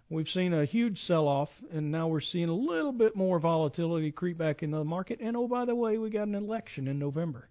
We've 0.08 0.26
seen 0.28 0.54
a 0.54 0.64
huge 0.64 0.98
sell-off, 1.06 1.50
and 1.70 1.92
now 1.92 2.08
we're 2.08 2.20
seeing 2.22 2.48
a 2.48 2.54
little 2.54 2.90
bit 2.92 3.14
more 3.14 3.38
volatility 3.38 4.10
creep 4.10 4.38
back 4.38 4.62
into 4.62 4.78
the 4.78 4.84
market. 4.84 5.20
And 5.20 5.36
oh, 5.36 5.46
by 5.46 5.66
the 5.66 5.74
way, 5.74 5.98
we 5.98 6.08
got 6.10 6.26
an 6.28 6.34
election 6.34 6.88
in 6.88 6.98
November. 6.98 7.48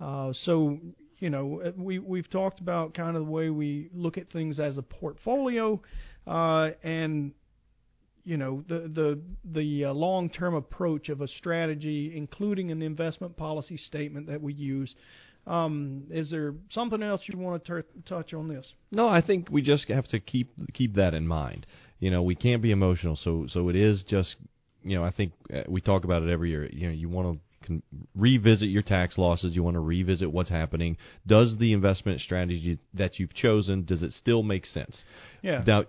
Uh, 0.00 0.32
so 0.44 0.78
you 1.18 1.30
know 1.30 1.62
uh, 1.64 1.72
we 1.76 1.98
we've 1.98 2.28
talked 2.28 2.60
about 2.60 2.92
kind 2.92 3.16
of 3.16 3.24
the 3.24 3.30
way 3.30 3.48
we 3.48 3.88
look 3.94 4.18
at 4.18 4.30
things 4.30 4.60
as 4.60 4.76
a 4.76 4.82
portfolio, 4.82 5.80
uh, 6.26 6.70
and 6.84 7.32
you 8.26 8.36
know 8.36 8.64
the 8.68 8.90
the 8.92 9.20
the 9.44 9.84
uh, 9.86 9.92
long-term 9.92 10.54
approach 10.54 11.08
of 11.08 11.20
a 11.20 11.28
strategy, 11.28 12.12
including 12.14 12.72
an 12.72 12.82
investment 12.82 13.36
policy 13.36 13.76
statement 13.76 14.26
that 14.26 14.42
we 14.42 14.52
use. 14.52 14.94
Um, 15.46 16.08
is 16.10 16.28
there 16.28 16.54
something 16.70 17.04
else 17.04 17.20
you 17.26 17.38
want 17.38 17.64
to 17.64 17.84
touch 18.04 18.34
on 18.34 18.48
this? 18.48 18.66
No, 18.90 19.08
I 19.08 19.22
think 19.22 19.48
we 19.48 19.62
just 19.62 19.88
have 19.88 20.08
to 20.08 20.18
keep 20.18 20.50
keep 20.74 20.96
that 20.96 21.14
in 21.14 21.28
mind. 21.28 21.66
You 22.00 22.10
know, 22.10 22.24
we 22.24 22.34
can't 22.34 22.60
be 22.60 22.72
emotional, 22.72 23.14
so 23.14 23.46
so 23.48 23.68
it 23.68 23.76
is 23.76 24.02
just 24.02 24.34
you 24.82 24.96
know 24.96 25.04
I 25.04 25.12
think 25.12 25.32
uh, 25.54 25.62
we 25.68 25.80
talk 25.80 26.02
about 26.02 26.24
it 26.24 26.28
every 26.28 26.50
year. 26.50 26.68
You 26.70 26.88
know, 26.88 26.92
you 26.92 27.08
want 27.08 27.38
to 27.38 27.66
con- 27.66 27.82
revisit 28.16 28.68
your 28.68 28.82
tax 28.82 29.16
losses. 29.18 29.54
You 29.54 29.62
want 29.62 29.76
to 29.76 29.80
revisit 29.80 30.32
what's 30.32 30.50
happening. 30.50 30.96
Does 31.24 31.58
the 31.58 31.72
investment 31.72 32.22
strategy 32.22 32.80
that 32.94 33.20
you've 33.20 33.34
chosen 33.34 33.84
does 33.84 34.02
it 34.02 34.12
still 34.14 34.42
make 34.42 34.66
sense? 34.66 35.04
Yeah. 35.42 35.62
Now, 35.64 35.84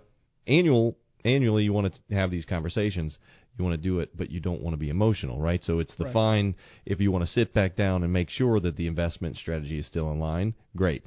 annual 0.46 0.96
annually 1.24 1.64
you 1.64 1.72
want 1.72 1.94
to 2.08 2.14
have 2.14 2.30
these 2.30 2.44
conversations. 2.44 3.18
You 3.58 3.64
want 3.64 3.74
to 3.74 3.88
do 3.88 3.98
it, 3.98 4.16
but 4.16 4.30
you 4.30 4.38
don't 4.38 4.62
want 4.62 4.74
to 4.74 4.78
be 4.78 4.88
emotional, 4.88 5.40
right? 5.40 5.62
So 5.64 5.80
it's 5.80 5.94
the 5.96 6.04
Right. 6.04 6.12
fine. 6.12 6.54
If 6.86 7.00
you 7.00 7.10
want 7.10 7.24
to 7.26 7.30
sit 7.30 7.52
back 7.52 7.74
down 7.74 8.04
and 8.04 8.12
make 8.12 8.30
sure 8.30 8.60
that 8.60 8.76
the 8.76 8.86
investment 8.86 9.36
strategy 9.36 9.78
is 9.78 9.86
still 9.86 10.12
in 10.12 10.20
line, 10.20 10.54
great 10.76 11.02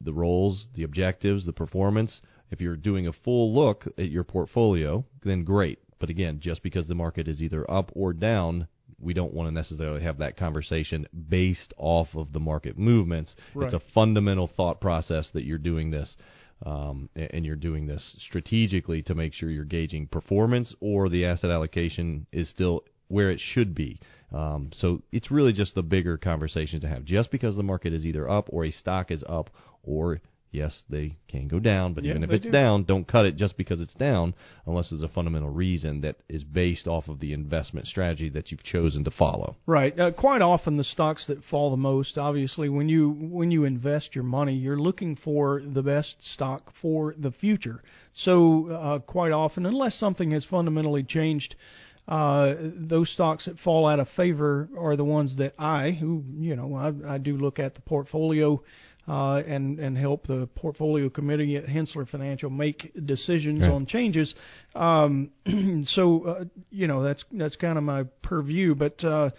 the 0.00 0.12
roles, 0.12 0.68
the 0.74 0.82
objectives, 0.82 1.46
the 1.46 1.52
performance. 1.52 2.20
If 2.50 2.60
you're 2.60 2.76
doing 2.76 3.06
a 3.06 3.12
full 3.12 3.54
look 3.54 3.86
at 3.98 4.10
your 4.10 4.24
portfolio, 4.24 5.04
then 5.24 5.44
great. 5.44 5.78
But 5.98 6.10
again, 6.10 6.38
just 6.40 6.62
because 6.62 6.86
the 6.86 6.94
market 6.94 7.28
is 7.28 7.42
either 7.42 7.68
up 7.70 7.90
or 7.94 8.12
down, 8.12 8.68
we 8.98 9.14
don't 9.14 9.34
want 9.34 9.48
to 9.48 9.54
necessarily 9.54 10.02
have 10.02 10.18
that 10.18 10.36
conversation 10.36 11.06
based 11.28 11.74
off 11.76 12.08
of 12.14 12.32
the 12.32 12.40
market 12.40 12.78
movements. 12.78 13.34
Right. 13.54 13.72
It's 13.72 13.74
a 13.74 13.92
fundamental 13.94 14.46
thought 14.46 14.80
process 14.80 15.28
that 15.32 15.44
you're 15.44 15.58
doing 15.58 15.90
this, 15.90 16.16
um, 16.64 17.08
and 17.14 17.44
you're 17.44 17.56
doing 17.56 17.86
this 17.86 18.16
strategically 18.18 19.02
to 19.02 19.14
make 19.14 19.34
sure 19.34 19.50
you're 19.50 19.64
gauging 19.64 20.06
performance 20.06 20.74
or 20.80 21.08
the 21.08 21.24
asset 21.26 21.50
allocation 21.50 22.26
is 22.32 22.48
still 22.48 22.82
where 23.08 23.30
it 23.30 23.40
should 23.40 23.74
be. 23.74 24.00
Um, 24.32 24.70
so 24.72 25.02
it's 25.12 25.30
really 25.30 25.52
just 25.52 25.74
the 25.74 25.82
bigger 25.82 26.16
conversation 26.16 26.80
to 26.80 26.88
have. 26.88 27.04
Just 27.04 27.30
because 27.30 27.56
the 27.56 27.62
market 27.62 27.92
is 27.92 28.04
either 28.04 28.28
up 28.28 28.48
or 28.50 28.64
a 28.64 28.72
stock 28.72 29.10
is 29.10 29.22
up, 29.28 29.50
or 29.82 30.20
yes, 30.50 30.82
they 30.88 31.16
can 31.28 31.48
go 31.48 31.58
down, 31.58 31.92
but 31.92 32.04
Yeah, 32.04 32.10
even 32.10 32.24
if 32.24 32.30
it's 32.30 32.44
do. 32.44 32.50
down, 32.50 32.84
don't 32.84 33.06
cut 33.06 33.26
it 33.26 33.36
just 33.36 33.56
because 33.56 33.80
it's 33.80 33.94
down, 33.94 34.34
unless 34.66 34.90
there's 34.90 35.02
a 35.02 35.08
fundamental 35.08 35.50
reason 35.50 36.00
that 36.00 36.16
is 36.28 36.44
based 36.44 36.86
off 36.86 37.08
of 37.08 37.20
the 37.20 37.32
investment 37.32 37.86
strategy 37.86 38.28
that 38.30 38.50
you've 38.50 38.62
chosen 38.62 39.04
to 39.04 39.10
follow. 39.10 39.56
Right. 39.66 39.98
Uh, 39.98 40.10
quite 40.12 40.42
often, 40.42 40.76
the 40.76 40.84
stocks 40.84 41.26
that 41.26 41.44
fall 41.44 41.70
the 41.70 41.76
most, 41.76 42.18
obviously, 42.18 42.68
when 42.68 42.88
you 42.88 43.10
when 43.10 43.50
you 43.50 43.64
invest 43.64 44.14
your 44.14 44.24
money, 44.24 44.54
you're 44.54 44.80
looking 44.80 45.16
for 45.16 45.62
the 45.64 45.82
best 45.82 46.16
stock 46.34 46.72
for 46.80 47.14
the 47.18 47.32
future. 47.32 47.82
So, 48.12 48.70
uh, 48.70 48.98
quite 49.00 49.32
often, 49.32 49.66
unless 49.66 49.94
something 49.96 50.30
has 50.30 50.44
fundamentally 50.44 51.02
changed, 51.02 51.54
uh, 52.08 52.54
those 52.76 53.10
stocks 53.10 53.46
that 53.46 53.58
fall 53.58 53.86
out 53.86 53.98
of 53.98 54.08
favor 54.16 54.68
are 54.78 54.96
the 54.96 55.04
ones 55.04 55.36
that 55.38 55.54
I, 55.58 55.90
who 55.90 56.22
you 56.38 56.54
know, 56.54 56.74
I, 56.74 57.14
I 57.14 57.18
do 57.18 57.36
look 57.36 57.58
at 57.58 57.74
the 57.74 57.80
portfolio. 57.80 58.62
Uh, 59.08 59.36
and 59.46 59.78
and 59.78 59.96
help 59.96 60.26
the 60.26 60.48
portfolio 60.56 61.08
committee 61.08 61.56
at 61.56 61.66
Henssler 61.66 62.08
Financial 62.08 62.50
make 62.50 62.92
decisions 63.06 63.60
Right. 63.60 63.70
on 63.70 63.86
changes. 63.86 64.34
Um, 64.74 65.30
so 65.94 66.24
uh, 66.24 66.44
you 66.70 66.88
know 66.88 67.04
that's 67.04 67.24
that's 67.30 67.54
kind 67.54 67.78
of 67.78 67.84
my 67.84 68.02
purview. 68.24 68.74
But 68.74 69.04
uh, 69.04 69.30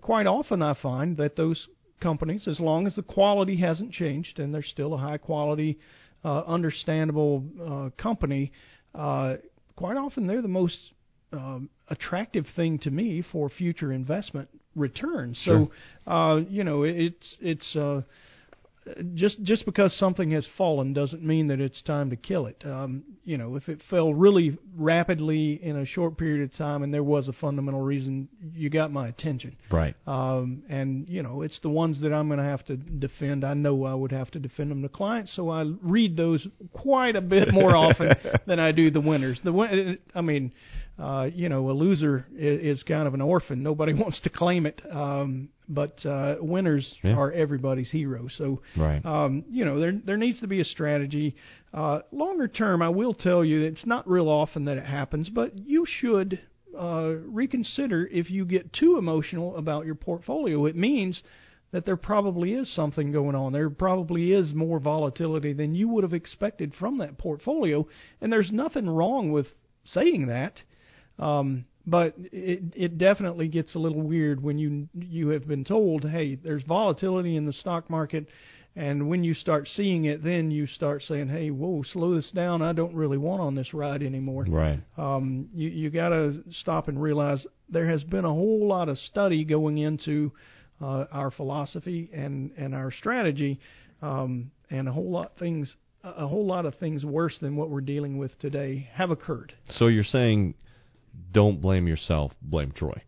quite 0.00 0.26
often 0.26 0.62
I 0.62 0.72
find 0.80 1.18
that 1.18 1.36
those 1.36 1.68
companies, 2.00 2.48
as 2.48 2.60
long 2.60 2.86
as 2.86 2.94
the 2.94 3.02
quality 3.02 3.56
hasn't 3.56 3.92
changed 3.92 4.38
and 4.38 4.54
they're 4.54 4.62
still 4.62 4.94
a 4.94 4.96
high 4.96 5.18
quality, 5.18 5.78
uh, 6.24 6.40
understandable 6.46 7.44
uh, 7.62 8.02
company, 8.02 8.52
uh, 8.94 9.34
quite 9.76 9.98
often 9.98 10.26
they're 10.26 10.40
the 10.42 10.48
most 10.48 10.78
um, 11.32 11.68
attractive 11.88 12.46
thing 12.56 12.78
to 12.78 12.90
me 12.90 13.22
for 13.32 13.50
future 13.50 13.92
investment 13.92 14.48
returns. 14.74 15.38
So 15.44 15.70
uh, 16.06 16.36
you 16.48 16.64
know 16.64 16.84
it, 16.84 16.96
it's 16.96 17.36
it's. 17.40 17.76
Uh, 17.76 18.00
just 19.14 19.42
just 19.42 19.64
because 19.64 19.96
something 19.98 20.30
has 20.32 20.46
fallen 20.56 20.92
doesn't 20.92 21.22
mean 21.22 21.48
that 21.48 21.60
it's 21.60 21.80
time 21.82 22.10
to 22.10 22.16
kill 22.16 22.46
it. 22.46 22.62
Um, 22.64 23.04
you 23.24 23.38
know, 23.38 23.56
if 23.56 23.68
it 23.68 23.80
fell 23.90 24.12
really 24.12 24.56
rapidly 24.76 25.60
in 25.62 25.76
a 25.76 25.86
short 25.86 26.16
period 26.16 26.50
of 26.50 26.56
time 26.56 26.82
and 26.82 26.92
there 26.92 27.02
was 27.02 27.28
a 27.28 27.32
fundamental 27.32 27.80
reason, 27.80 28.28
you 28.54 28.70
got 28.70 28.92
my 28.92 29.08
attention. 29.08 29.56
Right. 29.70 29.94
Um, 30.06 30.62
and 30.68 31.08
you 31.08 31.22
know, 31.22 31.42
it's 31.42 31.58
the 31.60 31.68
ones 31.68 32.00
that 32.02 32.12
I'm 32.12 32.28
going 32.28 32.38
to 32.38 32.44
have 32.44 32.64
to 32.66 32.76
defend. 32.76 33.44
I 33.44 33.54
know 33.54 33.84
I 33.84 33.94
would 33.94 34.12
have 34.12 34.30
to 34.32 34.38
defend 34.38 34.70
them 34.70 34.82
to 34.82 34.88
clients, 34.88 35.34
so 35.34 35.50
I 35.50 35.64
read 35.82 36.16
those 36.16 36.46
quite 36.72 37.16
a 37.16 37.20
bit 37.20 37.52
more 37.52 37.76
often 37.76 38.12
than 38.46 38.58
I 38.58 38.72
do 38.72 38.90
the 38.90 39.00
winners. 39.00 39.40
The 39.42 39.52
win- 39.52 39.98
I 40.14 40.20
mean, 40.20 40.52
uh, 40.98 41.28
you 41.32 41.48
know, 41.48 41.70
a 41.70 41.72
loser 41.72 42.26
is, 42.36 42.78
is 42.78 42.82
kind 42.82 43.06
of 43.06 43.14
an 43.14 43.20
orphan. 43.20 43.62
Nobody 43.62 43.92
wants 44.02 44.20
to 44.22 44.30
claim 44.30 44.66
it. 44.66 44.80
Um, 44.90 45.48
but 45.68 46.04
uh, 46.06 46.36
winners 46.40 46.94
Yeah. 47.02 47.14
are 47.14 47.30
everybody's 47.30 47.90
hero. 47.90 48.26
So, 48.36 48.60
Right. 48.76 49.04
um, 49.04 49.44
you 49.50 49.64
know, 49.64 49.78
there 49.78 49.92
there 50.04 50.16
needs 50.16 50.40
to 50.40 50.46
be 50.46 50.60
a 50.60 50.64
strategy. 50.64 51.36
Uh, 51.74 52.00
longer 52.10 52.48
term, 52.48 52.80
I 52.82 52.88
will 52.88 53.12
tell 53.14 53.44
you, 53.44 53.62
it's 53.62 53.84
not 53.86 54.08
real 54.08 54.28
often 54.28 54.64
that 54.64 54.78
it 54.78 54.86
happens, 54.86 55.28
but 55.28 55.58
you 55.58 55.84
should 55.86 56.40
uh, 56.78 57.14
reconsider 57.26 58.06
if 58.10 58.30
you 58.30 58.44
get 58.44 58.72
too 58.72 58.96
emotional 58.98 59.56
about 59.56 59.84
your 59.86 59.94
portfolio. 59.94 60.64
It 60.66 60.76
means 60.76 61.22
that 61.70 61.84
there 61.84 61.96
probably 61.96 62.54
is 62.54 62.74
something 62.74 63.12
going 63.12 63.34
on. 63.34 63.52
There 63.52 63.68
probably 63.68 64.32
is 64.32 64.54
more 64.54 64.78
volatility 64.78 65.52
than 65.52 65.74
you 65.74 65.88
would 65.90 66.02
have 66.02 66.14
expected 66.14 66.72
from 66.74 66.98
that 66.98 67.18
portfolio, 67.18 67.86
and 68.22 68.32
there's 68.32 68.50
nothing 68.50 68.88
wrong 68.88 69.32
with 69.32 69.46
saying 69.84 70.26
that. 70.28 70.62
Um, 71.18 71.64
but 71.86 72.14
it 72.18 72.62
it 72.76 72.98
definitely 72.98 73.48
gets 73.48 73.74
a 73.74 73.78
little 73.78 74.02
weird 74.02 74.42
when 74.42 74.58
you 74.58 74.88
you 74.94 75.28
have 75.28 75.48
been 75.48 75.64
told, 75.64 76.04
hey, 76.04 76.34
there's 76.36 76.62
volatility 76.64 77.36
in 77.36 77.46
the 77.46 77.52
stock 77.52 77.88
market, 77.88 78.26
and 78.76 79.08
when 79.08 79.24
you 79.24 79.34
start 79.34 79.66
seeing 79.74 80.04
it, 80.04 80.22
then 80.22 80.50
you 80.50 80.66
start 80.66 81.02
saying, 81.02 81.28
hey, 81.28 81.50
whoa, 81.50 81.82
slow 81.92 82.14
this 82.14 82.30
down. 82.30 82.62
I 82.62 82.72
don't 82.72 82.94
really 82.94 83.16
want 83.16 83.40
on 83.40 83.54
this 83.54 83.72
ride 83.72 84.02
anymore. 84.02 84.44
Right. 84.48 84.80
Um, 84.98 85.48
you 85.54 85.68
you 85.68 85.90
got 85.90 86.10
to 86.10 86.42
stop 86.60 86.88
and 86.88 87.00
realize 87.00 87.46
there 87.70 87.88
has 87.88 88.04
been 88.04 88.24
a 88.24 88.32
whole 88.32 88.68
lot 88.68 88.88
of 88.88 88.98
study 88.98 89.44
going 89.44 89.78
into 89.78 90.32
uh, 90.82 91.06
our 91.10 91.30
philosophy 91.30 92.10
and 92.12 92.50
and 92.58 92.74
our 92.74 92.92
strategy, 92.92 93.58
um, 94.02 94.50
and 94.70 94.88
a 94.88 94.92
whole 94.92 95.10
lot 95.10 95.32
things 95.38 95.74
a 96.04 96.26
whole 96.26 96.46
lot 96.46 96.66
of 96.66 96.74
things 96.76 97.04
worse 97.04 97.36
than 97.40 97.56
what 97.56 97.70
we're 97.70 97.80
dealing 97.80 98.18
with 98.18 98.38
today 98.38 98.88
have 98.92 99.10
occurred. 99.10 99.54
So 99.70 99.88
you're 99.88 100.04
saying 100.04 100.54
don't 101.32 101.60
blame 101.60 101.86
yourself, 101.86 102.32
blame 102.42 102.72
Troy. 102.72 103.02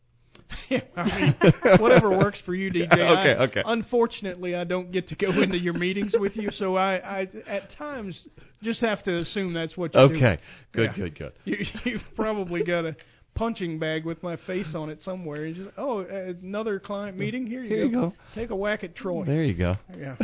yeah, 0.69 0.81
I 0.97 1.21
mean, 1.21 1.37
whatever 1.79 2.11
works 2.11 2.41
for 2.45 2.55
you, 2.55 2.71
DJ. 2.73 2.93
okay, 2.93 3.03
I, 3.03 3.45
okay. 3.45 3.63
Unfortunately, 3.65 4.55
I 4.55 4.65
don't 4.65 4.91
get 4.93 5.09
to 5.09 5.17
go 5.17 5.31
into 5.43 5.59
your 5.59 5.75
meetings 5.75 6.15
with 6.19 6.37
you, 6.37 6.51
so 6.53 6.77
I, 6.77 6.97
I 6.97 7.29
at 7.47 7.73
times 7.77 8.21
just 8.63 8.81
have 8.81 9.03
to 9.05 9.19
assume 9.19 9.55
that's 9.55 9.77
what 9.77 9.95
you 9.95 10.01
okay. 10.01 10.13
do. 10.13 10.19
Okay, 10.19 10.41
good, 10.73 10.83
yeah. 10.83 10.93
good, 10.97 11.19
good. 11.19 11.33
You, 11.45 11.57
you've 11.85 12.03
probably 12.17 12.63
got 12.63 12.85
a 12.85 12.97
punching 13.35 13.79
bag 13.79 14.05
with 14.05 14.23
my 14.23 14.37
face 14.47 14.75
on 14.75 14.91
it 14.91 15.01
somewhere. 15.03 15.53
Just, 15.53 15.71
oh, 15.79 16.01
uh, 16.01 16.33
another 16.43 16.79
client 16.79 17.17
meeting. 17.17 17.47
Here 17.47 17.63
you, 17.63 17.69
Here 17.69 17.89
go. 17.89 17.91
you 17.91 18.11
go. 18.11 18.13
Take 18.35 18.51
a 18.51 18.57
whack 18.57 18.85
at 18.85 18.95
Troy. 18.95 19.25
There 19.25 19.45
you 19.45 19.55
go. 19.55 19.77
Yeah, 19.97 20.17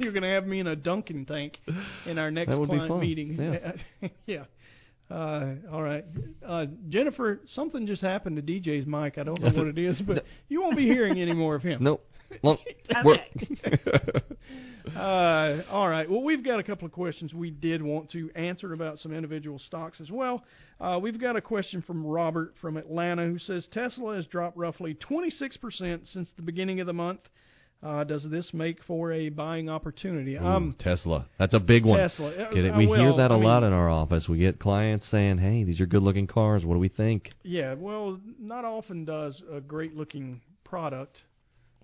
you're 0.00 0.12
gonna 0.12 0.34
have 0.34 0.46
me 0.46 0.60
in 0.60 0.66
a 0.66 0.76
Dunkin' 0.76 1.26
tank 1.26 1.58
in 2.06 2.18
our 2.18 2.30
next 2.30 2.54
client 2.54 3.00
meeting. 3.00 3.38
Yeah. 4.02 4.10
yeah. 4.26 4.44
Uh, 5.10 5.54
all 5.72 5.82
right, 5.82 6.04
uh, 6.46 6.66
Jennifer. 6.88 7.40
Something 7.54 7.86
just 7.86 8.02
happened 8.02 8.36
to 8.36 8.42
DJ's 8.42 8.86
mic. 8.86 9.16
I 9.16 9.22
don't 9.22 9.40
know 9.40 9.50
what 9.50 9.66
it 9.66 9.78
is, 9.78 10.00
but 10.06 10.24
you 10.48 10.60
won't 10.60 10.76
be 10.76 10.86
hearing 10.86 11.20
any 11.20 11.32
more 11.32 11.54
of 11.54 11.62
him. 11.62 11.82
Nope. 11.82 12.04
Well, 12.42 12.58
Okay. 13.06 13.80
uh, 14.96 15.62
all 15.70 15.88
right. 15.88 16.08
Well, 16.10 16.22
we've 16.22 16.44
got 16.44 16.58
a 16.58 16.62
couple 16.62 16.86
of 16.86 16.92
questions 16.92 17.34
we 17.34 17.50
did 17.50 17.82
want 17.82 18.10
to 18.12 18.30
answer 18.34 18.72
about 18.72 18.98
some 18.98 19.12
individual 19.12 19.58
stocks 19.58 20.00
as 20.00 20.10
well. 20.10 20.44
Uh, 20.80 20.98
we've 21.00 21.20
got 21.20 21.36
a 21.36 21.40
question 21.40 21.82
from 21.82 22.06
Robert 22.06 22.54
from 22.60 22.76
Atlanta 22.76 23.26
who 23.26 23.38
says 23.38 23.66
Tesla 23.72 24.16
has 24.16 24.26
dropped 24.26 24.56
roughly 24.56 24.94
26% 24.94 26.12
since 26.12 26.28
the 26.36 26.42
beginning 26.42 26.80
of 26.80 26.86
the 26.86 26.92
month. 26.92 27.20
Uh, 27.80 28.02
does 28.02 28.24
this 28.28 28.50
make 28.52 28.82
for 28.88 29.12
a 29.12 29.28
buying 29.28 29.68
opportunity? 29.68 30.34
Ooh, 30.36 30.44
um, 30.44 30.74
Tesla. 30.80 31.26
That's 31.38 31.54
a 31.54 31.60
big 31.60 31.84
one. 31.84 32.00
Tesla. 32.00 32.30
Uh, 32.30 32.50
it? 32.50 32.70
uh, 32.74 32.76
We 32.76 32.86
hear 32.86 33.14
that 33.16 33.30
a 33.30 33.34
I 33.34 33.36
mean- 33.36 33.44
lot 33.44 33.62
in 33.62 33.72
our 33.72 33.88
office. 33.88 34.28
We 34.28 34.38
get 34.38 34.58
clients 34.58 35.06
saying, 35.10 35.38
"Hey, 35.38 35.62
these 35.62 35.80
are 35.80 35.86
good-looking 35.86 36.26
cars. 36.26 36.64
What 36.64 36.74
do 36.74 36.80
we 36.80 36.88
think?" 36.88 37.30
Yeah, 37.44 37.74
well, 37.74 38.18
not 38.40 38.64
often 38.64 39.04
does 39.04 39.40
a 39.52 39.60
great 39.60 39.96
looking 39.96 40.40
product. 40.64 41.22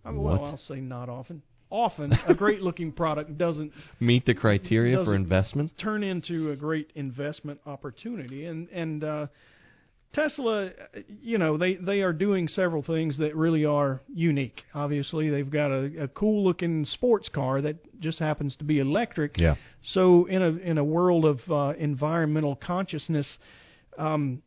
I 0.05 0.11
mean, 0.11 0.21
What? 0.23 0.41
well, 0.41 0.51
I'll 0.51 0.57
say 0.59 0.81
not 0.81 1.09
often. 1.09 1.43
Often, 1.71 2.13
a 2.27 2.35
great 2.35 2.61
looking 2.61 2.91
product 2.93 3.39
doesn't 3.39 3.73
Meet 4.01 4.27
the 4.27 4.35
criteria 4.35 5.03
for 5.05 5.15
investment. 5.15 5.73
turn 5.79 6.03
into 6.03 6.51
a 6.51 6.57
great 6.57 6.91
investment 6.97 7.61
opportunity. 7.67 8.47
And 8.47 8.69
and 8.71 9.05
uh, 9.05 9.27
Tesla, 10.15 10.71
you 11.23 11.39
know, 11.39 11.59
they 11.59 11.75
they 11.75 12.01
are 12.03 12.13
doing 12.13 12.47
several 12.47 12.83
things 12.83 13.19
that 13.19 13.35
really 13.35 13.65
are 13.65 14.01
unique. 14.15 14.63
Obviously, 14.73 15.29
they've 15.29 15.51
got 15.51 15.73
a, 15.73 16.05
a 16.05 16.09
cool 16.09 16.45
looking 16.45 16.85
sports 16.87 17.29
car 17.29 17.61
that 17.61 18.01
just 18.01 18.21
happens 18.21 18.55
to 18.57 18.65
be 18.65 18.79
electric. 18.79 19.37
Yeah. 19.37 19.57
So 19.83 20.27
in 20.27 20.41
a 20.41 20.51
in 20.51 20.79
a 20.79 20.85
world 20.85 21.25
of 21.25 21.41
uh, 21.51 21.77
environmental 21.77 22.55
consciousness, 22.55 23.27
um, 23.99 24.43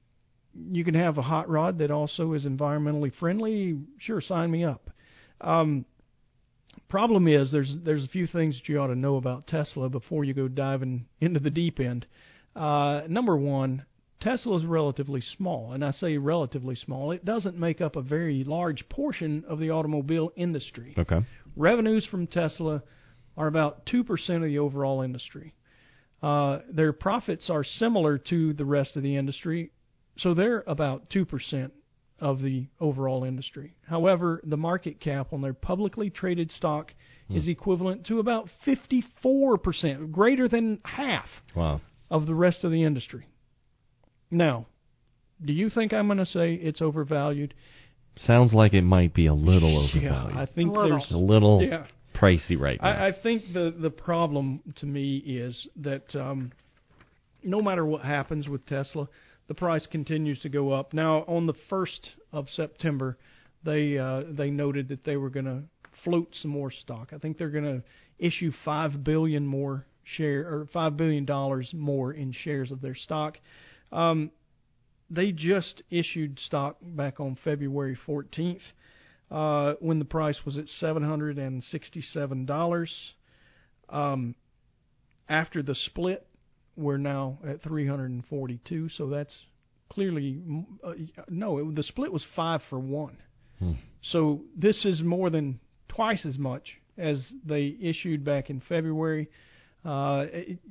you 0.72 0.86
can 0.86 0.94
have 0.94 1.18
a 1.18 1.22
hot 1.22 1.50
rod 1.50 1.80
that 1.80 1.92
also 1.92 2.34
is 2.34 2.46
environmentally 2.46 3.12
friendly. 3.20 3.78
Sure, 4.00 4.22
sign 4.22 4.50
me 4.50 4.64
up. 4.64 4.90
Um, 5.42 5.86
problem 6.88 7.28
is 7.28 7.52
there's 7.52 7.76
there's 7.84 8.06
a 8.06 8.10
few 8.10 8.26
things 8.26 8.56
that 8.56 8.70
you 8.70 8.80
ought 8.80 8.88
to 8.88 8.96
know 8.96 9.18
about 9.18 9.48
Tesla 9.48 9.90
before 9.90 10.24
you 10.24 10.34
go 10.34 10.48
diving 10.48 11.08
into 11.20 11.42
the 11.42 11.50
deep 11.50 11.82
end. 11.82 12.06
Uh, 12.56 13.02
number 13.08 13.36
one, 13.36 13.86
Tesla 14.20 14.58
is 14.58 14.66
relatively 14.66 15.22
small, 15.22 15.74
and 15.74 15.86
I 15.86 15.92
say 15.92 16.18
relatively 16.18 16.76
small. 16.76 17.12
It 17.12 17.24
doesn't 17.24 17.58
make 17.58 17.82
up 17.82 17.96
a 17.96 18.02
very 18.02 18.44
large 18.44 18.88
portion 18.90 19.44
of 19.48 19.60
the 19.60 19.70
automobile 19.70 20.32
industry. 20.36 20.96
Okay. 20.98 21.20
Revenues 21.56 22.06
from 22.10 22.28
Tesla 22.28 22.82
are 23.36 23.48
about 23.48 23.86
2% 23.86 24.36
of 24.36 24.42
the 24.42 24.58
overall 24.58 25.02
industry. 25.02 25.54
Uh, 26.24 26.60
their 26.72 26.94
profits 26.94 27.50
are 27.50 27.64
similar 27.64 28.18
to 28.18 28.54
the 28.54 28.66
rest 28.66 28.96
of 28.98 29.04
the 29.04 29.16
industry, 29.16 29.72
so 30.18 30.34
they're 30.34 30.64
about 30.66 31.10
2% 31.12 31.70
of 32.20 32.42
the 32.42 32.66
overall 32.80 33.24
industry. 33.24 33.76
However, 33.88 34.42
the 34.44 34.58
market 34.58 35.00
cap 35.00 35.32
on 35.32 35.42
their 35.42 35.54
publicly 35.54 36.10
traded 36.10 36.52
stock 36.52 36.92
is 37.30 37.48
equivalent 37.48 38.06
to 38.08 38.20
about 38.20 38.50
54%, 38.66 40.12
greater 40.12 40.48
than 40.48 40.80
half 40.84 41.28
Wow. 41.54 41.82
of 42.10 42.26
the 42.26 42.34
rest 42.34 42.64
of 42.64 42.72
the 42.72 42.84
industry. 42.84 43.28
Now, 44.30 44.68
do 45.44 45.54
you 45.54 45.70
think 45.70 45.94
I'm 45.94 46.08
going 46.08 46.18
to 46.18 46.26
say 46.26 46.54
it's 46.54 46.82
overvalued? 46.82 47.54
Sounds 48.18 48.54
like 48.54 48.74
it 48.74 48.82
might 48.84 49.14
be 49.14 49.28
a 49.28 49.34
little 49.34 49.78
overvalued. 49.78 50.04
Yeah, 50.04 50.24
overvalued. 50.24 50.50
I 50.50 50.54
think 50.54 50.76
A 50.76 50.90
there's 50.90 51.12
a 51.12 51.18
little 51.18 51.64
yeah. 51.64 51.86
pricey 52.16 52.60
right 52.60 52.80
now. 52.82 52.90
I, 52.90 53.08
I 53.10 53.12
think 53.12 53.54
the 53.54 53.74
the 53.80 53.92
problem 53.92 54.62
to 54.78 54.86
me 54.86 55.18
is 55.18 55.68
that 55.78 56.16
um, 56.16 56.52
no 57.44 57.62
matter 57.62 57.86
what 57.86 58.02
happens 58.02 58.48
with 58.48 58.66
Tesla, 58.66 59.08
the 59.48 59.54
price 59.54 59.86
continues 59.86 60.40
to 60.42 60.50
go 60.50 60.72
up. 60.72 60.94
Now, 60.94 61.24
on 61.28 61.46
the 61.46 61.54
first 61.70 62.10
of 62.34 62.48
September, 62.50 63.18
they 63.64 63.98
uh, 63.98 64.24
they 64.30 64.50
noted 64.50 64.90
that 64.90 65.04
they 65.04 65.18
were 65.18 65.30
going 65.30 65.46
to 65.46 65.64
float 66.04 66.30
some 66.42 66.52
more 66.52 66.72
stock. 66.72 67.10
I 67.14 67.18
think 67.18 67.38
they're 67.38 67.50
going 67.50 67.64
to 67.64 67.84
issue 68.18 68.52
five 68.66 69.04
billion 69.04 69.46
more 69.46 69.86
share 70.04 70.42
or 70.42 70.68
five 70.74 70.98
billion 70.98 71.26
dollars 71.26 71.72
more 71.74 72.14
in 72.14 72.32
shares 72.32 72.72
of 72.72 72.82
their 72.82 72.96
stock. 72.96 73.38
Um, 73.92 74.32
they 75.10 75.32
just 75.32 75.82
issued 75.90 76.38
stock 76.40 76.78
back 76.82 77.20
on 77.20 77.38
February 77.44 77.98
14th 78.08 78.62
uh, 79.32 79.74
when 79.80 79.98
the 80.00 80.06
price 80.06 80.40
was 80.46 80.58
at 80.58 80.66
$767. 80.82 82.90
Um, 83.90 84.36
after 85.30 85.64
the 85.64 85.76
split, 85.76 86.28
we're 86.76 86.98
now 86.98 87.40
at 87.48 87.62
342. 87.62 88.90
So 88.90 89.08
that's 89.08 89.34
clearly 89.90 90.42
uh, 90.84 90.92
no. 91.30 91.60
It, 91.60 91.76
the 91.76 91.84
split 91.84 92.12
was 92.12 92.26
five 92.36 92.62
for 92.70 92.80
one. 92.80 93.18
Hmm. 93.60 93.74
So 94.02 94.42
this 94.56 94.86
is 94.86 95.02
more 95.02 95.30
than 95.30 95.60
twice 95.88 96.26
as 96.26 96.38
much 96.38 96.74
as 96.98 97.26
they 97.46 97.76
issued 97.82 98.24
back 98.24 98.50
in 98.50 98.62
February. 98.68 99.30
Uh, 99.88 100.26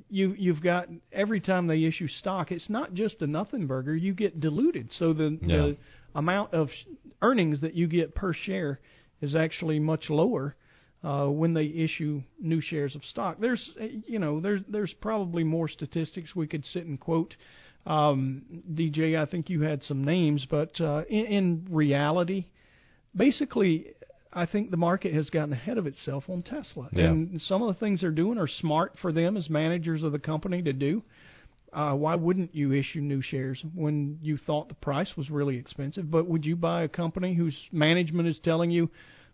you 0.09 0.35
you've 0.37 0.61
got 0.61 0.87
every 1.11 1.39
time 1.41 1.65
they 1.65 1.83
issue 1.83 2.07
stock, 2.07 2.51
it's 2.51 2.69
not 2.69 2.93
just 2.93 3.19
a 3.23 3.27
nothing 3.27 3.65
burger. 3.65 3.95
You 3.95 4.13
get 4.13 4.39
diluted, 4.39 4.91
so 4.91 5.11
the 5.13 5.37
Yeah. 5.41 5.57
the 5.57 5.77
amount 6.13 6.53
of 6.53 6.69
sh- 6.69 6.85
earnings 7.21 7.61
that 7.61 7.73
you 7.73 7.87
get 7.87 8.13
per 8.13 8.31
share 8.33 8.79
is 9.21 9.35
actually 9.35 9.79
much 9.79 10.09
lower 10.11 10.55
uh, 11.03 11.25
when 11.25 11.53
they 11.55 11.65
issue 11.65 12.21
new 12.39 12.61
shares 12.61 12.95
of 12.95 13.03
stock. 13.05 13.37
There's 13.39 13.67
uh, 13.81 13.85
you 14.05 14.19
know 14.19 14.39
there's 14.39 14.61
there's 14.69 14.93
probably 15.01 15.43
more 15.43 15.67
statistics 15.67 16.35
we 16.35 16.45
could 16.45 16.65
sit 16.65 16.85
and 16.85 16.99
quote. 16.99 17.35
Um, 17.87 18.43
DJ, 18.71 19.17
I 19.17 19.25
think 19.25 19.49
you 19.49 19.61
had 19.61 19.81
some 19.81 20.03
names, 20.03 20.45
but 20.47 20.79
uh, 20.79 21.03
in, 21.09 21.25
in 21.25 21.67
reality, 21.71 22.45
basically, 23.15 23.93
I 24.33 24.45
think 24.45 24.71
the 24.71 24.77
market 24.77 25.13
has 25.13 25.29
gotten 25.29 25.53
ahead 25.53 25.77
of 25.77 25.87
itself 25.87 26.25
on 26.29 26.43
Tesla, 26.43 26.89
Yeah. 26.91 27.05
and 27.05 27.41
some 27.41 27.61
of 27.61 27.67
the 27.67 27.79
things 27.79 28.01
they're 28.01 28.11
doing 28.11 28.37
are 28.37 28.47
smart 28.47 28.97
for 29.01 29.11
them 29.11 29.37
as 29.37 29.49
managers 29.49 30.03
of 30.03 30.11
the 30.11 30.19
company 30.19 30.61
to 30.63 30.73
do. 30.73 31.03
Uh, 31.73 31.93
why 31.93 32.15
wouldn't 32.15 32.55
you 32.55 32.73
issue 32.73 33.01
new 33.01 33.21
shares 33.21 33.63
when 33.75 34.17
you 34.21 34.37
thought 34.37 34.69
the 34.69 34.75
price 34.75 35.15
was 35.17 35.29
really 35.29 35.57
expensive? 35.57 36.09
But 36.09 36.27
would 36.27 36.45
you 36.45 36.55
buy 36.55 36.83
a 36.83 36.87
company 36.87 37.33
whose 37.33 37.57
management 37.71 38.27
is 38.27 38.39
telling 38.39 38.71
you 38.71 38.89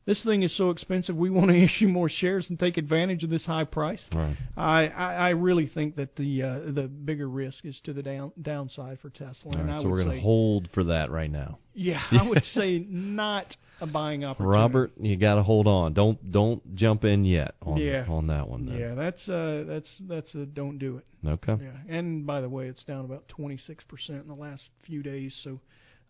this 0.05 0.23
thing 0.23 0.43
is 0.43 0.55
so 0.57 0.69
expensive, 0.69 1.15
we 1.15 1.29
want 1.29 1.49
to 1.49 1.55
issue 1.63 1.87
more 1.87 2.09
shares 2.09 2.49
and 2.49 2.59
take 2.59 2.77
advantage 2.77 3.23
of 3.23 3.29
this 3.29 3.45
high 3.45 3.63
price? 3.63 4.01
Right. 4.13 4.35
I, 4.57 4.87
I, 4.87 5.13
I 5.13 5.29
really 5.29 5.67
think 5.67 5.95
that 5.95 6.15
the 6.15 6.43
uh, 6.43 6.59
the 6.71 6.83
bigger 6.87 7.27
risk 7.29 7.65
is 7.65 7.79
to 7.85 7.93
the 7.93 8.03
down 8.03 8.31
downside 8.41 8.99
for 9.01 9.09
Tesla. 9.09 9.33
All 9.45 9.57
and 9.57 9.67
right, 9.67 9.79
I 9.79 9.81
so 9.81 9.89
we're 9.89 10.03
going 10.03 10.17
to 10.17 10.21
hold 10.21 10.69
for 10.73 10.85
that 10.85 11.11
right 11.11 11.31
now. 11.31 11.59
yeah, 11.73 12.01
I 12.11 12.27
would 12.27 12.43
say 12.53 12.79
not 12.89 13.55
a 13.81 13.87
buying 13.87 14.23
opportunity. 14.23 14.59
Robert, 14.59 14.91
you 14.99 15.15
got 15.17 15.35
to 15.35 15.43
hold 15.43 15.67
on. 15.67 15.93
Don't 15.93 16.31
don't 16.31 16.75
jump 16.75 17.03
in 17.03 17.25
yet 17.25 17.55
on 17.61 17.77
Yeah. 17.77 18.05
on 18.07 18.27
that 18.27 18.47
one. 18.47 18.65
Then. 18.65 18.77
Yeah, 18.77 18.95
that's 18.95 19.29
uh, 19.29 19.63
that's 19.67 20.01
that's 20.07 20.35
a 20.35 20.45
don't 20.45 20.77
do 20.77 20.97
it. 20.97 21.05
Okay. 21.27 21.55
Yeah, 21.61 21.95
and 21.95 22.27
by 22.27 22.41
the 22.41 22.49
way, 22.49 22.67
it's 22.67 22.83
down 22.83 23.05
about 23.05 23.23
26% 23.39 23.77
in 24.09 24.27
the 24.27 24.33
last 24.33 24.63
few 24.85 25.01
days, 25.01 25.33
so 25.41 25.61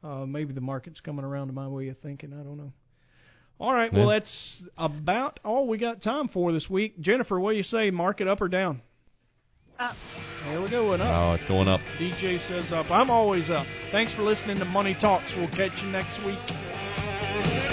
uh, 0.03 0.25
maybe 0.25 0.53
the 0.53 0.61
market's 0.61 0.99
coming 1.01 1.23
around 1.23 1.47
to 1.47 1.53
my 1.53 1.67
way 1.67 1.89
of 1.89 1.97
thinking. 1.99 2.33
I 2.33 2.43
don't 2.43 2.57
know. 2.57 2.73
All 3.59 3.73
right, 3.73 3.93
well, 3.93 4.09
that's 4.09 4.61
about 4.77 5.39
all 5.45 5.67
we 5.67 5.77
got 5.77 6.01
time 6.01 6.27
for 6.27 6.51
this 6.51 6.69
week. 6.69 6.99
Jennifer, 6.99 7.39
what 7.39 7.51
do 7.51 7.57
you 7.57 7.63
say? 7.63 7.91
Market 7.91 8.27
up 8.27 8.41
or 8.41 8.47
down? 8.49 8.81
up. 9.79 9.95
Here 10.45 10.61
we 10.61 10.69
go, 10.69 10.93
and 10.93 11.01
up. 11.01 11.09
Oh, 11.09 11.33
it's 11.33 11.47
going 11.47 11.67
up. 11.67 11.79
DJ 11.99 12.45
says 12.47 12.71
up. 12.71 12.89
I'm 12.91 13.09
always 13.09 13.49
up. 13.49 13.65
Thanks 13.91 14.13
for 14.13 14.23
listening 14.23 14.57
to 14.59 14.65
Money 14.65 14.95
Talks. 14.99 15.25
We'll 15.35 15.49
catch 15.49 15.71
you 15.81 15.89
next 15.89 16.23
week. 16.25 17.72